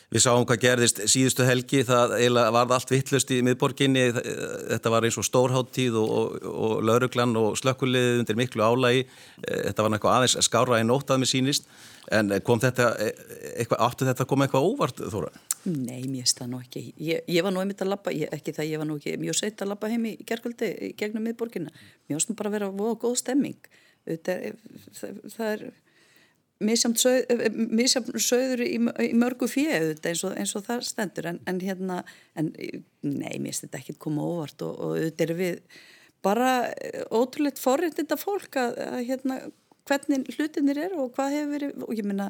Við 0.09 0.23
sáum 0.23 0.45
hvað 0.49 0.61
gerðist 0.63 0.99
síðustu 1.05 1.45
helgi, 1.45 1.83
það 1.85 2.15
varð 2.55 2.71
allt 2.73 2.89
vittlust 2.89 3.29
í 3.29 3.43
miðborginni, 3.45 4.07
þetta 4.15 4.89
var 4.89 5.05
eins 5.05 5.19
og 5.21 5.27
stórháttíð 5.27 5.99
og, 6.01 6.09
og, 6.09 6.47
og 6.49 6.71
lauruglan 6.89 7.37
og 7.37 7.59
slökkuliðið 7.61 8.23
undir 8.23 8.39
miklu 8.39 8.65
álægi, 8.65 9.03
eh, 9.05 9.59
þetta 9.67 9.85
var 9.85 9.93
náttúrulega 9.93 10.15
aðeins 10.15 10.47
skára 10.47 10.79
í 10.81 10.87
nótað 10.89 11.21
með 11.21 11.29
sínist, 11.35 11.69
en 12.09 12.33
kom 12.41 12.61
þetta, 12.63 12.89
eh, 13.05 13.21
eitthvað, 13.61 13.83
áttu 13.85 14.09
þetta 14.09 14.25
að 14.25 14.31
koma 14.33 14.47
eitthvað 14.47 14.69
óvart 14.71 15.05
þóra? 15.13 15.29
Nei, 15.67 16.05
mér 16.07 16.29
það 16.29 16.51
nú 16.53 16.61
ekki, 16.63 16.85
ég, 17.03 17.25
ég 17.27 17.43
var 17.43 17.51
nú 17.51 17.59
einmitt 17.59 17.81
að 17.83 17.91
lappa, 17.91 18.13
ekki 18.13 18.53
það, 18.55 18.69
ég 18.71 18.81
var 18.81 18.87
nú 18.87 18.95
ekki 18.99 19.17
mjög 19.19 19.35
seitt 19.41 19.61
að 19.61 19.73
lappa 19.73 19.89
heim 19.91 20.07
í 20.07 20.15
gergöldi 20.27 20.93
gegnum 20.99 21.25
miðborginna, 21.27 21.73
mér 22.07 22.23
nú 22.29 22.35
bara 22.39 22.51
að 22.51 22.55
vera 22.55 22.95
góð 23.03 23.17
stemming, 23.19 23.69
það, 24.07 24.49
það 25.35 25.51
er 25.51 25.65
misjamt 26.59 26.99
söð, 26.99 28.11
söður 28.19 28.63
í, 28.65 28.73
í 29.05 29.13
mörgu 29.17 29.47
fjöðu 29.49 29.95
eins, 30.09 30.23
eins 30.27 30.55
og 30.57 30.65
það 30.67 30.83
stendur. 30.87 31.29
En, 31.31 31.39
en 31.47 31.61
hérna, 31.63 32.01
en 32.39 32.51
nei, 32.51 33.37
mér 33.39 33.53
finnst 33.53 33.67
þetta 33.67 33.81
ekki 33.81 33.97
koma 34.03 34.25
óvart 34.27 34.65
og, 34.67 34.75
og 34.75 34.97
þetta 34.99 35.25
er 35.25 35.35
við 35.39 35.61
bara 36.25 36.51
ótrúleitt 37.15 37.61
forréttinda 37.61 38.19
fólk 38.19 38.59
að, 38.59 38.79
að 38.83 39.03
hérna, 39.07 39.39
hvernig 39.87 40.27
hlutinir 40.35 40.81
eru 40.89 41.05
og 41.05 41.13
hvað 41.15 41.37
hefur 41.37 41.53
verið 41.55 41.85
og 41.85 41.93
ég 41.95 42.07
minna, 42.07 42.29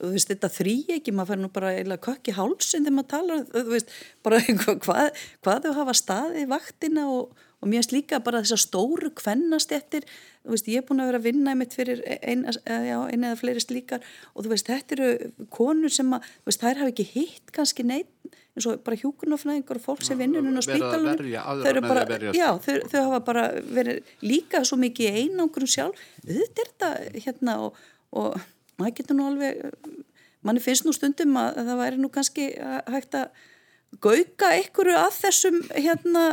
þú 0.00 0.14
veist, 0.14 0.32
þetta 0.32 0.52
þrý 0.56 0.76
ekki 0.96 1.14
maður 1.14 1.34
fær 1.34 1.42
nú 1.42 1.52
bara 1.54 1.74
eila 1.76 2.00
kökk 2.00 2.32
í 2.32 2.36
hálsin 2.38 2.86
þegar 2.86 2.96
maður 2.96 3.12
tala, 3.14 3.38
þú 3.52 3.68
veist, 3.74 3.94
bara 4.26 4.42
hvað, 4.86 5.22
hvað 5.44 5.62
þau 5.68 5.78
hafa 5.82 5.96
staðið 6.00 6.50
vaktina 6.54 7.06
og 7.12 7.38
og 7.60 7.68
mér 7.68 7.82
finnst 7.82 7.94
líka 7.94 8.20
bara 8.24 8.40
þessar 8.44 8.62
stóru 8.62 9.10
kvennast 9.16 9.72
eftir, 9.76 10.06
þú 10.44 10.54
veist, 10.54 10.68
ég 10.72 10.80
er 10.80 10.86
búin 10.88 11.02
að 11.02 11.10
vera 11.10 11.20
að 11.20 11.26
vinna 11.28 11.52
einmitt 11.52 11.76
fyrir 11.76 12.00
eina 12.24 12.54
ein 12.72 13.26
eða 13.26 13.38
fleiri 13.40 13.62
slíkar 13.62 14.04
og 14.32 14.44
þú 14.44 14.52
veist, 14.54 14.70
þetta 14.70 14.96
eru 14.96 15.32
konur 15.52 15.92
sem 15.92 16.14
að, 16.16 16.28
þú 16.40 16.50
veist, 16.50 16.62
þær 16.64 16.80
hafa 16.80 16.92
ekki 16.94 17.08
hitt 17.12 17.52
kannski 17.56 17.84
neitt, 17.86 18.12
eins 18.56 18.66
og 18.66 18.80
bara 18.86 18.98
hjúkunofnæðingar 19.02 19.80
og 19.80 19.84
fólk 19.84 20.06
sem 20.06 20.18
vinnur 20.18 20.44
núna 20.44 20.64
á 20.64 20.66
spítalunum 20.66 21.20
þau 21.20 21.68
eru 21.70 21.84
bara, 21.84 22.06
já, 22.34 22.48
þau, 22.64 22.72
þau 22.88 23.02
hafa 23.02 23.20
bara 23.28 23.44
verið 23.76 24.14
líka 24.24 24.64
svo 24.64 24.80
mikið 24.80 25.20
einangurum 25.20 25.70
sjálf, 25.70 26.00
þetta 26.24 26.64
er 26.64 26.72
þetta 26.72 26.90
hérna 27.26 27.58
og, 27.66 27.84
og 28.16 28.40
maður 28.80 28.96
getur 29.00 29.18
nú 29.18 29.28
alveg 29.28 29.62
manni 30.46 30.62
finnst 30.64 30.86
nú 30.86 30.94
stundum 30.96 31.36
að 31.36 31.62
það 31.62 31.80
væri 31.82 32.00
nú 32.00 32.10
kannski 32.12 32.50
hægt 32.90 33.16
að 33.18 33.30
gauka 33.98 34.52
einhverju 34.54 34.94
að 34.94 35.16
þessum 35.16 35.56
hérna, 35.74 36.24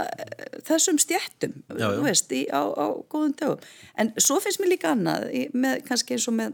þessum 0.68 1.00
stjættum 1.02 1.56
veist, 2.04 2.30
í, 2.32 2.46
á, 2.54 2.62
á 2.70 2.86
góðum 3.10 3.34
dögum. 3.40 3.64
En 3.98 4.14
svo 4.22 4.38
finnst 4.44 4.62
mér 4.62 4.76
líka 4.76 4.94
annað 4.94 5.26
með, 5.58 5.82
kannski 5.88 6.16
eins 6.16 6.28
og 6.30 6.38
með 6.38 6.54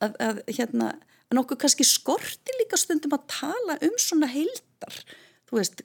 að, 0.00 0.16
að 0.24 0.40
hérna 0.56 0.92
nokkuð 1.36 1.60
kannski 1.64 1.84
skorti 1.84 2.54
líka 2.62 2.78
stundum 2.80 3.16
að 3.18 3.26
tala 3.34 3.76
um 3.84 3.98
svona 4.00 4.30
heildar 4.32 5.02
þú 5.48 5.60
veist. 5.60 5.84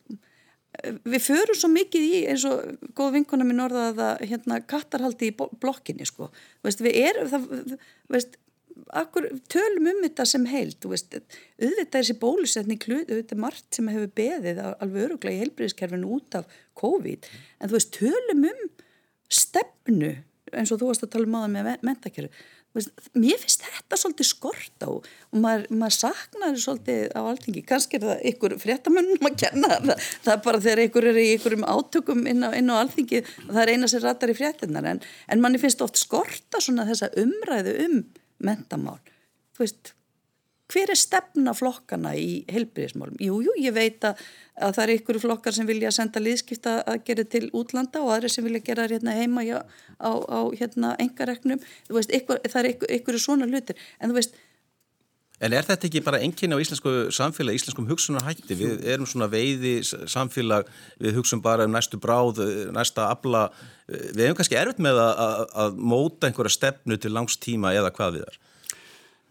Við 1.04 1.22
förum 1.22 1.58
svo 1.58 1.70
mikið 1.70 2.06
í 2.08 2.22
eins 2.32 2.46
og 2.50 2.88
góð 2.98 3.18
vinkona 3.20 3.46
minn 3.46 3.62
orðaða 3.62 4.16
hérna 4.24 4.62
kattarhaldi 4.66 5.30
í 5.30 5.36
blokkinni 5.36 6.08
sko. 6.08 6.32
Veist, 6.66 6.82
við 6.82 6.98
erum 7.04 7.30
það 7.30 7.76
veist 8.16 8.40
akkur 9.02 9.28
tölum 9.52 9.90
um 9.92 10.02
þetta 10.06 10.26
sem 10.30 10.46
heilt, 10.50 10.88
veist, 10.90 11.14
auðvitað 11.14 11.84
er 11.84 11.94
þessi 12.00 12.18
bólusetning 12.22 12.88
auðvitað 12.90 13.44
margt 13.44 13.78
sem 13.78 13.92
hefur 13.92 14.12
beðið 14.20 14.62
alveg 14.64 15.08
öruglega 15.08 15.36
í 15.36 15.44
heilbriðiskerfinu 15.44 16.12
út 16.18 16.40
af 16.40 16.60
COVID, 16.80 17.30
en 17.60 17.72
þú 17.72 17.80
veist, 17.80 17.96
tölum 18.00 18.50
um 18.52 18.66
stefnu, 19.34 20.18
eins 20.54 20.74
og 20.74 20.82
þú 20.82 20.92
varst 20.92 21.08
að 21.08 21.16
tala 21.16 21.30
um 21.30 21.40
aðan 21.40 21.58
með 21.58 21.88
mentakerfi, 21.88 22.44
mér 23.14 23.38
finnst 23.38 23.62
þetta 23.62 23.98
svolítið 24.02 24.26
skort 24.26 24.82
á 24.82 24.90
og 24.90 25.04
maður, 25.38 25.68
maður 25.78 25.96
saknar 26.00 26.56
svolítið 26.58 27.04
á 27.14 27.22
alltingi, 27.22 27.62
kannski 27.70 28.00
er 28.00 28.08
það 28.08 28.24
ykkur 28.32 28.56
fréttamönnum 28.62 29.30
að 29.30 29.38
kenna 29.44 29.70
það, 29.76 30.08
það 30.26 30.34
er 30.34 30.42
bara 30.48 30.62
þegar 30.66 30.82
ykkur 30.88 31.08
er 31.12 31.20
í 31.22 31.28
ykkurum 31.36 31.68
átökum 31.70 32.26
inn 32.32 32.42
á, 32.42 32.50
á 32.50 32.76
alltingi, 32.80 33.22
það 33.44 33.62
er 33.62 33.74
eina 33.76 33.92
sem 33.92 34.02
ratar 34.02 34.34
í 34.34 34.38
fréttinnar 34.40 34.90
en, 34.90 35.04
en 35.30 35.44
manni 35.44 35.62
finnst 35.62 35.86
oft 35.86 36.02
skorta 36.02 36.62
svona 36.64 36.88
þessa 36.90 37.12
umræðu 37.22 37.78
um 37.86 38.02
mentamál. 38.46 39.00
Þú 39.54 39.64
veist, 39.66 39.94
hver 40.74 40.90
er 40.94 40.98
stefna 40.98 41.54
flokkana 41.58 42.14
í 42.18 42.44
helbriðismálum? 42.52 43.20
Jú, 43.22 43.40
jú, 43.46 43.54
ég 43.62 43.76
veit 43.76 44.06
að, 44.08 44.22
að 44.58 44.78
það 44.78 44.84
er 44.86 44.94
ykkur 44.96 45.20
flokkar 45.22 45.56
sem 45.56 45.68
vilja 45.70 45.92
senda 45.94 46.22
liðskipta 46.24 46.80
að 46.90 47.04
gera 47.10 47.26
til 47.36 47.44
útlanda 47.54 48.02
og 48.02 48.14
aðri 48.16 48.32
sem 48.34 48.48
vilja 48.48 48.64
gera 48.72 48.88
hérna 48.90 49.18
heima 49.18 49.44
já, 49.46 49.60
á, 50.00 50.12
á 50.18 50.40
hérna 50.56 50.96
engareknum. 51.04 51.62
Þú 51.90 52.00
veist, 52.00 52.16
ykkur, 52.18 52.42
það 52.48 52.62
er 52.64 52.72
ykkur, 52.72 52.96
ykkur 52.98 53.20
svona 53.22 53.50
lutir. 53.50 53.80
En 54.00 54.14
þú 54.14 54.18
veist, 54.22 54.40
En 55.44 55.52
er 55.52 55.66
þetta 55.68 55.90
ekki 55.90 56.02
bara 56.06 56.22
enginn 56.24 56.56
á 56.56 56.62
íslensku 56.62 56.92
samfélag, 57.12 57.58
íslenskum 57.58 57.88
hugsunarhætti? 57.90 58.56
Við 58.56 58.86
erum 58.94 59.08
svona 59.10 59.28
veiði 59.32 59.76
samfélag, 59.84 60.70
við 61.04 61.20
hugsun 61.20 61.44
bara 61.44 61.68
um 61.68 61.76
næstu 61.76 62.00
bráð, 62.00 62.40
næsta 62.72 63.10
abla. 63.12 63.50
Við 63.90 64.24
hefum 64.24 64.40
kannski 64.40 64.60
erfitt 64.60 64.80
með 64.84 65.02
að, 65.04 65.22
að, 65.26 65.44
að 65.66 65.84
móta 65.94 66.30
einhverja 66.30 66.56
stefnu 66.56 67.00
til 67.02 67.12
langs 67.12 67.36
tíma 67.44 67.74
eða 67.76 67.92
hvað 67.98 68.20
við 68.20 68.26
er. 68.30 68.40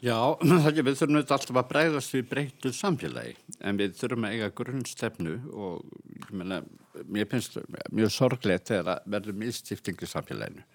Já, 0.02 0.18
við 0.88 0.92
þurfum 0.98 1.20
alltaf 1.22 1.56
að 1.56 1.70
bregðast 1.70 2.16
við 2.16 2.28
breyttu 2.34 2.74
samfélagi, 2.74 3.36
en 3.62 3.80
við 3.80 3.96
þurfum 4.00 4.28
að 4.28 4.36
eiga 4.36 4.52
grunnstefnu 4.58 5.38
og 5.54 5.84
ég 6.18 6.32
menna, 6.34 6.60
mér 7.06 7.30
finnst 7.30 7.56
mjög 7.94 8.12
sorglegt 8.12 8.68
þegar 8.68 8.96
að 8.96 9.12
verður 9.14 9.38
miðstifting 9.44 10.02
í 10.02 10.10
samfélaginu 10.10 10.66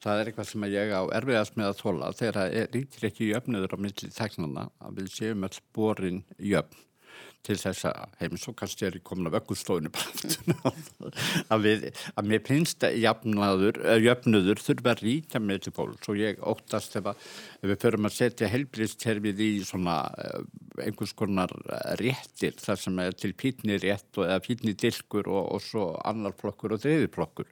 það 0.00 0.20
er 0.20 0.30
eitthvað 0.30 0.50
sem 0.50 0.68
ég 0.72 0.92
á 0.96 1.02
erfiðast 1.20 1.58
með 1.60 1.72
að 1.72 1.80
þóla 1.82 2.12
þegar 2.18 2.38
það 2.40 2.76
ríkir 2.76 3.08
ekki 3.10 3.32
jöfnuður 3.32 3.74
á 3.76 3.78
milli 3.86 4.12
þegnana 4.16 4.68
að 4.80 5.00
við 5.00 5.10
séum 5.16 5.48
alls 5.48 5.60
borin 5.76 6.22
jöfn 6.38 6.86
til 7.46 7.56
þess 7.56 7.86
að 7.88 8.16
heimis 8.20 8.42
og 8.50 8.56
kannski 8.58 8.84
er 8.86 8.96
ég 8.98 9.04
komin 9.06 9.30
að 9.30 9.38
vöggustóinu 9.38 9.90
að, 11.54 11.86
að 12.20 12.26
mér 12.28 12.42
finnst 12.44 12.84
að 12.84 12.98
jöfnuður 13.00 14.60
þurfa 14.60 14.92
að 14.92 15.04
ríkja 15.06 15.40
með 15.40 15.62
til 15.64 15.72
fólks 15.76 16.10
og 16.12 16.20
ég 16.20 16.42
óttast 16.52 16.98
ef, 17.00 17.08
að, 17.12 17.30
ef 17.62 17.72
við 17.72 17.80
förum 17.86 18.10
að 18.10 18.16
setja 18.18 18.50
helbriðsterfið 18.52 19.40
í 19.46 19.50
svona 19.68 19.96
eh, 20.20 20.44
einhvers 20.84 21.16
konar 21.16 21.54
réttir 22.00 22.60
þar 22.60 22.84
sem 22.84 23.02
er 23.06 23.16
til 23.16 23.32
pítni 23.32 23.80
rétt 23.80 24.20
og, 24.20 24.28
eða 24.28 24.44
pítni 24.44 24.76
dilkur 24.76 25.32
og, 25.32 25.42
og 25.56 25.64
svo 25.64 25.90
annar 26.04 26.36
flokkur 26.36 26.76
og 26.76 26.84
þriði 26.84 27.08
flokkur 27.16 27.48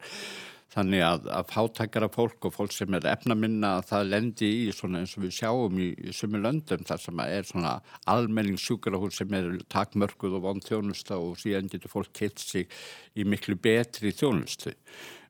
Þannig 0.68 1.00
að, 1.00 1.28
að 1.32 1.46
fátækara 1.48 2.08
fólk 2.12 2.44
og 2.44 2.52
fólk 2.52 2.74
sem 2.76 2.92
er 2.98 3.06
efnaminna 3.08 3.70
það 3.88 4.10
lendi 4.10 4.48
í 4.66 4.72
svona 4.76 5.00
eins 5.00 5.14
og 5.16 5.24
við 5.24 5.36
sjáum 5.38 5.78
í, 5.80 5.86
í 5.96 6.12
sumi 6.12 6.42
löndum 6.44 6.84
þar 6.88 7.00
sem 7.00 7.22
er 7.24 7.46
svona 7.48 7.72
almenningssjúkarahúr 8.12 9.14
sem 9.16 9.32
er 9.38 9.48
takmörkuð 9.72 10.36
og 10.36 10.44
von 10.44 10.60
þjónusta 10.64 11.16
og 11.16 11.38
síðan 11.40 11.70
getur 11.72 11.94
fólk 11.94 12.12
keitt 12.20 12.44
sig 12.44 12.68
í 13.16 13.24
miklu 13.24 13.56
betri 13.56 14.12
þjónustu. 14.12 14.74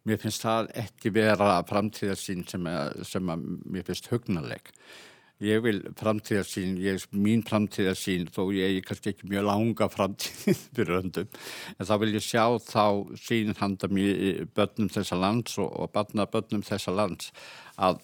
Mér 0.09 0.19
finnst 0.25 0.43
það 0.43 0.73
ekki 0.83 1.15
vera 1.15 1.61
framtíðarsýn 1.69 2.43
sem, 2.49 2.67
sem 3.07 3.31
að 3.31 3.47
mér 3.71 3.87
finnst 3.87 4.11
hugnaleg. 4.11 4.73
Ég 5.39 5.61
vil 5.63 5.77
framtíðarsýn, 5.95 6.73
ég, 6.83 7.05
mín 7.15 7.45
framtíðarsýn, 7.47 8.25
þó 8.35 8.49
ég 8.57 8.81
er 8.81 8.87
kannski 8.87 9.13
ekki 9.13 9.29
mjög 9.31 9.45
langa 9.47 9.87
framtíð 9.93 10.63
fyrir 10.75 10.97
öndum, 10.97 11.29
en 11.79 11.87
þá 11.87 11.93
vil 12.03 12.11
ég 12.17 12.25
sjá 12.27 12.43
þá 12.65 12.87
sín 13.23 13.55
handa 13.61 13.87
mér 13.93 14.49
börnum 14.57 14.91
þessa 14.91 15.19
lands 15.21 15.55
og, 15.63 15.69
og 15.71 15.93
barna 15.95 16.27
börnum 16.27 16.65
þessa 16.67 16.95
lands 16.97 17.31
að, 17.77 18.01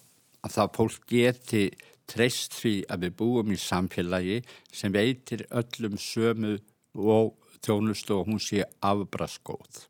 að 0.47 0.55
það 0.55 0.71
fólk 0.79 1.09
geti 1.11 1.65
treyst 2.07 2.55
því 2.55 2.75
að 2.93 3.03
við 3.03 3.17
búum 3.19 3.51
í 3.51 3.59
samfélagi 3.59 4.39
sem 4.71 4.95
veitir 4.95 5.43
öllum 5.51 5.99
sömu 5.99 6.55
og 6.95 7.35
þjónustu 7.65 8.15
og 8.15 8.29
hún 8.29 8.39
sé 8.39 8.63
afbraskóð. 8.79 9.83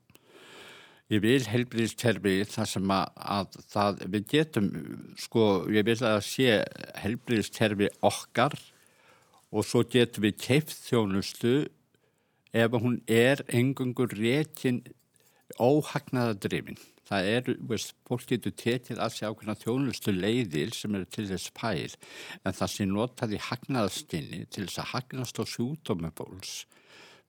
Ég 1.14 1.22
vil 1.22 1.43
helbriðskerfi 1.45 2.39
þar 2.49 2.70
sem 2.70 2.91
að, 2.95 3.10
að 3.38 3.58
það, 3.70 3.99
við 4.16 4.24
getum, 4.32 4.70
sko, 5.22 5.43
ég 5.70 5.86
vil 5.86 5.99
að 6.01 6.22
sé 6.26 6.56
helbriðskerfi 7.03 7.91
okkar 8.10 8.56
og 9.53 9.68
svo 9.70 9.84
getum 9.86 10.26
við 10.26 10.39
keift 10.41 10.74
þjónustu 10.88 11.53
ef 12.56 12.78
hún 12.82 12.97
er 13.06 13.43
engungur 13.53 14.16
réttin 14.18 14.82
óhagnaða 15.62 16.39
drifin. 16.47 16.82
Það 17.06 17.30
er, 17.36 17.49
veist, 17.70 17.93
fólk 18.10 18.26
getur 18.32 18.56
tekið 18.58 18.97
að 18.97 19.14
sé 19.14 19.30
ákveðna 19.30 19.58
þjónustu 19.62 20.16
leiðir 20.16 20.74
sem 20.74 20.97
eru 20.97 21.06
til 21.06 21.28
þess 21.30 21.53
pæl 21.53 21.93
en 22.41 22.58
það 22.58 22.72
sem 22.74 22.89
notaði 22.89 23.43
hagnaðastinni 23.45 24.41
til 24.49 24.66
þess 24.66 24.82
að 24.82 24.91
hagnast 24.95 25.38
á 25.38 25.43
sjúdómið 25.53 26.18
fólks 26.18 26.58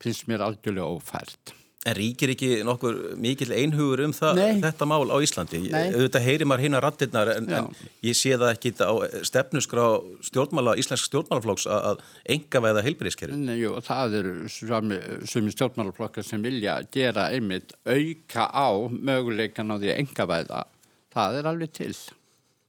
finnst 0.01 0.27
mér 0.31 0.49
algjörlega 0.49 0.97
ófært. 0.97 1.53
En 1.87 1.95
ríkir 1.95 2.33
ekki 2.33 2.49
nokkur 2.67 2.97
mikil 3.23 3.53
einhugur 3.55 4.03
um 4.07 4.15
það, 4.17 4.41
þetta 4.65 4.89
mál 4.91 5.07
á 5.07 5.17
Íslandi? 5.23 5.61
Þetta 5.71 6.23
heyrir 6.25 6.49
maður 6.51 6.65
hinn 6.65 6.79
að 6.79 6.85
rattirnar 6.87 7.31
en, 7.37 7.47
en 7.55 7.69
ég 8.07 8.19
sé 8.19 8.35
það 8.35 8.55
ekki 8.57 8.73
á 8.83 8.95
stefnusgrá 9.29 9.85
stjórnmála, 10.27 10.75
íslensk 10.83 11.07
stjórnmálaflokks 11.07 11.69
að 11.71 12.03
enga 12.35 12.63
veiða 12.65 12.85
heilbyrðiskerri. 12.89 13.39
Jú, 13.61 13.77
það 13.87 14.19
eru 14.21 14.35
svömi 14.51 15.55
stjórnmálaflokkar 15.55 16.27
sem 16.27 16.43
vilja 16.43 16.81
gera 16.95 17.29
einmitt 17.31 17.77
auka 17.87 18.51
á 18.51 18.69
möguleikan 18.91 19.71
á 19.71 19.79
því 19.79 19.95
enga 19.95 20.31
veiða. 20.33 20.67
Það 21.15 21.41
er 21.41 21.51
alveg 21.53 21.75
til 21.79 21.93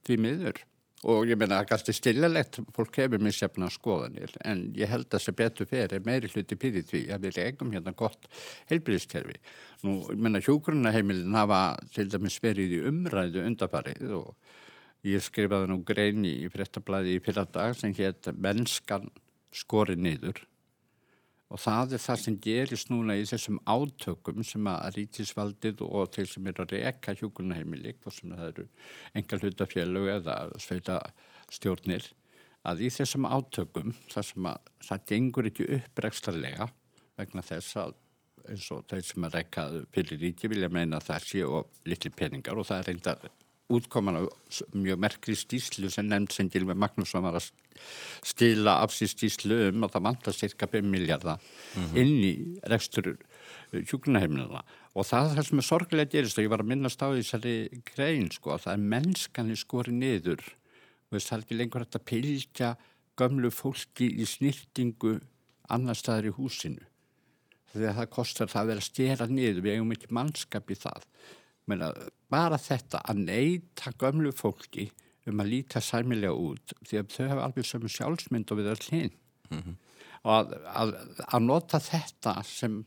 því 0.06 0.22
miður 0.24 0.62
og 1.06 1.28
ég 1.30 1.38
meina 1.38 1.60
kannski 1.68 1.94
stillalegt. 1.94 2.58
Fólk 2.74 2.98
hefur 2.98 3.22
missjafna 3.22 3.68
skoðanir. 3.70 4.34
En 4.48 4.66
ég 4.78 4.90
held 4.90 5.06
að 5.06 5.14
það 5.16 5.24
sé 5.24 5.34
betur 5.38 5.70
fyrir 5.70 6.04
meiri 6.06 6.30
hluti 6.32 6.58
fyrir 6.58 6.86
því 6.88 7.04
að 7.14 7.26
við 7.26 7.38
legum 7.38 7.72
hérna 7.74 7.94
gott 7.98 8.28
heilbyrðiskerfi. 8.72 9.38
Nú, 9.86 10.00
ég 10.10 10.18
meina 10.18 10.42
hjógrunaheimilin 10.42 11.38
hafa 11.38 11.62
til 11.94 12.08
dæmis 12.10 12.40
verið 12.42 12.78
í 12.78 12.82
umræðu 12.90 13.46
undarfarið 13.46 14.14
og 14.18 14.34
ég 15.06 15.22
skrifaði 15.22 15.70
nú 15.70 15.80
grein 15.86 16.26
í 16.26 16.36
frettablaði 16.50 17.16
í 17.16 17.22
fyrra 17.22 17.46
dag 17.46 17.76
sem 17.78 17.94
hétt 17.94 18.32
mennskan 18.34 19.06
skori 19.54 19.96
niður 19.96 20.42
og 21.48 21.60
það 21.62 21.94
er 21.96 22.02
það 22.04 22.22
sem 22.22 22.38
gerist 22.44 22.90
núna 22.92 23.16
í 23.16 23.24
þessum 23.28 23.58
átökum 23.64 24.44
sem 24.44 24.68
að 24.68 24.98
rítisvaldið 24.98 25.84
og 25.86 26.10
þeir 26.14 26.30
sem 26.32 26.50
eru 26.50 26.64
að 26.64 26.74
reka 26.76 27.14
hjókunarheimili, 27.16 27.94
hvað 28.02 28.16
sem 28.18 28.34
það 28.34 28.48
eru 28.50 28.66
engal 29.20 29.40
hlutafélög 29.44 30.10
eða 30.18 30.36
sveita 30.60 30.98
stjórnir 31.52 32.10
að 32.68 32.84
í 32.84 32.90
þessum 32.92 33.28
átökum 33.28 33.94
þar 34.12 34.28
sem 34.28 34.50
að 34.50 34.70
það 34.90 35.08
gengur 35.12 35.48
ekki 35.48 35.70
upprækstarlega 35.78 36.68
vegna 37.18 37.44
þess 37.46 37.80
að 37.80 37.96
eins 38.48 38.68
og 38.72 38.84
þeir 38.88 39.04
sem 39.04 39.26
að 39.26 39.36
rekka 39.38 39.66
fyrir 39.94 40.20
ríki 40.22 40.48
vilja 40.50 40.70
meina 40.72 40.98
að 40.98 41.08
það 41.10 41.28
sé 41.30 41.44
og 41.44 41.88
litli 41.88 42.12
peningar 42.14 42.60
og 42.60 42.68
það 42.68 42.82
er 42.82 42.90
reynda 42.92 43.16
útkoman 43.68 44.16
á 44.16 44.22
mjög 44.72 45.00
merkri 45.00 45.36
stíslu 45.36 45.90
sem 45.92 46.08
nefnd 46.08 46.32
sem 46.32 46.50
Gilvi 46.52 46.74
Magnússon 46.74 47.24
var 47.24 47.36
að 47.38 47.50
stila 48.26 48.78
af 48.82 48.94
sér 48.96 49.12
stíslu 49.12 49.58
um 49.68 49.86
að 49.86 49.94
það 49.96 50.06
vantar 50.08 50.36
cirka 50.36 50.66
5 50.66 50.88
miljardar 50.88 51.38
mm 51.38 51.84
-hmm. 51.84 51.96
inn 52.00 52.24
í 52.24 52.34
rekstur 52.72 53.16
hjúknaheimilina 53.72 54.62
og 54.94 55.06
það 55.06 55.30
er 55.30 55.36
það 55.36 55.48
sem 55.48 55.58
er 55.58 55.68
sorglega 55.70 56.10
gerist 56.12 56.38
og 56.38 56.44
ég 56.44 56.50
var 56.50 56.64
að 56.64 56.70
minnast 56.72 57.02
á 57.04 57.08
þessari 57.12 57.82
grein 57.84 58.30
sko 58.30 58.50
að 58.54 58.62
það 58.64 58.72
er 58.72 58.88
mennskanli 58.94 59.56
skori 59.56 59.92
niður 59.92 60.42
og 61.10 61.20
það 61.20 61.36
er 61.36 61.44
ekki 61.44 61.58
lengur 61.58 61.84
hægt 61.84 61.98
að 62.00 62.08
pilja 62.08 62.76
gömlu 63.18 63.50
fólki 63.50 64.08
í 64.08 64.24
snýrtingu 64.24 65.20
annar 65.68 65.98
staðar 65.98 66.30
í 66.30 66.36
húsinu 66.36 66.84
að 67.74 67.98
það 67.98 68.10
kostar 68.10 68.50
það 68.50 68.62
að 68.62 68.70
vera 68.72 68.84
stjera 68.84 69.26
niður, 69.28 69.62
við 69.62 69.74
eigum 69.76 69.92
ekki 69.94 70.10
mannskap 70.14 70.70
í 70.72 70.76
það. 70.78 71.04
Meina, 71.68 71.90
bara 72.32 72.58
þetta 72.60 73.02
að 73.04 73.24
neyta 73.26 73.92
gömlu 74.00 74.32
fólki 74.36 74.88
um 75.28 75.42
að 75.42 75.50
líta 75.52 75.82
sæmilega 75.84 76.32
út 76.32 76.72
því 76.88 77.00
að 77.02 77.12
þau 77.12 77.26
hafa 77.32 77.44
alveg 77.44 77.68
sömu 77.68 77.90
sjálfsmynd 77.92 78.52
og 78.52 78.60
við 78.60 78.70
öll 78.72 78.86
hinn. 78.88 79.14
Mm 79.50 79.60
-hmm. 79.60 79.76
Og 80.24 80.34
að, 80.34 80.54
að, 80.80 80.94
að 81.28 81.44
nota 81.44 81.80
þetta 81.80 82.34
sem 82.44 82.84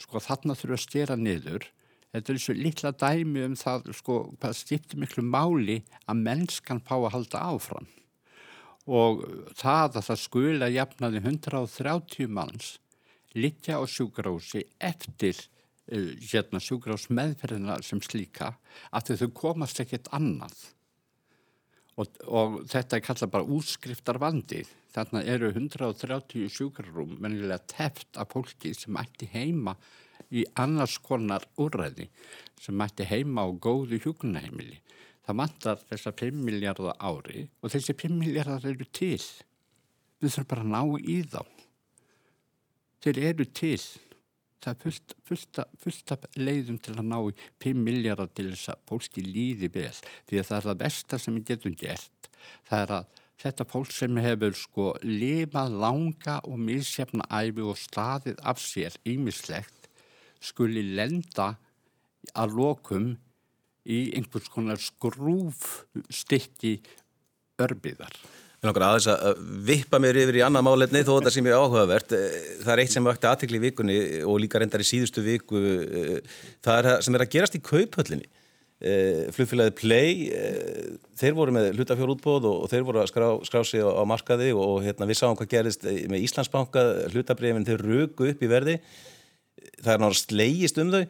sko 0.00 0.20
þarna 0.20 0.56
þurfa 0.58 0.78
að 0.78 0.84
stjera 0.86 1.16
niður, 1.16 1.66
þetta 2.12 2.32
er 2.32 2.38
eins 2.38 2.48
og 2.48 2.60
litla 2.60 2.92
dæmi 2.92 3.44
um 3.46 3.56
það 3.56 3.92
sko 4.00 4.16
hvað 4.40 4.58
stýptir 4.58 5.00
miklu 5.00 5.22
máli 5.22 5.82
að 6.06 6.22
mennskan 6.26 6.80
fá 6.80 6.96
að 6.96 7.12
halda 7.16 7.44
áfram. 7.52 7.88
Og 8.86 9.22
það 9.54 10.00
að 10.00 10.06
það 10.08 10.22
skula 10.24 10.68
jafnaði 10.72 11.20
130 11.22 12.28
manns 12.28 12.78
liggja 13.36 13.78
á 13.78 13.84
sjúgrási 13.88 14.64
eftir 14.80 15.38
hérna, 15.92 16.60
sjúgrás 16.62 17.08
meðferðina 17.12 17.80
sem 17.84 18.00
slíka 18.04 18.54
að 18.90 19.16
þau 19.22 19.32
komast 19.42 19.80
ekkert 19.82 20.08
annað. 20.16 20.54
Og, 22.00 22.08
og 22.24 22.62
þetta 22.72 22.96
er 22.96 23.04
kallað 23.04 23.32
bara 23.34 23.50
útskriftar 23.58 24.20
vandi 24.20 24.62
þarna 24.94 25.20
eru 25.28 25.50
130 25.52 26.48
sjúgrarúm 26.52 27.18
menilega 27.20 27.60
teft 27.68 28.16
af 28.16 28.32
fólki 28.32 28.72
sem 28.76 28.96
ætti 28.96 29.28
heima 29.32 29.76
í 30.32 30.46
annars 30.56 30.96
konar 31.04 31.44
úrræði 31.60 32.08
sem 32.60 32.80
ætti 32.80 33.04
heima 33.10 33.44
á 33.44 33.48
góðu 33.52 34.00
hjúkunaheimili 34.00 34.80
það 35.26 35.38
vantar 35.38 35.82
þessar 35.88 36.16
5 36.18 36.44
miljardar 36.46 36.96
ári 36.98 37.44
og 37.62 37.72
þessi 37.72 37.94
5 37.98 38.16
miljardar 38.18 38.66
eru 38.72 38.86
til. 38.90 39.20
Við 40.22 40.34
þurfum 40.34 40.48
bara 40.50 40.64
að 40.64 40.72
ná 40.72 40.82
í 41.02 41.18
þá. 41.26 41.42
Þeir 43.02 43.20
eru 43.30 43.46
til 43.50 43.78
það 44.62 44.72
er 44.72 44.78
fullt, 44.84 45.14
fullt, 45.26 45.62
fullt 45.82 46.14
af 46.14 46.28
leiðum 46.38 46.78
til 46.82 46.94
að 46.96 47.08
ná 47.08 47.18
í 47.20 47.32
5 47.64 47.82
miljardar 47.88 48.30
til 48.30 48.50
þess 48.52 48.72
að 48.72 48.84
fólki 48.90 49.24
líði 49.26 49.70
vel 49.74 49.96
því 49.96 50.38
að 50.38 50.48
það 50.48 50.58
er 50.58 50.68
það 50.68 50.80
besta 50.84 51.18
sem 51.18 51.36
við 51.38 51.48
getum 51.50 51.76
gert. 51.82 52.30
Það 52.68 52.84
er 52.84 52.94
að 52.98 53.20
þetta 53.42 53.68
fólk 53.72 53.92
sem 53.94 54.22
hefur 54.22 54.54
sko 54.58 54.86
lifað 55.02 55.76
langa 55.82 56.36
og 56.46 56.60
milsjafna 56.62 57.26
æfi 57.42 57.66
og 57.66 57.80
staðið 57.80 58.42
af 58.52 58.62
sér 58.62 58.98
ímislegt 59.08 59.88
skuli 60.42 60.82
lenda 60.94 61.48
að 62.38 62.54
lokum 62.58 63.12
í 63.82 64.12
einhvers 64.14 64.48
konar 64.52 64.78
skrúfstykki 64.78 66.76
örbyðar 67.62 68.14
Ég 68.62 68.68
langar 68.70 68.84
aðeins 68.86 69.06
að 69.10 69.38
vippa 69.66 69.98
mér 69.98 70.20
yfir 70.20 70.36
í 70.38 70.42
annað 70.46 70.62
máletni 70.62 71.00
þó 71.02 71.16
þetta 71.16 71.30
sem 71.34 71.46
ég 71.48 71.56
áhugavert. 71.58 72.12
Það 72.60 72.68
er 72.70 72.82
eitt 72.84 72.92
sem 72.92 73.08
vakti 73.08 73.26
aðtikli 73.26 73.58
í 73.58 73.62
vikunni 73.64 73.96
og 74.22 74.38
líka 74.38 74.60
reyndar 74.62 74.84
í 74.84 74.86
síðustu 74.86 75.24
viku. 75.24 75.58
Það 76.62 76.78
er 76.78 76.88
það 76.88 77.02
sem 77.02 77.18
er 77.18 77.24
að 77.26 77.32
gerast 77.34 77.58
í 77.58 77.62
kauphöllinni. 77.66 78.30
Flugfélagið 79.34 79.74
Play, 79.82 80.14
þeir 81.18 81.36
voru 81.40 81.58
með 81.58 81.72
hlutafjórútbóð 81.74 82.48
og 82.52 82.70
þeir 82.70 82.86
voru 82.86 83.02
að 83.02 83.10
skrá, 83.10 83.28
skrá 83.50 83.66
sig 83.66 83.82
á 83.82 84.02
markaði 84.06 84.54
og 84.54 84.78
hérna, 84.86 85.10
við 85.10 85.24
sáum 85.24 85.34
hvað 85.42 85.54
gerist 85.56 85.82
með 85.82 86.22
Íslandsbanka, 86.30 86.88
hlutabrifin 87.10 87.66
þeir 87.66 87.82
rögu 87.82 88.30
upp 88.30 88.46
í 88.46 88.54
verði. 88.54 88.78
Það 89.82 89.96
er 89.96 90.06
náttúrulega 90.06 90.22
slegist 90.22 90.78
um 90.78 90.94
þau. 90.94 91.02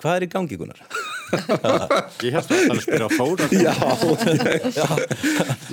Hvað 0.00 0.14
er 0.16 0.30
í 0.30 0.32
gangi, 0.32 0.64
Gunnar? 0.64 0.86
Ég 1.30 2.34
held 2.34 2.40
að 2.40 2.48
það 2.48 2.62
er 2.62 2.72
að 2.74 2.80
spyrja 2.84 3.08
fóra 3.14 3.48
Já, 3.54 4.86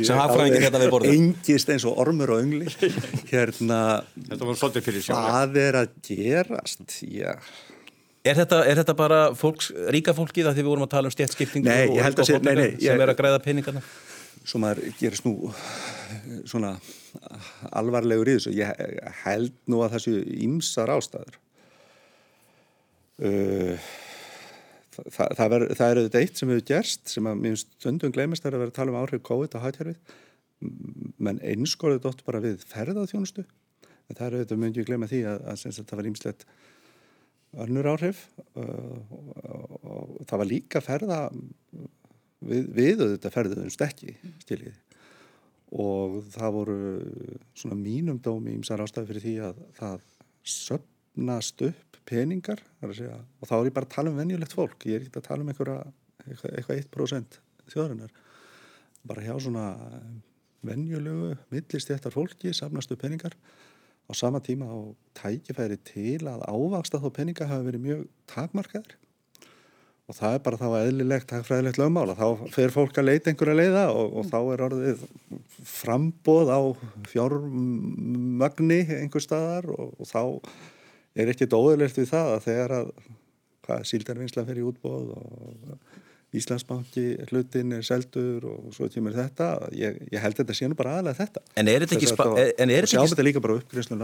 sem 0.01 0.20
hafðræðingin 0.20 0.66
hérna 0.68 0.82
við 0.84 0.91
borðum 0.93 1.16
Engist 1.16 1.72
eins 1.74 1.86
og 1.88 2.01
ormur 2.03 2.36
og 2.36 2.43
öngli 2.43 2.91
Hérna 3.32 3.80
Þetta 4.18 4.49
var 4.49 4.60
svolítið 4.60 4.88
fyrir 4.89 5.08
sjálf 5.08 5.32
Hvað 5.32 5.58
er 5.64 5.80
að 5.82 5.97
gerast? 6.10 6.99
Já 7.08 7.34
Er 8.28 8.36
þetta, 8.36 8.62
er 8.68 8.80
þetta 8.82 8.95
bara 8.97 9.20
fólks, 9.38 9.70
ríka 9.93 10.14
fólkið 10.16 10.49
að 10.49 10.58
því 10.58 10.64
við 10.66 10.72
vorum 10.74 10.86
að 10.88 10.93
tala 10.97 11.08
um 11.10 11.14
stjætskiptingu 11.16 11.72
og 11.72 11.99
fólk 12.01 12.28
sem 12.28 12.49
ég, 12.51 12.89
er 12.91 13.12
að 13.12 13.20
græða 13.22 13.39
peningarna? 13.45 13.84
Svo 14.47 14.60
maður 14.64 14.89
gerist 14.99 15.28
nú 15.28 15.51
svona 16.47 16.74
alvarlegur 17.76 18.32
í 18.32 18.36
þessu. 18.38 18.53
Ég 18.58 18.74
held 19.24 19.55
nú 19.72 19.80
að 19.86 19.97
þessu 19.97 20.16
ímsar 20.47 20.91
ástæður. 20.91 21.39
Uh, 23.18 23.88
það, 25.05 25.35
það, 25.39 25.51
ver, 25.53 25.67
það 25.79 25.91
er 25.91 26.01
auðvitað 26.01 26.23
eitt 26.23 26.39
sem 26.39 26.53
hefur 26.53 26.67
gerst 26.71 27.13
sem 27.13 27.29
að 27.29 27.43
mér 27.43 27.59
stundum 27.61 28.15
glemist 28.15 28.45
er 28.45 28.55
að 28.55 28.63
vera 28.65 28.73
að 28.73 28.79
tala 28.79 28.93
um 28.93 28.99
áhrif 29.01 29.23
COVID 29.27 29.57
á 29.57 29.65
hætjarfið 29.65 30.15
menn 31.21 31.41
einskorðið 31.45 32.03
dótt 32.07 32.23
bara 32.25 32.41
við 32.41 32.63
ferðaðþjónustu 32.69 33.45
það 34.15 34.25
er 34.27 34.37
auðvitað 34.37 34.61
mjög 34.61 34.73
ekki 34.73 34.87
glema 34.87 35.09
því 35.09 35.21
að, 35.27 35.45
að, 35.51 35.63
að 35.67 35.85
það 35.89 35.99
var 35.99 36.09
ímslegt 36.11 36.47
önnur 37.65 37.89
áhrif. 37.93 38.23
Uh, 38.57 38.97
og, 39.11 39.77
og 39.83 40.27
það 40.27 40.41
var 40.41 40.49
líka 40.51 40.83
ferða 40.83 41.21
við, 42.39 42.67
við 42.75 43.05
auðvitað 43.05 43.35
ferðuðum 43.37 43.73
stekki 43.73 44.17
stiljið 44.43 44.83
og 45.77 46.21
það 46.31 46.53
voru 46.55 46.75
svona 47.57 47.75
mínum 47.75 48.21
dómi 48.23 48.53
ímsar 48.55 48.79
ástæði 48.79 49.09
fyrir 49.09 49.25
því 49.25 49.33
að 49.49 49.57
það 49.75 50.05
söpnast 51.18 51.61
upp 51.61 51.97
peningar 52.05 52.61
segja, 52.93 53.18
og 53.41 53.49
þá 53.49 53.55
er 53.57 53.65
ég 53.68 53.74
bara 53.74 53.86
að 53.86 53.95
tala 53.95 54.11
um 54.11 54.18
venjulegt 54.18 54.53
fólk. 54.53 54.86
Ég 54.86 54.95
er 54.95 55.05
ekki 55.07 55.20
að 55.20 55.28
tala 55.28 55.43
um 55.43 55.49
einhverja 55.49 55.84
eitthvað 56.28 56.82
1% 56.84 57.39
þjóðarinnar. 57.72 58.11
Bara 59.07 59.24
hjá 59.26 59.34
svona 59.39 59.65
venjulegu 60.68 61.36
millistjættar 61.51 62.13
fólki 62.13 62.53
samnastu 62.53 62.95
peningar. 62.95 63.36
Á 64.07 64.11
sama 64.15 64.39
tíma 64.39 64.70
á 64.70 64.78
tækifæri 65.20 65.78
til 65.84 66.28
að 66.30 66.45
ávaksta 66.47 67.01
þó 67.01 67.11
peninga 67.11 67.49
hafa 67.49 67.65
verið 67.65 67.84
mjög 67.84 68.07
takmarkaður 68.30 68.95
og 70.07 70.15
það 70.15 70.38
er 70.38 70.43
bara 70.45 70.57
þá 70.61 70.68
eðlilegt 70.78 71.28
takfræðilegt 71.28 71.80
lögmála, 71.82 72.13
þá 72.15 72.47
fer 72.53 72.72
fólk 72.72 72.95
að 72.95 73.09
leita 73.09 73.28
einhverja 73.28 73.57
leiða 73.57 73.82
og, 73.91 74.13
og 74.22 74.30
þá 74.30 74.38
er 74.53 74.61
orðið 74.70 75.01
frambóð 75.68 76.51
á 76.55 76.61
fjármagni 77.11 78.78
einhver 79.01 79.26
staðar 79.26 79.68
og, 79.76 79.91
og 79.99 80.07
þá 80.07 80.22
er 81.18 81.32
ekkert 81.34 81.55
óðurlegt 81.57 82.01
við 82.01 82.11
það 82.11 82.34
að 82.36 82.43
þegar 82.47 82.76
að 82.80 82.91
hvað 83.68 83.88
síldarvinnsla 83.91 84.45
fer 84.47 84.59
í 84.61 84.68
útbóð 84.68 85.15
og 85.18 85.78
Íslandsbanki 86.36 87.03
hlutin 87.30 87.72
er 87.78 87.84
seldur 87.88 88.43
og 88.51 88.74
svo 88.76 88.89
tímur 88.91 89.13
þetta 89.15 89.45
ég, 89.80 89.95
ég 90.11 90.20
held 90.20 90.36
þetta 90.36 90.55
sé 90.57 90.68
nú 90.68 90.76
bara 90.76 90.97
aðalega 90.97 91.22
þetta. 91.22 91.43
En 91.55 91.70
er 91.72 91.86
þetta 91.86 91.95
ekki 91.95 92.09
er 92.74 92.88
þetta 92.89 93.07
ekki 93.07 93.26
líka 93.30 93.41
bara 93.45 93.55
uppgriðslu 93.61 93.95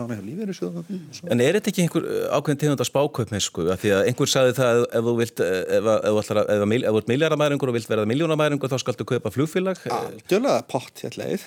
En 1.28 1.44
er 1.44 1.58
þetta 1.60 1.74
ekki 1.74 1.84
einhver 1.84 2.08
uh, 2.08 2.22
ákveðin 2.38 2.62
tegund 2.62 2.84
að 2.86 2.90
spákaup 2.90 3.34
með 3.36 3.44
sko, 3.44 3.66
því 3.82 3.92
að 3.98 4.08
einhver 4.12 4.32
sagði 4.32 4.54
það 4.62 4.80
ef 4.86 5.10
þú 5.10 5.16
vilt 5.20 5.44
ef 5.44 5.90
þú 5.90 7.02
ert 7.02 7.12
miljardamæringur 7.12 7.74
og 7.74 7.78
vilt 7.78 7.92
verða 7.92 8.08
miljónamæringur 8.14 8.72
þá 8.72 8.78
skaldu 8.86 9.10
kaupa 9.10 9.34
flugfélag 9.36 9.84
Algjörlega 9.92 10.64
pott 10.72 11.04
hérna 11.04 11.26
leið. 11.26 11.44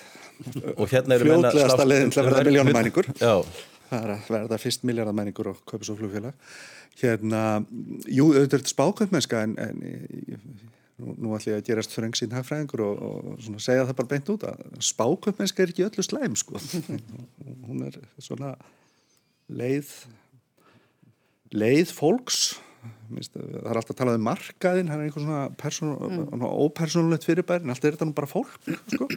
hérna 0.92 1.20
Fljóðlegasta 1.24 1.88
leiðin 1.88 2.12
til 2.12 2.20
að 2.20 2.30
verða 2.30 2.44
miljónamæringur 2.50 3.10
það 3.90 4.04
er 4.04 4.12
að 4.14 4.30
verða 4.34 4.58
fyrst 4.60 4.86
miljardamæningur 4.88 5.52
og 5.52 5.62
kaupa 5.68 5.86
svo 5.86 5.96
flugfélag. 5.98 6.36
Hérna, 6.96 7.42
jú, 8.08 8.30
auðvitað 8.32 8.58
er 8.58 8.62
þetta 8.62 8.72
spákaupmennska 8.72 9.42
en, 9.44 9.54
en 9.60 9.80
nú, 10.96 11.14
nú 11.20 11.34
ætlum 11.36 11.52
ég 11.52 11.60
að 11.60 11.66
gerast 11.68 11.96
þröngsinn 11.96 12.36
hagfræðingur 12.36 12.82
og, 12.86 13.02
og 13.04 13.48
segja 13.62 13.84
það 13.84 13.98
bara 14.00 14.12
beint 14.14 14.30
út 14.32 14.46
að 14.48 14.62
spákaupmennska 14.90 15.64
er 15.64 15.74
ekki 15.74 15.86
öllu 15.88 16.06
slæm 16.06 16.38
sko. 16.40 16.60
Hún 17.68 17.84
er 17.88 17.98
svona 18.16 18.54
leið 19.52 19.92
leið 21.56 21.92
fólks. 21.94 22.56
Minnst, 23.10 23.34
það 23.34 23.60
er 23.60 23.78
alltaf 23.78 23.92
að 23.94 24.00
tala 24.00 24.16
um 24.16 24.24
markaðin 24.26 24.88
það 24.90 25.00
er 25.00 25.06
einhvern 25.08 25.24
svona, 25.26 25.44
person, 25.58 25.94
mm. 27.12 27.22
fyrirbæri 27.22 27.66
en 27.66 27.72
alltaf 27.74 27.88
er 27.88 27.96
þetta 27.96 28.06
nú 28.06 28.14
bara 28.14 28.30
fólk 28.30 28.52
sko 28.94 29.08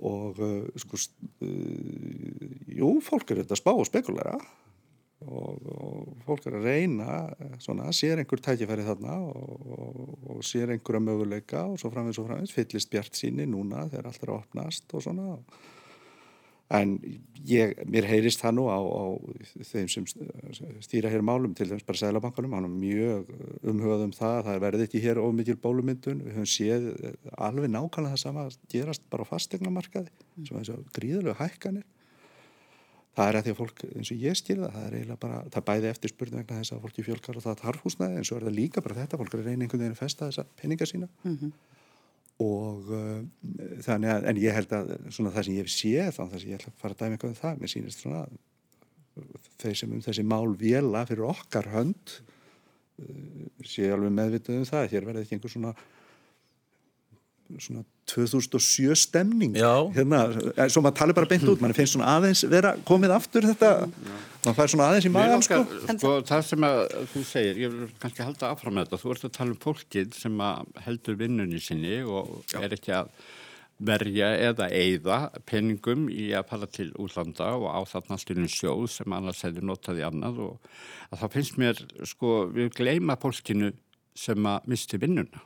og 0.00 0.40
uh, 0.42 0.62
sko 0.76 0.98
uh, 0.98 2.46
jú, 2.76 2.96
fólk 3.04 3.32
er 3.32 3.42
þetta 3.42 3.58
spá 3.58 3.72
og 3.72 3.86
spekulæra 3.88 4.36
og, 5.26 5.68
og 5.72 6.24
fólk 6.26 6.48
er 6.48 6.58
að 6.58 6.66
reyna 6.68 7.12
svona, 7.62 7.88
sér 7.96 8.20
einhver 8.20 8.42
tækifæri 8.44 8.84
þarna 8.86 9.16
og, 9.30 9.70
og, 9.78 10.02
og 10.34 10.44
sér 10.44 10.74
einhverja 10.74 11.02
möguleika 11.02 11.64
og 11.70 11.80
svo 11.80 11.90
framins 11.94 12.20
og 12.20 12.28
framins, 12.28 12.52
fyllist 12.54 12.92
bjart 12.92 13.16
síni 13.16 13.48
núna 13.48 13.86
þegar 13.88 14.10
allt 14.10 14.26
er 14.26 14.34
að 14.34 14.42
opnast 14.42 14.92
og 14.96 15.06
svona 15.06 15.38
en 16.74 16.96
ég, 17.46 17.74
mér 17.86 18.08
heyrist 18.10 18.42
það 18.42 18.56
nú 18.56 18.66
á, 18.66 18.78
á 18.82 19.04
þeim 19.68 19.90
sem 19.90 20.06
stýra 20.82 21.10
hér 21.12 21.22
málum 21.22 21.54
til 21.54 21.68
þess 21.70 21.86
bara 21.86 22.00
sælabankanum, 22.00 22.56
hann 22.58 22.66
er 22.66 22.72
mjög 22.72 23.30
umhugað 23.62 24.06
um 24.08 24.14
það, 24.16 24.38
það 24.48 24.62
verði 24.64 24.86
ekki 24.88 25.02
hér 25.04 25.22
ómikið 25.22 25.60
bólumyndun, 25.62 26.24
við 26.26 26.40
höfum 26.40 26.50
séð 26.50 26.88
alveg 27.36 27.70
nákvæmlega 27.70 28.16
það 28.16 28.24
sama 28.24 28.48
að 28.48 28.58
gerast 28.72 29.06
bara 29.12 29.26
á 29.26 29.30
fastegnamarkaði, 29.30 30.10
mm. 30.10 30.48
sem 30.48 30.58
er 30.58 30.66
þessu 30.66 30.96
gríðulegu 30.98 31.38
hækkanir 31.38 31.86
það 33.16 33.30
er 33.30 33.38
að 33.38 33.46
því 33.46 33.52
að 33.54 33.60
fólk, 33.60 33.84
eins 33.96 34.10
og 34.12 34.26
ég 34.26 34.36
skilða 34.36 34.72
það 34.74 34.86
er 34.88 34.96
eiginlega 34.98 35.22
bara, 35.22 35.38
það 35.54 35.66
bæði 35.70 35.88
eftir 35.92 36.12
spurning 36.12 36.42
vegna 36.42 36.60
þess 36.60 36.74
að 36.74 36.82
fólki 36.84 37.04
fjölkar 37.06 37.38
og 37.38 37.46
það 37.46 37.62
tarf 37.62 37.86
húsnaði 37.86 38.18
en 38.18 38.26
svo 38.28 38.36
er 38.36 38.46
það 38.48 38.58
líka 38.58 38.82
bara 38.84 38.98
þetta, 38.98 39.20
fólk 39.22 39.32
er 39.32 39.40
að 39.40 39.48
reyna 39.48 39.64
einhvern 39.64 39.84
veginn 39.84 39.96
að 39.96 40.02
festa 40.02 40.28
þessa 40.28 40.44
peninga 40.60 40.88
sína 40.90 41.08
mm 41.22 41.36
-hmm. 41.36 41.54
Og 42.42 42.90
uh, 42.92 43.22
þannig 43.84 44.12
að, 44.12 44.28
en 44.30 44.40
ég 44.42 44.56
held 44.56 44.76
að 44.76 44.92
svona 45.08 45.32
það 45.34 45.46
sem 45.46 45.56
ég 45.56 45.64
hef 45.64 45.72
séð 45.72 46.12
þess 46.16 46.42
að 46.42 46.50
ég 46.50 46.58
ætla 46.58 46.72
að 46.72 46.80
fara 46.82 46.96
að 46.96 47.02
dæmi 47.02 47.16
eitthvað 47.16 47.32
um 47.32 47.40
það, 47.40 47.60
mér 47.62 47.72
sýnist 47.72 48.04
svona 48.04 48.22
þeir 49.62 49.76
sem 49.80 49.92
um 49.96 50.02
þessi 50.04 50.24
mál 50.28 50.56
vela 50.60 51.04
fyrir 51.08 51.28
okkar 51.30 51.70
hönd 51.72 52.16
uh, 53.00 53.44
sé 53.64 53.88
alveg 53.92 54.16
meðvitað 54.18 54.60
um 54.60 54.68
það, 54.68 54.88
hér 54.92 55.08
verði 55.08 55.24
ekki 55.24 55.38
einhver 55.38 55.54
svona 55.56 55.76
svona 57.62 57.86
2007 58.10 58.96
stemning. 58.96 59.56
Hérna, 59.96 60.20
eh, 60.54 60.68
svo 60.70 60.82
maður 60.84 60.98
tala 61.00 61.16
bara 61.16 61.30
beint 61.30 61.46
út 61.50 61.60
mann 61.60 61.74
finnst 61.76 61.96
svona 61.96 62.12
aðeins 62.16 62.44
vera 62.48 62.76
komið 62.86 63.14
aftur 63.16 63.48
þetta, 63.48 63.70
maður 64.44 64.58
fær 64.60 64.70
svona 64.72 64.90
aðeins 64.90 65.08
í 65.08 65.12
maður 65.14 65.42
sko. 65.46 65.62
sko, 65.96 66.12
það 66.28 66.44
sem 66.50 66.68
að 66.68 66.82
þú 67.14 67.24
segir 67.24 67.62
ég 67.64 67.72
vil 67.72 67.88
kannski 68.02 68.26
halda 68.26 68.52
affram 68.52 68.78
með 68.78 68.86
þetta. 68.86 69.02
Þú 69.02 69.14
ert 69.14 69.26
að 69.26 69.34
tala 69.38 69.56
um 69.56 69.64
fólkið 69.66 70.14
sem 70.14 70.44
heldur 70.86 71.18
vinnunni 71.18 71.60
sinni 71.62 71.98
og 72.06 72.44
Já. 72.52 72.62
er 72.62 72.78
ekki 72.78 72.94
að 72.94 73.10
verja 73.76 74.30
eða 74.40 74.70
eigða 74.72 75.18
peningum 75.44 76.06
í 76.08 76.30
að 76.36 76.46
fara 76.48 76.68
til 76.72 76.92
útlanda 76.96 77.50
og 77.58 77.68
á 77.68 77.80
þarna 77.84 78.16
styrnum 78.20 78.48
sjóð 78.48 78.86
sem 78.88 79.12
annars 79.12 79.42
hefur 79.44 79.66
notað 79.68 80.00
í 80.00 80.06
annað 80.06 80.40
og 80.46 80.70
að 81.10 81.20
það 81.20 81.34
finnst 81.34 81.58
mér 81.60 81.82
sko 82.08 82.30
við 82.54 82.72
gleima 82.78 83.18
fólkinu 83.20 83.74
sem 84.16 84.48
að 84.48 84.70
misti 84.72 85.00
vinnuna 85.02 85.42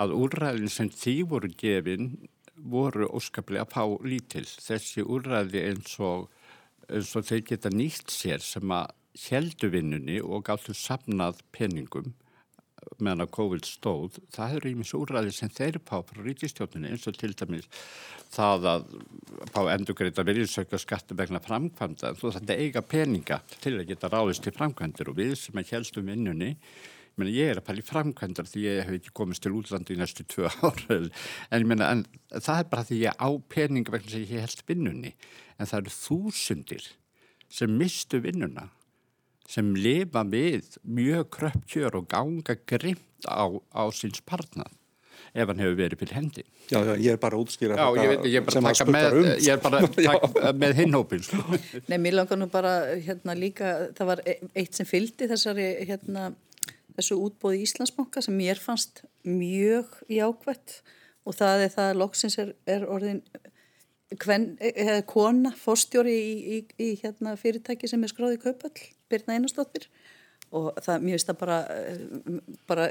að 0.00 0.14
úrræðin 0.16 0.72
sem 0.72 0.90
því 0.92 1.16
voru 1.32 1.50
gefin 1.60 2.12
voru 2.60 3.08
óskaplega 3.16 3.66
fá 3.68 3.84
lítil. 4.04 4.44
Þessi 4.44 5.04
úrræði 5.04 5.64
eins 5.70 5.96
og, 6.04 6.28
eins 6.88 7.12
og 7.16 7.28
þeir 7.28 7.44
geta 7.52 7.72
nýtt 7.72 8.12
sér 8.12 8.44
sem 8.44 8.72
að 8.74 8.96
heldu 9.26 9.70
vinnunni 9.72 10.20
og 10.22 10.44
gáttu 10.46 10.74
samnað 10.76 11.40
peningum 11.52 12.12
meðan 13.00 13.24
að 13.26 13.32
COVID 13.36 13.66
stóð, 13.68 14.18
það 14.32 14.54
eru 14.58 14.70
ímis 14.72 14.92
úrræði 14.96 15.32
sem 15.36 15.50
þeir 15.52 15.78
pá 15.84 15.98
frá 16.06 16.20
ríkistjóninni 16.24 16.92
eins 16.92 17.06
og 17.08 17.18
til 17.20 17.32
dæmis 17.36 17.68
það 18.32 18.68
að 18.70 18.86
pá 19.52 19.60
endurgreita 19.74 20.24
virðsökja 20.26 20.80
skattu 20.80 21.16
vegna 21.18 21.42
framkvæmda, 21.44 22.14
þú 22.18 22.32
þetta 22.38 22.56
eiga 22.56 22.82
peninga 22.86 23.40
til 23.60 23.76
að 23.78 23.90
geta 23.92 24.10
ráðist 24.12 24.46
til 24.46 24.54
framkvæmdir 24.56 25.12
og 25.12 25.18
við 25.20 25.36
sem 25.40 25.60
að 25.60 25.74
heldum 25.74 26.10
vinnunni 26.12 26.50
Meni, 27.18 27.34
ég 27.36 27.50
er 27.52 27.60
að 27.60 27.66
pæla 27.66 27.82
í 27.82 27.86
framkvæmdar 27.88 28.48
því 28.48 28.64
ég 28.64 28.82
hef 28.86 28.96
ekki 29.00 29.14
komist 29.16 29.42
til 29.44 29.54
útlandi 29.58 29.96
í 29.96 30.00
næstu 30.00 30.24
tvö 30.30 30.48
ára 30.48 30.98
en, 31.54 31.66
meni, 31.68 31.84
en 31.84 32.04
það 32.32 32.62
er 32.62 32.68
bara 32.72 32.86
því 32.88 33.00
ég 33.02 33.18
á 33.18 33.28
peninga 33.52 33.94
vegna 33.94 34.14
sem 34.14 34.26
ég 34.26 34.44
held 34.46 34.64
vinnunni 34.70 35.14
en 35.58 35.70
það 35.70 35.78
eru 35.82 35.96
þúsundir 35.98 36.90
sem 37.50 37.72
mistu 37.76 38.22
vinnuna 38.24 38.68
sem 39.50 39.72
lifa 39.74 40.22
við 40.30 40.76
mjög 40.86 41.30
kröpkjör 41.36 41.98
og 41.98 42.10
ganga 42.12 42.54
grimt 42.70 43.26
á, 43.26 43.50
á 43.50 43.82
síns 43.90 44.22
parnað 44.22 44.70
ef 45.34 45.46
hann 45.46 45.60
hefur 45.62 45.76
verið 45.78 46.00
fyrir 46.00 46.16
hendi. 46.18 46.44
Já, 46.70 46.80
já, 46.86 46.92
ég 46.96 47.14
er 47.14 47.18
bara 47.22 47.38
að 47.38 47.44
útskýra 47.44 47.76
já, 47.78 47.86
þetta 47.94 48.06
ég, 48.06 48.34
ég 48.34 48.52
sem 48.54 48.68
að 48.70 48.76
spurta 48.80 49.10
um. 49.14 49.28
Ég 49.30 49.50
er 49.52 49.62
bara 49.62 49.80
taka 49.96 50.52
með 50.58 50.76
hinnhópin. 50.80 51.24
Sko. 51.26 51.58
Nei, 51.90 51.96
mér 52.02 52.16
langar 52.18 52.40
nú 52.40 52.48
bara 52.50 52.74
hérna 52.96 53.36
líka, 53.38 53.72
það 53.98 54.10
var 54.12 54.22
e- 54.26 54.38
eitt 54.62 54.78
sem 54.78 54.88
fyldi 54.88 55.28
þessari 55.30 55.68
hérna 55.90 56.30
þessu 56.96 57.18
útbóði 57.26 57.64
Íslandsbanka 57.64 58.22
sem 58.24 58.36
mér 58.36 58.60
fannst 58.60 59.04
mjög 59.26 59.92
jákvætt 60.10 60.80
og 61.28 61.36
það 61.36 61.64
er 61.66 61.74
það 61.74 61.90
að 61.90 62.00
loksins 62.00 62.38
er, 62.40 62.54
er 62.70 62.86
orðin 62.88 63.22
eða 64.10 65.02
kona 65.06 65.52
fórstjóri 65.54 66.14
í, 66.14 66.30
í, 66.56 66.58
í 66.82 66.88
hérna, 67.02 67.36
fyrirtæki 67.38 67.88
sem 67.90 68.02
er 68.02 68.10
skráðið 68.10 68.40
kaupall, 68.46 68.88
Birna 69.10 69.36
Einarstóttir 69.36 69.86
og 70.50 70.72
það, 70.82 71.04
mér 71.04 71.14
finnst 71.14 71.30
það 71.30 71.38
bara 71.44 71.58
bara 72.66 72.88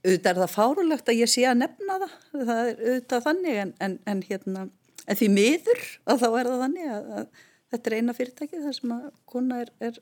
auðvitað 0.00 0.30
er 0.32 0.40
það 0.40 0.54
fárulegt 0.54 1.12
að 1.12 1.20
ég 1.20 1.30
sé 1.30 1.44
að 1.46 1.60
nefna 1.60 1.98
það, 2.02 2.16
það 2.32 2.62
er 2.64 2.74
auðvitað 2.80 3.24
þannig 3.28 3.60
en, 3.62 3.72
en, 3.86 3.96
en 4.10 4.24
hérna, 4.26 4.66
en 5.06 5.20
því 5.20 5.30
miður 5.36 5.86
að 6.10 6.24
þá 6.24 6.28
er 6.30 6.50
það 6.50 6.64
þannig 6.64 6.90
að, 6.96 7.10
að 7.20 7.46
þetta 7.70 7.90
er 7.90 7.96
eina 7.98 8.16
fyrirtæki 8.16 8.62
þar 8.64 8.76
sem 8.80 8.94
að 8.96 9.08
kona 9.30 9.60
er, 9.64 9.72
er, 9.90 10.00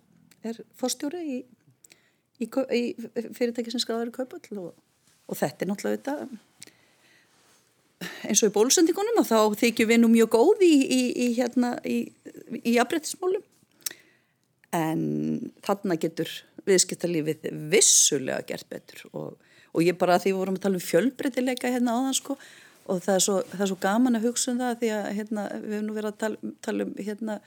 er 0.48 0.60
fórstjóri 0.80 1.24
í 1.26 1.38
í, 2.38 2.48
í 2.48 2.82
fyrirtæki 3.36 3.74
sem 3.74 3.82
skráður 3.82 4.12
í 4.12 4.16
kaupall 4.18 4.62
og, 4.62 4.70
og 5.28 5.38
þetta 5.38 5.64
er 5.64 5.72
náttúrulega 5.72 5.98
þetta 5.98 6.14
eins 8.28 8.42
og 8.44 8.50
í 8.50 8.54
bólusendingunum 8.54 9.20
og 9.22 9.26
þá 9.26 9.38
þykjum 9.58 9.90
við 9.90 10.00
nú 10.02 10.10
mjög 10.12 10.30
góð 10.36 10.64
í, 10.66 10.74
í, 10.86 11.02
í 11.24 11.28
hérna 11.38 11.74
í 11.82 12.76
afbreytismálum 12.78 13.42
en 14.76 15.02
þarna 15.64 15.96
getur 16.00 16.30
viðskiptarlífið 16.68 17.48
vissulega 17.72 18.44
gert 18.48 18.68
betur. 18.70 19.04
Og, 19.12 19.36
og 19.72 19.84
ég 19.84 19.98
bara 19.98 20.18
því 20.20 20.34
vorum 20.36 20.58
að 20.58 20.66
tala 20.66 20.80
um 20.80 20.84
fjölbreytileika 20.84 21.72
hérna 21.72 21.96
áðan 21.96 22.18
sko 22.18 22.38
og 22.88 23.00
það 23.04 23.14
er 23.14 23.24
svo, 23.24 23.38
það 23.52 23.64
er 23.64 23.70
svo 23.70 23.78
gaman 23.82 24.18
að 24.18 24.28
hugsa 24.28 24.52
um 24.52 24.60
það 24.62 24.82
því 24.82 24.90
að 24.96 25.08
hérna, 25.18 25.46
við 25.54 25.74
hefum 25.76 25.88
nú 25.88 25.96
verið 25.96 26.10
að 26.10 26.20
tala, 26.22 26.52
tala 26.64 26.86
um 26.86 26.94
hérna 27.08 27.38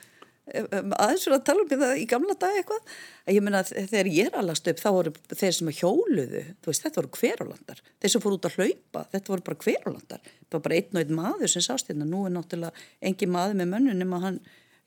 aðeins 0.52 1.24
fyrir 1.24 1.38
að 1.38 1.44
tala 1.48 1.64
um 1.64 1.70
það 1.70 2.00
í 2.02 2.06
gamla 2.10 2.36
dag 2.42 2.56
eitthvað. 2.58 2.96
Að 3.28 3.36
ég 3.38 3.46
menna 3.46 3.62
þegar 3.68 4.10
ég 4.12 4.32
er 4.32 4.38
allast 4.42 4.68
upp 4.72 4.82
þá 4.82 4.90
voru 4.90 5.14
þeir 5.30 5.58
sem 5.58 5.72
hjóluðu 5.78 6.44
veist, 6.66 6.84
þetta 6.84 7.02
voru 7.02 7.12
hverjólandar, 7.20 7.84
þeir 8.02 8.14
sem 8.14 8.24
fór 8.24 8.38
út 8.38 8.48
að 8.50 8.58
hlaupa 8.58 9.06
þetta 9.14 9.34
voru 9.34 9.46
bara 9.48 9.62
hverjólandar 9.66 10.32
það 10.52 10.58
var 10.58 10.66
bara 10.66 10.80
einn 10.80 10.98
og 10.98 11.02
einn 11.04 11.16
maður 11.20 11.54
sem 11.54 11.66
sást 11.66 11.92
hérna. 11.92 12.08
Nú 12.10 12.26
er 12.28 12.36
náttúrulega 12.36 12.88
engi 13.08 13.30
maður 13.32 13.62
með 13.62 13.72
mönnunum 13.76 14.18
að 14.18 14.26
hann 14.26 14.42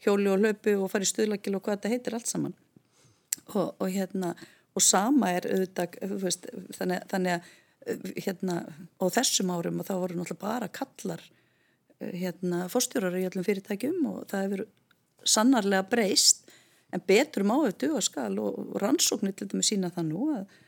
hjólu 0.05 0.35
og 0.35 0.45
hlaupu 0.45 0.77
og 0.83 0.93
fari 0.93 1.09
stuðlagil 1.09 1.57
og 1.57 1.65
hvað 1.65 1.79
þetta 1.79 1.95
heitir 1.95 2.19
allt 2.19 2.31
saman. 2.31 2.57
Og, 3.55 3.75
og 3.79 3.89
hérna 3.93 4.35
og 4.75 4.83
sama 4.83 5.31
er 5.37 5.47
auðvitað 5.49 5.99
veist, 6.21 6.49
þannig, 6.77 7.07
þannig 7.11 7.37
að 7.39 7.53
hérna 8.25 8.61
á 9.01 9.05
þessum 9.13 9.53
árum 9.55 9.81
og 9.81 9.89
þá 9.89 9.95
voru 9.95 10.19
náttúrulega 10.19 10.43
bara 10.43 10.71
kallar 10.73 11.23
hérna 12.01 12.65
fórstjórar 12.73 13.17
í 13.17 13.27
allum 13.29 13.47
fyrirtækjum 13.47 14.01
og 14.11 14.25
það 14.31 14.47
hefur 14.47 14.65
sannarlega 15.29 15.87
breyst 15.91 16.45
en 16.95 17.03
betur 17.07 17.47
má 17.47 17.57
við 17.65 17.79
dugaskal 17.87 18.33
og 18.43 18.77
rannsóknir 18.83 19.35
til 19.37 19.49
dæmi 19.51 19.65
sína 19.67 19.91
það 19.95 20.11
nú 20.11 20.27
að, 20.35 20.59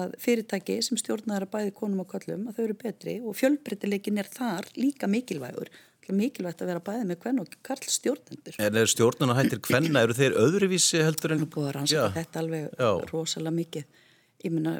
að 0.00 0.14
fyrirtæki 0.22 0.78
sem 0.84 1.00
stjórnar 1.00 1.46
að 1.46 1.52
bæði 1.54 1.74
konum 1.76 2.02
og 2.02 2.08
kallum 2.10 2.48
að 2.50 2.58
þau 2.58 2.64
eru 2.64 2.78
betri 2.80 3.18
og 3.22 3.36
fjölbreytileikin 3.38 4.22
er 4.22 4.30
þar 4.32 4.70
líka 4.78 5.10
mikilvægur. 5.10 5.70
Mikilvægt 6.06 6.60
að 6.62 6.68
vera 6.70 6.82
bæði 6.86 7.06
með 7.08 7.16
hvern 7.24 7.40
og 7.42 7.54
karl 7.66 7.88
stjórnendur 7.90 8.58
En 8.62 8.76
er 8.78 8.86
stjórnuna 8.86 9.34
hættir 9.34 9.58
hvenna, 9.66 10.04
eru 10.06 10.14
þeir 10.14 10.36
öðruvísi 10.38 11.00
heldur 11.02 11.34
en... 11.34 11.40
Búið 11.50 11.66
að 11.66 11.74
rannsaka 11.80 12.12
þetta 12.14 12.42
alveg 12.44 12.68
Já. 12.78 12.90
rosalega 13.10 13.54
mikið. 13.56 14.04
Ég 14.44 14.54
meina 14.54 14.76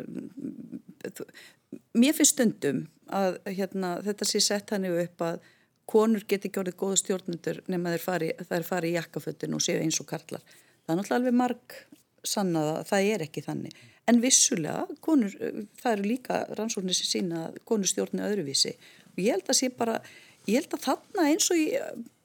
mér 1.98 2.14
finnst 2.14 2.36
stundum 2.36 2.84
að 3.10 3.40
hérna, 3.48 3.96
þetta 4.06 4.28
sé 4.28 4.42
sett 4.44 4.70
hannu 4.74 4.92
upp 5.02 5.24
að 5.26 5.40
konur 5.86 6.24
geti 6.28 6.50
ekki 6.50 6.62
orðið 6.62 6.78
góða 6.80 7.00
stjórnendur 7.02 7.60
nema 7.70 7.92
þeir 7.94 8.04
fari, 8.04 8.30
fari 8.66 8.92
í 8.92 8.96
jakkafötun 8.96 9.56
og 9.56 9.62
séu 9.62 9.78
eins 9.82 10.00
og 10.02 10.08
karlar. 10.10 10.42
Það 10.86 10.92
er 10.92 10.98
náttúrulega 11.00 11.20
alveg 11.20 11.38
marg 11.38 11.76
sannaða, 12.26 12.80
það 12.88 13.10
er 13.12 13.24
ekki 13.26 13.44
þannig. 13.46 13.78
En 14.06 14.20
vissulega, 14.22 14.84
konur, 15.02 15.32
það 15.80 15.92
eru 15.92 16.10
líka 16.10 16.42
rannsóknir 16.58 16.94
sem 16.94 17.10
sína 17.10 17.48
að 17.48 17.60
konur 17.66 17.90
stjórni 17.90 18.22
öðruvísi 18.26 18.76
og 19.12 19.22
ég 19.22 19.34
held 19.34 19.50
að 19.50 19.58
sé 19.58 19.70
bara, 19.74 19.96
ég 20.46 20.60
held 20.60 20.76
að 20.76 20.84
þarna 20.84 21.30
eins 21.30 21.48
og 21.50 21.58
í 21.62 21.66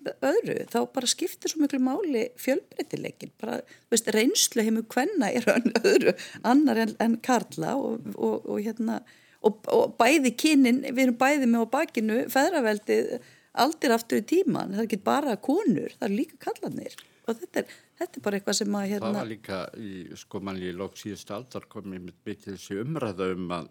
öðru, 0.10 0.58
þá 0.70 0.78
bara 0.94 1.10
skiptir 1.10 1.52
svo 1.52 1.62
miklu 1.62 1.80
máli 1.84 2.28
fjölbreytileikin, 2.42 3.34
bara, 3.42 3.60
veist, 3.94 4.10
reynslu 4.14 4.66
heimur 4.66 4.86
hvenna 4.90 5.30
er 5.30 5.46
öðru 5.94 6.16
annar 6.48 6.82
en, 6.86 6.96
en 7.02 7.18
karla 7.24 7.76
og, 7.78 8.08
og, 8.16 8.46
og 8.46 8.62
hérna, 8.62 9.02
og, 9.46 9.62
og 9.74 9.96
bæði 10.02 10.34
kynin, 10.38 10.82
við 10.90 11.08
erum 11.08 11.20
bæði 11.22 11.50
með 11.50 11.66
á 11.66 11.74
bakinu, 11.78 12.20
feðraveldið 12.34 13.14
aldir 13.64 13.96
aftur 13.96 14.22
í 14.22 14.28
tíman, 14.28 14.76
það 14.76 14.84
er 14.84 14.88
ekki 14.88 15.02
bara 15.06 15.38
konur, 15.44 15.96
það 15.98 16.08
er 16.08 16.16
líka 16.16 16.40
kallanir 16.46 16.96
og 17.28 17.38
þetta 17.38 17.62
er, 17.62 17.76
þetta 18.00 18.18
er 18.18 18.26
bara 18.26 18.40
eitthvað 18.40 18.58
sem 18.62 18.78
að 18.78 18.88
hérna... 18.94 19.12
Það 19.12 19.20
var 19.20 19.32
líka 19.32 19.60
í 19.78 19.92
sko 20.22 20.42
manni 20.44 20.70
í 20.70 20.78
lóksíðust 20.78 21.36
aldar 21.36 21.68
komið 21.72 22.08
með 22.08 22.18
byttið 22.28 22.56
þessi 22.56 22.80
umræða 22.82 23.30
um 23.36 23.54
að, 23.58 23.70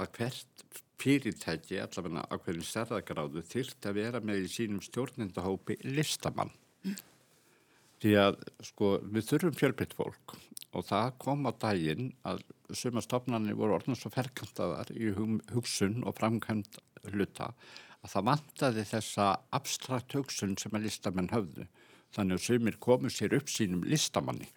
að 0.00 0.12
hvert 0.18 0.80
fyrirtæki, 1.00 1.78
allavega 1.80 2.26
á 2.28 2.34
hverjum 2.36 2.66
stærðagráðu 2.66 3.44
þyrrt 3.48 3.88
að 3.88 4.00
vera 4.00 4.20
með 4.24 4.44
í 4.44 4.50
sínum 4.52 4.82
stjórnendahópi 4.84 5.80
listamann 5.88 6.52
mm. 6.84 6.98
Því 8.00 8.14
að 8.16 8.38
sko 8.64 8.94
við 9.12 9.26
þurfum 9.28 9.56
fjölbreytt 9.58 9.92
fólk 9.92 10.34
og 10.70 10.86
það 10.88 11.10
kom 11.20 11.44
á 11.44 11.52
daginn 11.60 12.06
að 12.24 12.40
suma 12.76 13.02
stofnarnir 13.04 13.58
voru 13.58 13.74
orðin 13.76 13.98
svo 13.98 14.08
ferkantaðar 14.14 14.92
í 14.94 15.10
hugsun 15.52 16.00
og 16.06 16.16
framkvæmt 16.16 16.78
hluta 17.10 17.50
að 18.04 18.14
það 18.14 18.26
vantaði 18.30 18.84
þessa 18.88 19.26
abstrakt 19.56 20.16
hugsun 20.16 20.56
sem 20.60 20.76
að 20.76 20.86
listamenn 20.86 21.32
höfðu. 21.34 21.66
Þannig 22.10 22.40
að 22.40 22.46
sumir 22.48 22.78
komu 22.82 23.10
sér 23.12 23.36
upp 23.38 23.50
sínum 23.52 23.84
listamanni. 23.86 24.48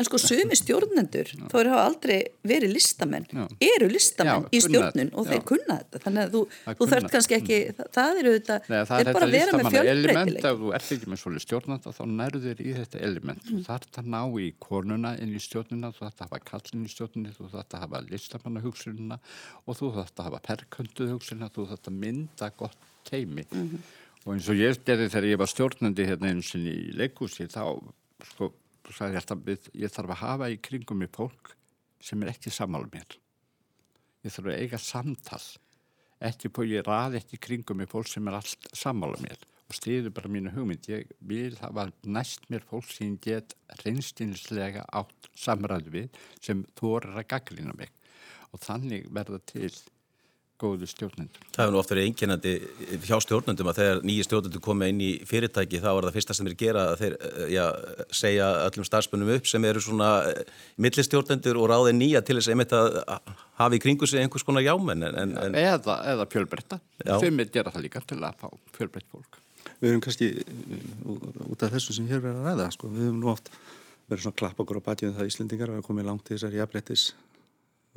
En 0.00 0.06
sko 0.06 0.16
sumi 0.20 0.56
stjórnendur, 0.56 1.28
þá 1.52 1.54
eru 1.60 1.72
hafa 1.74 1.82
aldrei 1.90 2.16
verið 2.46 2.72
listamenn, 2.72 3.26
já. 3.28 3.42
eru 3.66 3.88
listamenn 3.90 4.46
já, 4.46 4.52
í 4.56 4.60
stjórnun 4.64 5.10
og 5.12 5.28
þeir 5.28 5.38
já. 5.38 5.44
kunna 5.50 5.76
þetta. 5.82 6.00
Þannig 6.04 6.22
að 6.22 6.36
þú, 6.36 6.42
þú 6.78 6.88
þarf 6.92 7.08
kannski 7.14 7.36
ekki, 7.36 7.58
það, 7.76 7.90
það 7.96 8.20
eru 8.22 8.32
þetta, 8.36 8.58
þeir 8.70 9.12
bara 9.18 9.28
vera 9.34 9.60
með 9.60 9.70
fjölbreytileg. 9.76 10.40
Ef 10.40 10.60
þú 10.62 10.72
ert 10.78 10.90
ekki 10.96 11.12
með 11.12 11.22
svolítið 11.22 11.46
stjórnanda 11.46 11.94
þá 11.98 12.02
nærður 12.14 12.46
þér 12.46 12.64
í 12.64 12.74
þetta 12.78 13.04
element. 13.10 13.44
Mm. 13.44 13.52
Þú 13.60 13.68
þarf 13.68 14.00
að 14.00 14.10
ná 14.16 14.20
í 14.40 14.50
konuna 14.68 15.14
inn 15.20 15.36
í 15.36 15.44
stjórnuna, 15.44 15.92
þú 15.96 16.06
þarf 16.06 16.16
að 16.16 16.26
hafa 16.26 16.42
kallin 16.52 16.88
í 16.88 16.92
stjórnunni, 16.96 17.36
þú 17.36 17.50
þarf 17.54 17.76
að 17.76 17.84
hafa 17.84 18.04
listamannahugsununa 18.08 19.20
og 19.66 19.80
þú 19.80 19.94
þarf 19.98 20.14
að 20.16 20.30
hafa 20.30 20.44
perkönduhugsununa, 20.48 21.52
þú 21.52 21.72
þarf 21.74 21.92
að 21.92 22.04
mynda 22.06 22.54
gott 22.56 22.86
teimi. 23.08 23.44
Mm 23.52 23.68
-hmm 23.68 23.99
og 24.26 24.34
eins 24.34 24.48
og 24.52 24.58
ég 24.60 24.82
gerði 24.84 25.08
þegar 25.08 25.28
ég 25.30 25.40
var 25.40 25.50
stjórnandi 25.50 26.06
hérna 26.08 26.30
eins 26.34 26.52
og 26.56 26.66
í 26.68 26.76
leikúsi 26.96 27.46
þá 27.48 27.62
sko, 28.32 28.50
sagði 28.92 29.16
ég 29.16 29.22
alltaf 29.22 29.70
ég 29.80 29.94
þarf 29.94 30.14
að 30.14 30.22
hafa 30.24 30.50
í 30.52 30.58
kringum 30.60 31.04
í 31.06 31.08
fólk 31.14 31.54
sem 32.04 32.20
er 32.22 32.32
ekki 32.32 32.52
samála 32.52 32.88
mér. 32.92 33.16
Ég 34.24 34.34
þarf 34.34 34.50
að 34.50 34.58
eiga 34.64 34.80
samtal. 34.80 35.42
Ekki 36.20 36.50
på 36.52 36.66
ég 36.68 36.84
raði 36.84 37.20
ekki 37.20 37.40
kringum 37.40 37.80
í 37.80 37.88
fólk 37.88 38.10
sem 38.10 38.28
er 38.28 38.36
allt 38.40 38.68
samála 38.76 39.20
mér. 39.24 39.40
Og 39.70 39.76
stiður 39.78 40.12
bara 40.16 40.32
mínu 40.32 40.52
hugmynd. 40.52 40.88
Ég 40.90 41.12
vil 41.24 41.54
hafa 41.60 41.86
næst 42.04 42.48
mér 42.52 42.64
fólk 42.68 42.90
sem 42.92 43.14
get 43.22 43.54
reynstinslega 43.84 44.84
átt 44.92 45.30
samræðu 45.38 45.94
við 45.94 46.20
sem 46.42 46.64
þú 46.76 46.96
orður 46.98 47.22
að 47.22 47.30
gaglina 47.32 47.76
mig. 47.78 47.92
Og 48.50 48.60
þannig 48.64 49.08
verða 49.14 49.40
til 49.48 49.70
góðu 50.60 50.88
stjórnendur. 50.90 51.44
Það 51.54 51.62
hefur 51.62 51.74
nú 51.74 51.80
oft 51.80 51.92
verið 51.92 52.06
einkennandi 52.08 52.52
hjá 53.06 53.16
stjórnendum 53.24 53.70
að 53.70 53.80
þegar 53.80 54.02
nýji 54.06 54.26
stjórnendur 54.26 54.62
koma 54.64 54.90
inn 54.92 55.00
í 55.04 55.10
fyrirtæki 55.28 55.80
þá 55.80 55.88
er 55.92 56.06
það 56.06 56.16
fyrsta 56.18 56.36
sem 56.36 56.50
þeir 56.50 56.56
gera 56.60 56.84
að 56.90 57.02
þeir 57.02 57.16
eh, 57.16 57.40
já, 57.54 57.64
segja 58.20 58.48
öllum 58.66 58.88
starfsbunum 58.88 59.32
upp 59.36 59.50
sem 59.50 59.66
eru 59.70 59.84
svona 59.84 60.10
eh, 60.30 60.54
millistjórnendur 60.84 61.60
og 61.60 61.70
ráði 61.72 61.96
nýja 61.96 62.22
til 62.26 62.38
þess 62.38 62.50
að 62.50 62.56
einmitt 62.56 62.76
að 62.76 63.00
hafa 63.60 63.78
í 63.78 63.82
kringu 63.82 64.08
sig 64.10 64.22
einhvers 64.22 64.46
konar 64.46 64.66
jámenn. 64.66 65.08
En, 65.10 65.36
en... 65.40 65.58
Eða, 65.58 66.00
eða 66.14 66.28
fjölbreytta. 66.30 66.80
Þeim 67.08 67.44
er 67.44 67.52
gera 67.54 67.72
það 67.74 67.86
líka 67.88 68.04
til 68.04 68.20
að 68.20 68.40
fá 68.44 68.48
fjölbreytt 68.76 69.08
fólk. 69.10 69.40
Við 69.80 69.94
erum 69.94 70.04
kannski 70.04 70.30
út 71.48 71.62
af 71.64 71.72
þessu 71.72 71.96
sem 71.96 72.08
hér 72.08 72.20
verður 72.20 72.44
að 72.44 72.50
ræða, 72.50 72.72
sko. 72.76 72.88
við 72.92 73.06
hefum 73.06 73.20
nú 73.22 73.32
oft 73.32 73.48
verið 74.10 74.26
svona 74.26 74.38
klapp 74.42 74.60
okkur 74.60 74.80
á 74.82 74.86
batjum 74.90 75.16
það 75.16 75.30
Íslendingar 75.30 75.72
við 75.72 75.84
komum 75.86 76.06
langt 76.08 76.28
í 76.28 76.34
þessar 76.34 76.56
jafnbrettis 76.58 77.04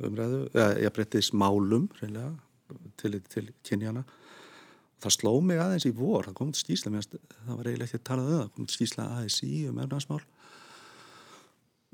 umræðu, 0.02 0.40
eða 0.54 0.68
jafnbrettis 0.84 1.30
málum 1.36 1.88
reynilega 2.00 2.32
til, 3.00 3.18
til 3.32 3.50
kynjana 3.66 4.04
það 5.04 5.16
sló 5.18 5.34
mig 5.44 5.60
aðeins 5.60 5.86
í 5.88 5.92
vor 5.96 6.28
það 6.28 6.38
kom 6.38 6.52
til 6.54 6.62
skýsla, 6.64 6.92
það 6.94 7.58
var 7.58 7.68
eiginlega 7.68 7.90
ekki 7.90 8.00
að 8.00 8.08
tala 8.08 8.24
um 8.24 8.38
það 8.38 8.52
kom 8.54 8.68
til 8.68 8.78
skýsla 8.78 9.08
aðeins 9.16 9.38
í 9.46 9.52
um 9.70 9.80
efnarsmál 9.84 10.22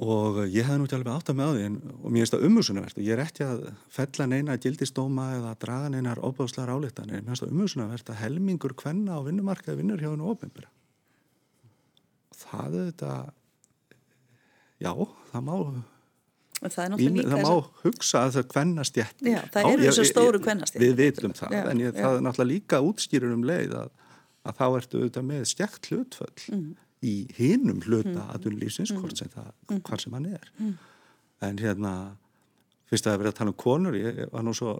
og 0.00 0.38
ég 0.48 0.64
hef 0.64 0.78
nú 0.80 0.86
til 0.88 0.96
alveg 0.96 1.12
átt 1.12 1.30
að 1.32 1.38
með 1.40 1.50
á 1.50 1.52
því 1.56 1.64
en, 1.68 1.78
og 1.92 2.06
mér 2.08 2.22
finnst 2.22 2.34
það 2.36 2.44
umhugsunarvert 2.48 3.00
og 3.00 3.04
ég 3.04 3.14
er 3.16 3.24
ekki 3.26 3.46
að 3.46 3.64
fella 3.92 4.26
neina 4.30 4.56
gildistóma 4.62 5.26
eða 5.36 5.56
draga 5.60 5.90
neinar 5.92 6.22
óbáðslar 6.24 6.72
álíktan 6.72 7.10
en 7.10 7.20
mér 7.20 7.34
finnst 7.34 7.44
það 7.44 7.54
umhugsunarvert 7.56 8.12
að 8.12 8.20
helmingur 8.22 8.76
kvenna 8.80 9.18
á 9.20 9.26
vinnumarkaði 9.26 9.82
vinnur 9.82 10.00
hjá 10.00 10.12
hennu 10.12 10.30
ofnbjörn 10.32 10.70
það 12.40 12.78
er 12.80 12.90
þetta 12.92 13.12
já, 14.80 14.92
það 15.32 15.48
má 15.50 15.56
það, 16.60 16.94
það 17.00 17.42
má 17.44 17.52
hugsa 17.84 18.24
að 18.26 18.36
það 18.36 18.46
kvennast 18.52 19.00
jætt 19.00 19.24
það 19.54 19.68
eru 19.70 19.86
þessu 19.86 20.06
stóru 20.10 20.40
kvennast 20.44 20.78
við 20.80 20.94
vitum 20.98 21.34
það, 21.36 21.56
já, 21.56 21.62
en 21.72 21.82
ég, 21.82 21.96
það 21.96 22.16
er 22.18 22.24
náttúrulega 22.26 22.50
líka 22.52 22.80
útskýrur 22.84 23.34
um 23.34 23.44
leið 23.48 23.76
að, 23.80 23.92
að 24.44 24.58
þá 24.60 24.64
ertu 24.68 25.00
auðvitað 25.00 25.28
með 25.30 25.44
stjækt 25.54 25.90
hlutföll 25.90 26.46
mm. 26.52 26.66
í 27.08 27.14
hinum 27.38 27.80
hluta 27.86 28.16
mm. 28.16 28.32
aðunlýfsins 28.36 28.94
hvort 28.96 29.22
sem 29.22 29.32
það, 29.32 29.52
mm. 29.70 29.82
hvar 29.88 30.04
sem 30.04 30.18
hann 30.18 30.28
er 30.34 30.50
mm. 30.58 30.74
en 31.48 31.62
hérna 31.64 31.94
fyrst 32.90 33.06
að 33.06 33.14
það 33.14 33.22
verið 33.22 33.32
að 33.32 33.38
tala 33.40 33.54
um 33.54 33.60
konur 33.64 34.00
ég 34.00 34.20
var 34.34 34.44
nú 34.44 34.56
svo 34.56 34.76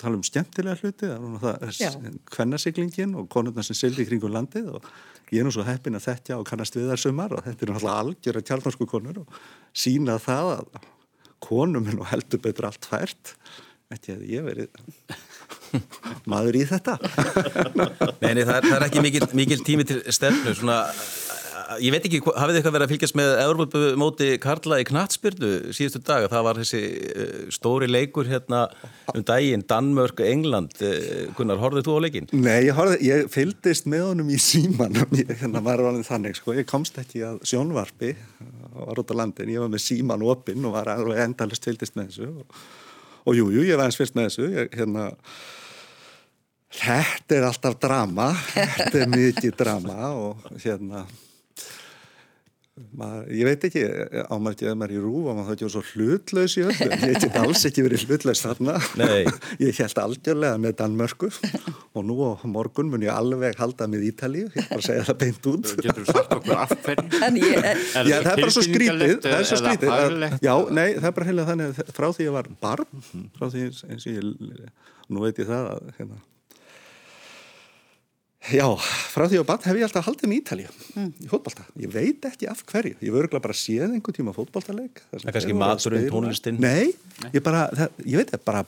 tala 0.00 0.18
um 0.18 0.24
skemmtilega 0.26 0.78
hluti 0.80 1.10
það 1.42 1.66
er 1.68 2.20
kvennasiklingin 2.32 3.16
og 3.18 3.28
konurna 3.32 3.64
sem 3.66 3.78
sildi 3.78 4.06
kringum 4.08 4.32
landið 4.34 4.70
og 4.76 4.88
ég 5.32 5.40
er 5.40 5.48
nú 5.48 5.52
svo 5.54 5.64
heppin 5.66 5.96
að 5.96 6.08
þetta 6.10 6.38
og 6.38 6.48
kannast 6.48 6.76
við 6.76 6.90
þar 6.92 7.02
sumar 7.02 7.36
og 7.36 7.44
þetta 7.46 7.66
er 7.66 7.72
náttúrulega 7.72 8.00
algjör 8.04 8.38
að 8.40 8.48
tjálnarsku 8.50 8.88
konur 8.90 9.22
og 9.22 9.38
sína 9.84 10.18
það 10.22 10.50
að 10.56 10.88
konum 11.42 11.88
er 11.88 11.98
nú 11.98 12.06
heldur 12.06 12.42
betur 12.42 12.68
allt 12.68 12.86
fært. 12.88 13.34
Þetta 13.92 14.14
er 14.14 14.22
ég 14.30 14.46
verið 14.46 14.70
maður 16.30 16.60
í 16.60 16.64
þetta. 16.68 16.96
Nei, 18.22 18.32
nei 18.36 18.44
það, 18.44 18.56
er, 18.56 18.68
það 18.68 18.76
er 18.76 18.86
ekki 18.86 19.04
mikil, 19.04 19.26
mikil 19.36 19.60
tími 19.66 19.88
til 19.88 20.00
stefnu 20.14 20.54
svona 20.56 20.78
ég 21.80 21.94
veit 21.94 22.04
ekki, 22.08 22.20
hafið 22.26 22.58
eitthvað 22.58 22.74
verið 22.76 22.86
að 22.86 22.92
fylgjast 22.92 23.16
með 23.18 23.30
Európa-móti 23.44 24.28
Karla 24.42 24.78
í 24.82 24.86
Knatsbyrnu 24.88 25.50
síðustu 25.76 26.02
dag, 26.04 26.26
það 26.32 26.44
var 26.48 26.60
þessi 26.60 26.80
uh, 26.82 27.30
stóri 27.54 27.88
leikur 27.90 28.28
hérna 28.28 28.64
um 29.14 29.24
daginn 29.28 29.64
Danmörk, 29.68 30.20
England 30.26 30.76
uh, 30.84 31.30
Gunnar, 31.38 31.62
horfið 31.62 31.88
þú 31.88 31.96
á 31.96 32.00
leikin? 32.04 32.28
Nei, 32.34 32.68
ég, 32.68 32.74
horfði, 32.76 32.98
ég 33.08 33.32
fylgdist 33.32 33.88
með 33.90 34.04
honum 34.10 34.34
í 34.34 34.40
síman 34.42 35.00
hérna 35.40 35.64
var 35.64 35.84
hann 35.86 36.04
þannig, 36.06 36.36
sko, 36.40 36.56
ég 36.58 36.68
komst 36.68 37.00
ekki 37.00 37.24
að 37.28 37.40
sjónvarpi 37.48 38.12
á 38.72 38.92
landin, 39.16 39.52
ég 39.52 39.62
var 39.62 39.72
með 39.72 39.86
síman 39.86 40.28
opinn 40.28 40.68
og 40.68 40.76
var 40.76 40.92
alveg 40.96 41.24
endalist 41.26 41.64
fylgdist 41.68 41.98
með 41.98 42.12
þessu. 42.12 42.30
Og, 42.32 42.62
og 43.28 43.36
jú, 43.36 43.50
jú, 43.54 43.66
ég 43.68 43.78
var 43.78 43.88
eins 43.88 44.00
fyrst 44.00 44.16
með 44.18 44.30
þessu. 44.30 44.52
Ég, 44.56 44.72
hérna 44.76 45.10
Þetta 46.72 47.36
er 47.36 47.44
alltaf 47.44 47.74
drama, 47.76 48.30
þetta 48.54 49.02
er 49.02 49.10
mikið 49.12 49.56
drama 49.60 50.06
og 50.16 50.46
hérna 50.62 51.02
Maður, 52.98 53.28
ég 53.38 53.48
veit 53.48 53.66
ekki, 53.68 53.82
ámar 54.32 54.56
ekki 54.56 54.68
að 54.70 54.78
maður 54.80 54.92
er 54.92 54.98
í 54.98 55.02
rúf 55.02 55.28
og 55.30 55.36
maður 55.38 55.48
þá 55.48 55.52
ekki 55.54 55.66
verið 55.66 55.74
svo 55.76 55.82
hlutlaus 55.92 56.56
í 56.56 56.64
öllu? 56.66 56.88
Ég 57.12 57.20
get 57.22 57.38
alls 57.40 57.66
ekki 57.68 57.84
verið 57.86 58.04
hlutlaus 58.08 58.42
þarna. 58.44 58.76
Ég 59.62 59.80
held 59.82 60.02
algjörlega 60.02 60.60
með 60.62 60.76
Danmörku. 60.80 61.30
Og 61.92 62.06
nú 62.08 62.16
á 62.24 62.30
morgun 62.48 62.90
mun 62.92 63.04
ég 63.04 63.12
alveg 63.12 63.58
halda 63.60 63.88
með 63.90 64.06
Ítalíu. 64.10 64.48
Ég 64.56 64.68
bara 64.70 64.84
segja 64.84 65.06
það 65.10 65.18
beint 65.22 65.48
út. 65.52 65.72
Getur 65.84 66.06
þú 66.06 66.16
sagt 66.16 66.36
okkur 66.38 66.62
af 66.64 66.74
hverju? 66.86 67.06
Já, 68.08 68.16
það 68.22 68.32
er 68.32 68.42
bara 68.42 68.54
svo 68.56 68.64
skrítið 68.66 69.16
það 69.22 69.38
er 69.38 69.48
svo 69.48 69.60
skrítið 69.60 69.94
að, 69.94 70.26
Já, 70.42 70.54
nei, 70.72 70.88
það 70.98 71.08
er 71.08 71.16
bara 71.18 71.28
heila 71.28 71.46
þannig 71.48 71.80
frá 71.92 72.08
því 72.10 72.28
ég 72.28 72.36
var 72.36 72.50
barn 72.62 73.06
frá 73.36 73.48
því 73.52 73.64
eins 73.68 74.06
og 74.06 74.12
ég 74.12 74.28
nú 75.12 75.24
veit 75.24 75.40
ég 75.42 75.48
það 75.48 75.72
að 75.76 75.90
hérna 75.98 76.20
Já, 78.50 78.64
frá 79.12 79.28
því 79.30 79.38
á 79.38 79.44
bann 79.46 79.62
hef 79.62 79.76
ég 79.78 79.84
alltaf 79.86 80.06
haldið 80.08 80.30
með 80.30 80.38
Ítalið 80.40 80.78
mm. 80.96 81.10
í 81.22 81.28
fótballta. 81.30 81.64
Ég 81.78 81.92
veit 81.92 82.24
ekki 82.26 82.48
af 82.50 82.64
hverju. 82.66 82.96
Ég 82.98 83.14
voru 83.14 83.28
bara 83.36 83.54
séð 83.54 83.84
einhver 83.86 84.16
tíma 84.16 84.34
fótballtaleik. 84.34 85.02
Það 85.12 85.28
er 85.30 85.36
kannski 85.36 85.54
maturinn, 85.60 86.08
tónlistinn? 86.10 86.58
Nei, 86.62 86.90
ég 87.30 87.44
bara, 87.46 87.68
það, 87.70 88.00
ég 88.02 88.18
veit 88.18 88.32
ekki 88.34 88.48
bara, 88.48 88.64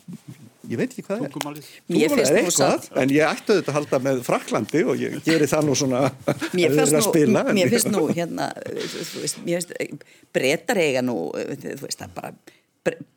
ég 0.71 0.79
veit 0.79 0.95
ekki 0.95 1.05
hvað 1.09 1.25
það 1.25 1.51
er. 1.59 1.59
Mér 1.91 2.15
finnst 2.15 2.31
það 2.31 2.41
eitthvað, 2.45 2.87
en 3.03 3.15
ég 3.17 3.33
ætti 3.33 3.51
auðvitað 3.57 3.73
að 3.73 3.79
halda 3.81 4.03
með 4.07 4.23
Fraklandi 4.29 4.85
og 4.87 5.03
ég 5.03 5.19
geri 5.27 5.51
það 5.51 5.67
nú 5.67 5.77
svona 5.83 6.05
að 6.07 6.47
vera 6.55 6.87
að 6.87 7.07
spila. 7.09 7.45
Mér 7.51 7.75
finnst 7.75 7.91
nú, 7.91 8.05
hérna, 8.15 8.51
þú 8.63 9.25
veist, 9.27 9.43
mér 9.43 9.67
finnst, 9.67 10.07
breytar 10.39 10.85
eiga 10.87 11.03
nú, 11.03 11.19
þú 11.35 11.77
veist, 11.83 11.99
það 11.99 12.07
er 12.07 12.17
bara 12.21 12.35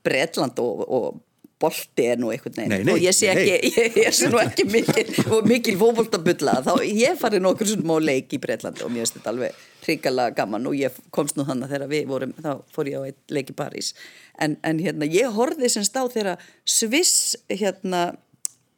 Breitland 0.08 0.60
og, 0.64 0.84
og 0.88 1.24
bolti 1.62 2.06
er 2.12 2.20
nú 2.22 2.30
einhvern 2.34 2.56
veginn. 2.58 2.92
Og 2.94 3.02
ég 3.02 3.16
sé 3.16 3.30
ekki, 3.32 3.72
ég, 3.72 3.96
ég 4.06 4.16
sé 4.16 4.30
nú 4.32 4.40
ekki 4.42 4.68
mikil, 4.70 5.10
mikil 5.48 5.78
fókbóltabulla 5.80 6.60
þá 6.66 6.74
ég 6.86 7.18
farið 7.20 7.44
nokkur 7.46 7.72
svona 7.72 7.98
á 7.98 8.08
leik 8.08 8.36
í 8.38 8.42
Breitlandi 8.44 8.86
og 8.86 8.94
mér 8.94 9.06
finnst 9.06 9.18
þetta 9.18 9.34
alveg 9.34 9.64
hrikalega 9.88 10.36
gaman. 10.38 10.70
Og 10.70 10.78
ég 10.78 11.00
komst 11.16 11.40
nú 11.40 11.48
þannig 11.48 11.74
þegar 11.74 11.92
við 11.94 12.12
vorum 12.12 12.36
þá 12.38 12.52
fór 12.76 12.92
ég 12.92 13.02
á 13.02 13.08
eitt 13.10 13.34
leik 13.34 13.50
í 13.54 13.58
París. 13.58 13.94
En, 14.38 14.60
en 14.68 14.84
hérna 14.84 15.10
ég 15.10 15.34
horfið 15.34 15.74
semst 15.78 15.98
á 15.98 16.04
þegar 16.06 16.46
Sviss 16.68 17.34
hérna 17.50 18.12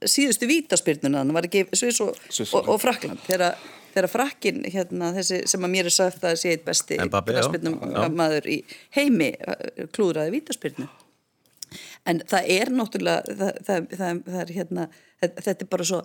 síðustu 0.07 0.47
vítaspyrnuna 0.47 1.23
þannig 1.23 1.35
var 1.35 1.49
ekki 1.49 1.65
Sviss 1.75 1.99
og, 2.05 2.15
og, 2.47 2.71
og 2.75 2.79
Frakland 2.79 3.19
þegar 3.27 3.59
þegar 3.89 4.09
frakkin 4.11 4.63
hérna 4.69 5.11
þessi 5.15 5.41
sem 5.49 5.63
að 5.65 5.71
mér 5.73 5.89
er 5.89 5.95
sagt 5.95 6.25
að 6.27 6.35
sé 6.39 6.53
eitt 6.53 6.65
besti 6.67 6.99
maður 8.13 8.49
í 8.53 8.59
heimi 8.95 9.31
klúðraði 9.95 10.35
vítaspyrnu 10.37 10.87
en 12.09 12.21
það 12.29 12.51
er 12.55 12.73
náttúrulega 12.73 13.37
það, 13.39 13.59
það, 13.67 13.89
það, 13.99 14.21
það 14.25 14.41
er 14.43 14.53
hérna 14.57 14.87
þetta 15.19 15.57
er 15.57 15.71
bara 15.71 15.89
svo 15.89 16.03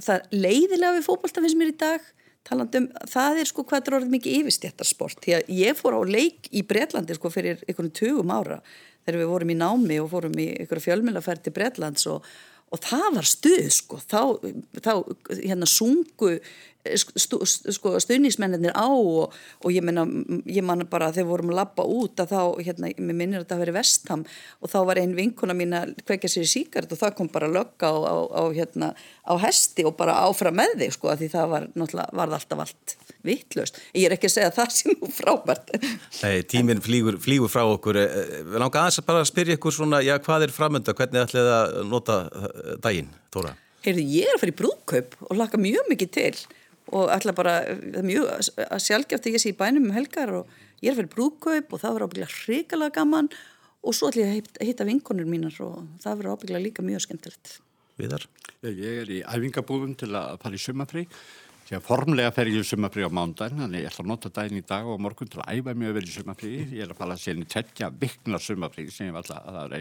það 0.00 0.28
leiðilega 0.32 0.96
við 0.98 1.08
fókbalta 1.08 1.44
finnst 1.44 1.60
mér 1.60 1.74
í 1.74 1.78
dag 1.80 2.12
talandum, 2.44 2.90
það 3.08 3.38
er 3.40 3.48
sko 3.48 3.64
hvað 3.64 3.86
er 3.88 3.96
orðið 3.98 4.14
mikið 4.18 4.34
yfirstjættarsport, 4.40 5.20
því 5.24 5.36
að 5.38 5.52
ég 5.56 5.78
fór 5.78 5.96
á 5.96 6.00
leik 6.04 6.50
í 6.52 6.64
Breitlandi 6.68 7.16
sko 7.16 7.30
fyrir 7.32 7.62
einhvern 7.64 7.92
tugum 7.96 8.32
ára 8.34 8.58
þegar 9.04 9.20
við 9.20 9.30
vorum 9.30 9.52
í 9.52 9.56
námi 9.60 10.00
og 10.02 10.10
fórum 10.12 10.36
í 10.40 10.50
einhverja 10.52 10.86
fjölmjölaferð 10.88 11.44
til 11.44 11.54
Breitlands 11.56 12.06
og, 12.10 12.28
og 12.72 12.82
það 12.84 13.06
var 13.18 13.28
stuð 13.28 13.66
sko. 13.72 14.00
Þá, 14.00 14.20
þá 14.84 14.92
hérna 15.40 15.68
sungu 15.68 16.34
stu, 16.84 17.40
sko, 17.46 17.94
stuðnismennir 18.02 18.74
á 18.76 18.86
og, 18.86 19.32
og 19.64 19.72
ég 19.72 19.84
menna, 19.84 20.04
ég 20.50 20.64
man 20.66 20.84
bara 20.90 21.10
þegar 21.14 21.30
vorum 21.30 21.52
að 21.54 21.60
lappa 21.60 21.86
út 21.88 22.20
að 22.20 22.34
þá, 22.34 22.40
hérna, 22.66 22.90
mér 22.98 23.18
minnir 23.18 23.40
að 23.40 23.46
þetta 23.46 23.56
að 23.56 23.64
vera 23.64 23.76
vestam 23.78 24.24
og 24.60 24.72
þá 24.72 24.78
var 24.90 25.00
einn 25.00 25.16
vinkuna 25.16 25.56
mín 25.56 25.76
að 25.76 25.94
kvekja 26.04 26.32
sér 26.34 26.46
í 26.46 26.52
síkart 26.52 26.92
og 26.92 27.00
það 27.00 27.16
kom 27.20 27.32
bara 27.32 27.50
lögga 27.50 27.88
á, 27.88 27.96
á, 28.04 28.16
á, 28.36 28.42
hérna, 28.52 28.92
á 29.24 29.34
hesti 29.46 29.86
og 29.88 29.96
bara 29.98 30.20
áfram 30.26 30.60
með 30.60 30.76
þig, 30.82 30.94
sko, 30.98 31.16
því 31.16 31.30
það 31.32 31.50
var 31.54 31.68
náttúrulega, 31.72 32.18
var 32.20 32.36
alltaf 32.38 32.64
allt 32.66 32.96
vittlust. 33.24 33.80
Ég 33.96 34.08
er 34.08 34.16
ekki 34.18 34.28
að 34.28 34.34
segja 34.36 34.50
að 34.50 34.58
það 34.58 34.72
sé 34.76 34.92
nú 34.92 35.10
frábært. 35.12 35.74
Nei, 36.20 36.44
tíminn 36.48 36.82
flýgur, 36.84 37.16
flýgur 37.22 37.52
frá 37.52 37.64
okkur. 37.64 37.96
Við 37.96 38.58
langar 38.60 38.84
aðeins 38.84 39.00
að 39.00 39.08
bara 39.08 39.28
spyrja 39.28 39.56
ykkur 39.56 39.76
svona, 39.78 40.02
já, 40.04 40.18
hvað 40.24 40.48
er 40.48 40.52
framönda, 40.52 40.96
hvernig 40.98 41.24
ætlið 41.24 41.52
að 41.54 41.78
nota 41.88 42.18
daginn, 42.84 43.08
Tóra? 43.32 43.54
Heyrðu, 43.84 44.04
ég 44.16 44.28
er 44.28 44.36
að 44.36 44.40
fara 44.40 44.52
í 44.52 44.58
brúðkaup 44.60 45.16
og 45.28 45.36
laka 45.36 45.60
mjög 45.60 45.88
mikið 45.90 46.12
til 46.14 46.36
og 46.94 47.10
ætla 47.10 47.34
bara, 47.36 47.54
það 47.66 47.98
er 48.00 48.06
mjög 48.06 48.24
að 48.64 48.84
sjálfgjátt 48.86 49.26
að 49.26 49.34
ég 49.34 49.42
sé 49.42 49.50
í 49.50 49.58
bænum 49.58 49.88
um 49.88 49.96
helgar 49.96 50.30
og 50.40 50.44
ég 50.80 50.88
er 50.90 50.94
að 50.94 50.98
fara 51.00 51.08
í 51.08 51.14
brúðkaup 51.14 51.68
og 51.74 51.78
það 51.82 51.94
verður 51.96 52.06
ábygglega 52.08 52.34
hrikalega 52.38 52.96
gaman 52.98 53.30
og 53.84 53.92
svo 53.96 54.10
ætla 54.10 54.22
ég 54.24 54.50
að 54.60 54.68
hitta 54.68 54.88
vinkonur 54.88 55.28
mínar 55.28 55.56
og 55.64 55.76
það 56.02 56.20
verður 56.20 56.34
ábygglega 56.36 56.64
líka 56.64 56.86
mjög 56.86 57.00
skemmtilegt. 57.06 57.46
Viðar? 58.00 58.24
Ég 58.64 59.02
er 59.04 59.10
í 59.10 59.22
æfingabúðum 59.22 59.94
til 59.98 60.12
að 60.14 60.38
fara 60.42 60.56
í 60.56 60.62
sumafrí 60.62 61.04
því 61.64 61.76
að 61.78 61.86
formlega 61.86 62.32
fer 62.36 62.48
ég 62.50 62.60
í 62.60 62.66
sumafrí 62.68 63.02
á 63.06 63.10
mándagin 63.12 63.60
þannig 63.62 63.80
ég 63.84 63.88
ætla 63.88 64.04
að 64.04 64.10
nota 64.10 64.32
daginn 64.36 64.60
í 64.60 64.66
dag 64.68 64.84
og 64.88 65.00
morgun 65.00 65.30
til 65.32 65.40
að 65.40 65.50
æfa 65.56 65.72
mjög 65.80 65.92
vel 65.96 66.04
í 66.04 66.12
sumafrí 66.12 66.50
ég 66.60 66.82
er 66.84 66.90
að 66.92 66.98
fara 66.98 67.12
að 67.16 67.22
sérni 67.22 67.46
tekja 67.48 67.86
vikna 67.88 68.38
sumafrí 68.42 68.84
sem 68.92 69.08
ég 69.08 69.14
var 69.16 69.24
alltaf 69.24 69.40
að 69.48 69.72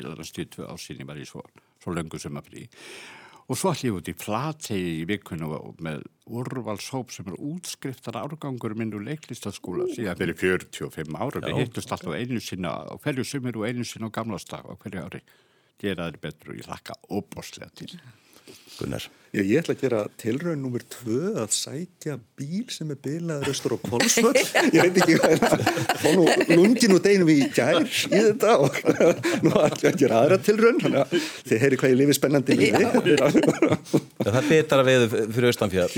og 3.48 3.60
svo 3.60 3.74
ætlum 3.74 3.90
ég 3.90 4.00
út 4.00 4.10
í 4.12 4.16
flategi 4.18 4.94
í 5.02 5.06
vikunum 5.10 5.76
með 5.84 6.04
úrvalshóp 6.32 7.12
sem 7.12 7.28
er 7.28 7.38
útskriftar 7.38 8.18
árgangur 8.22 8.76
minn 8.80 8.94
úr 8.96 9.04
leiklistaskóla 9.10 9.90
síðan 9.92 10.20
fyrir 10.20 10.40
45 10.40 11.18
ára 11.20 11.44
við 11.44 11.62
hittust 11.62 11.92
alltaf 11.92 12.16
einu 12.16 12.40
sinna 12.44 12.76
á 12.88 12.96
hverju 13.04 13.28
sumir 13.28 13.60
og 13.60 13.68
einu 13.68 13.88
sinna 13.88 14.08
á 14.08 14.16
gamlastag 14.16 14.64
á 14.64 14.74
hverju 14.80 15.04
ári. 15.04 15.24
Gera 15.82 16.08
þeir 16.08 16.22
betur 16.24 16.54
og 16.54 16.62
ég 16.62 16.70
lakka 16.72 16.96
óbáslega 17.12 17.74
til 17.76 17.98
Gunnar 18.80 19.12
Ég, 19.34 19.48
ég 19.50 19.64
ætla 19.64 19.74
að 19.74 19.80
gera 19.82 20.00
tilraun 20.22 20.60
nummer 20.62 20.84
tvö 20.94 21.32
að 21.42 21.56
sætja 21.58 22.20
bíl 22.38 22.68
sem 22.70 22.92
er 22.94 23.00
bilaður 23.02 23.50
austur 23.50 23.74
á 23.74 23.78
Kolsvöld. 23.82 24.38
Ég 24.76 24.86
veit 24.86 25.00
ekki 25.02 25.16
hvað 25.18 25.34
er 25.34 25.40
það. 25.42 25.64
Nú 26.20 26.60
lungin 26.60 26.94
og 26.94 27.02
deginum 27.02 27.32
í 27.34 27.40
gær 27.56 27.80
í 27.82 28.12
þetta 28.12 28.52
og 28.62 28.78
nú 29.42 29.56
ætla 29.58 29.88
ég 29.88 29.90
að 29.90 29.98
gera 30.04 30.20
aðra 30.22 30.38
tilraun. 30.46 30.78
Þannig 30.86 31.02
að 31.02 31.26
þið 31.50 31.66
heyri 31.66 31.82
hvað 31.82 31.96
ég 31.96 32.00
lifi 32.04 32.18
spennandi 32.20 32.60
lífi. 32.62 33.18
Það 34.24 34.38
er 34.44 34.50
betra 34.52 34.86
við 34.86 35.10
fyrir 35.18 35.50
austanfjör. 35.50 35.98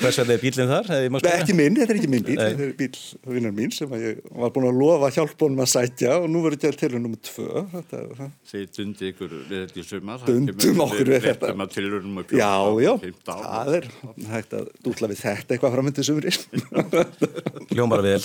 Hvers 0.00 0.20
vegna 0.20 0.36
er 0.36 0.42
bílinn 0.42 0.70
þar? 0.70 0.90
Nei, 1.12 1.32
ekki 1.34 1.56
minn, 1.56 1.76
þetta 1.76 1.92
er 1.92 2.00
ekki 2.00 2.10
minn 2.10 2.24
bíl. 2.24 2.38
Nei. 2.38 2.46
Þetta 2.54 2.66
er 2.66 2.74
bíl 2.78 3.34
vinnar 3.34 3.54
mín 3.56 3.74
sem 3.74 3.92
ég 4.00 4.22
var 4.32 4.54
búin 4.54 4.68
að 4.70 4.80
lofa 4.80 5.10
hjálpunum 5.16 5.60
að 5.64 5.70
sætja 5.74 6.16
og 6.22 6.28
nú 6.32 6.44
verður 6.44 6.62
þetta 6.64 6.80
tilraun 6.84 7.04
nummer 7.04 7.20
tvö. 7.28 7.64
Þið 8.50 8.64
dundi 8.78 9.10
ykkur 9.12 9.34
við 9.50 9.66
þetta 9.66 9.82
í 9.82 9.86
sumar. 9.90 10.24
Dundum 10.26 10.84
okkur 10.86 11.12
við 11.12 11.28
þetta 11.28 11.52
með 11.58 11.70
Já, 12.30 12.52
já, 12.80 12.92
það 13.26 13.70
er 13.76 13.86
hægt 14.30 14.56
að 14.56 14.70
dútla 14.84 15.10
við 15.10 15.22
þetta 15.24 15.54
eitthvað 15.54 15.76
framöndið 15.76 16.08
sumri 16.08 16.32
Hljómar 17.74 18.04
vel 18.04 18.20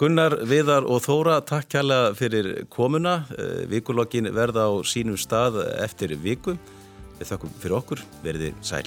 Gunnar, 0.00 0.38
Viðar 0.48 0.86
og 0.88 1.02
Þóra 1.04 1.38
takk 1.46 1.70
kærlega 1.76 2.12
fyrir 2.18 2.52
komuna 2.72 3.20
Vikulokkin 3.70 4.30
verða 4.34 4.68
á 4.70 4.72
sínum 4.86 5.20
stað 5.20 5.62
eftir 5.82 6.16
viku 6.22 6.56
Við 7.18 7.34
þakkum 7.34 7.58
fyrir 7.62 7.80
okkur, 7.82 8.06
verðið 8.24 8.62
sæl 8.66 8.86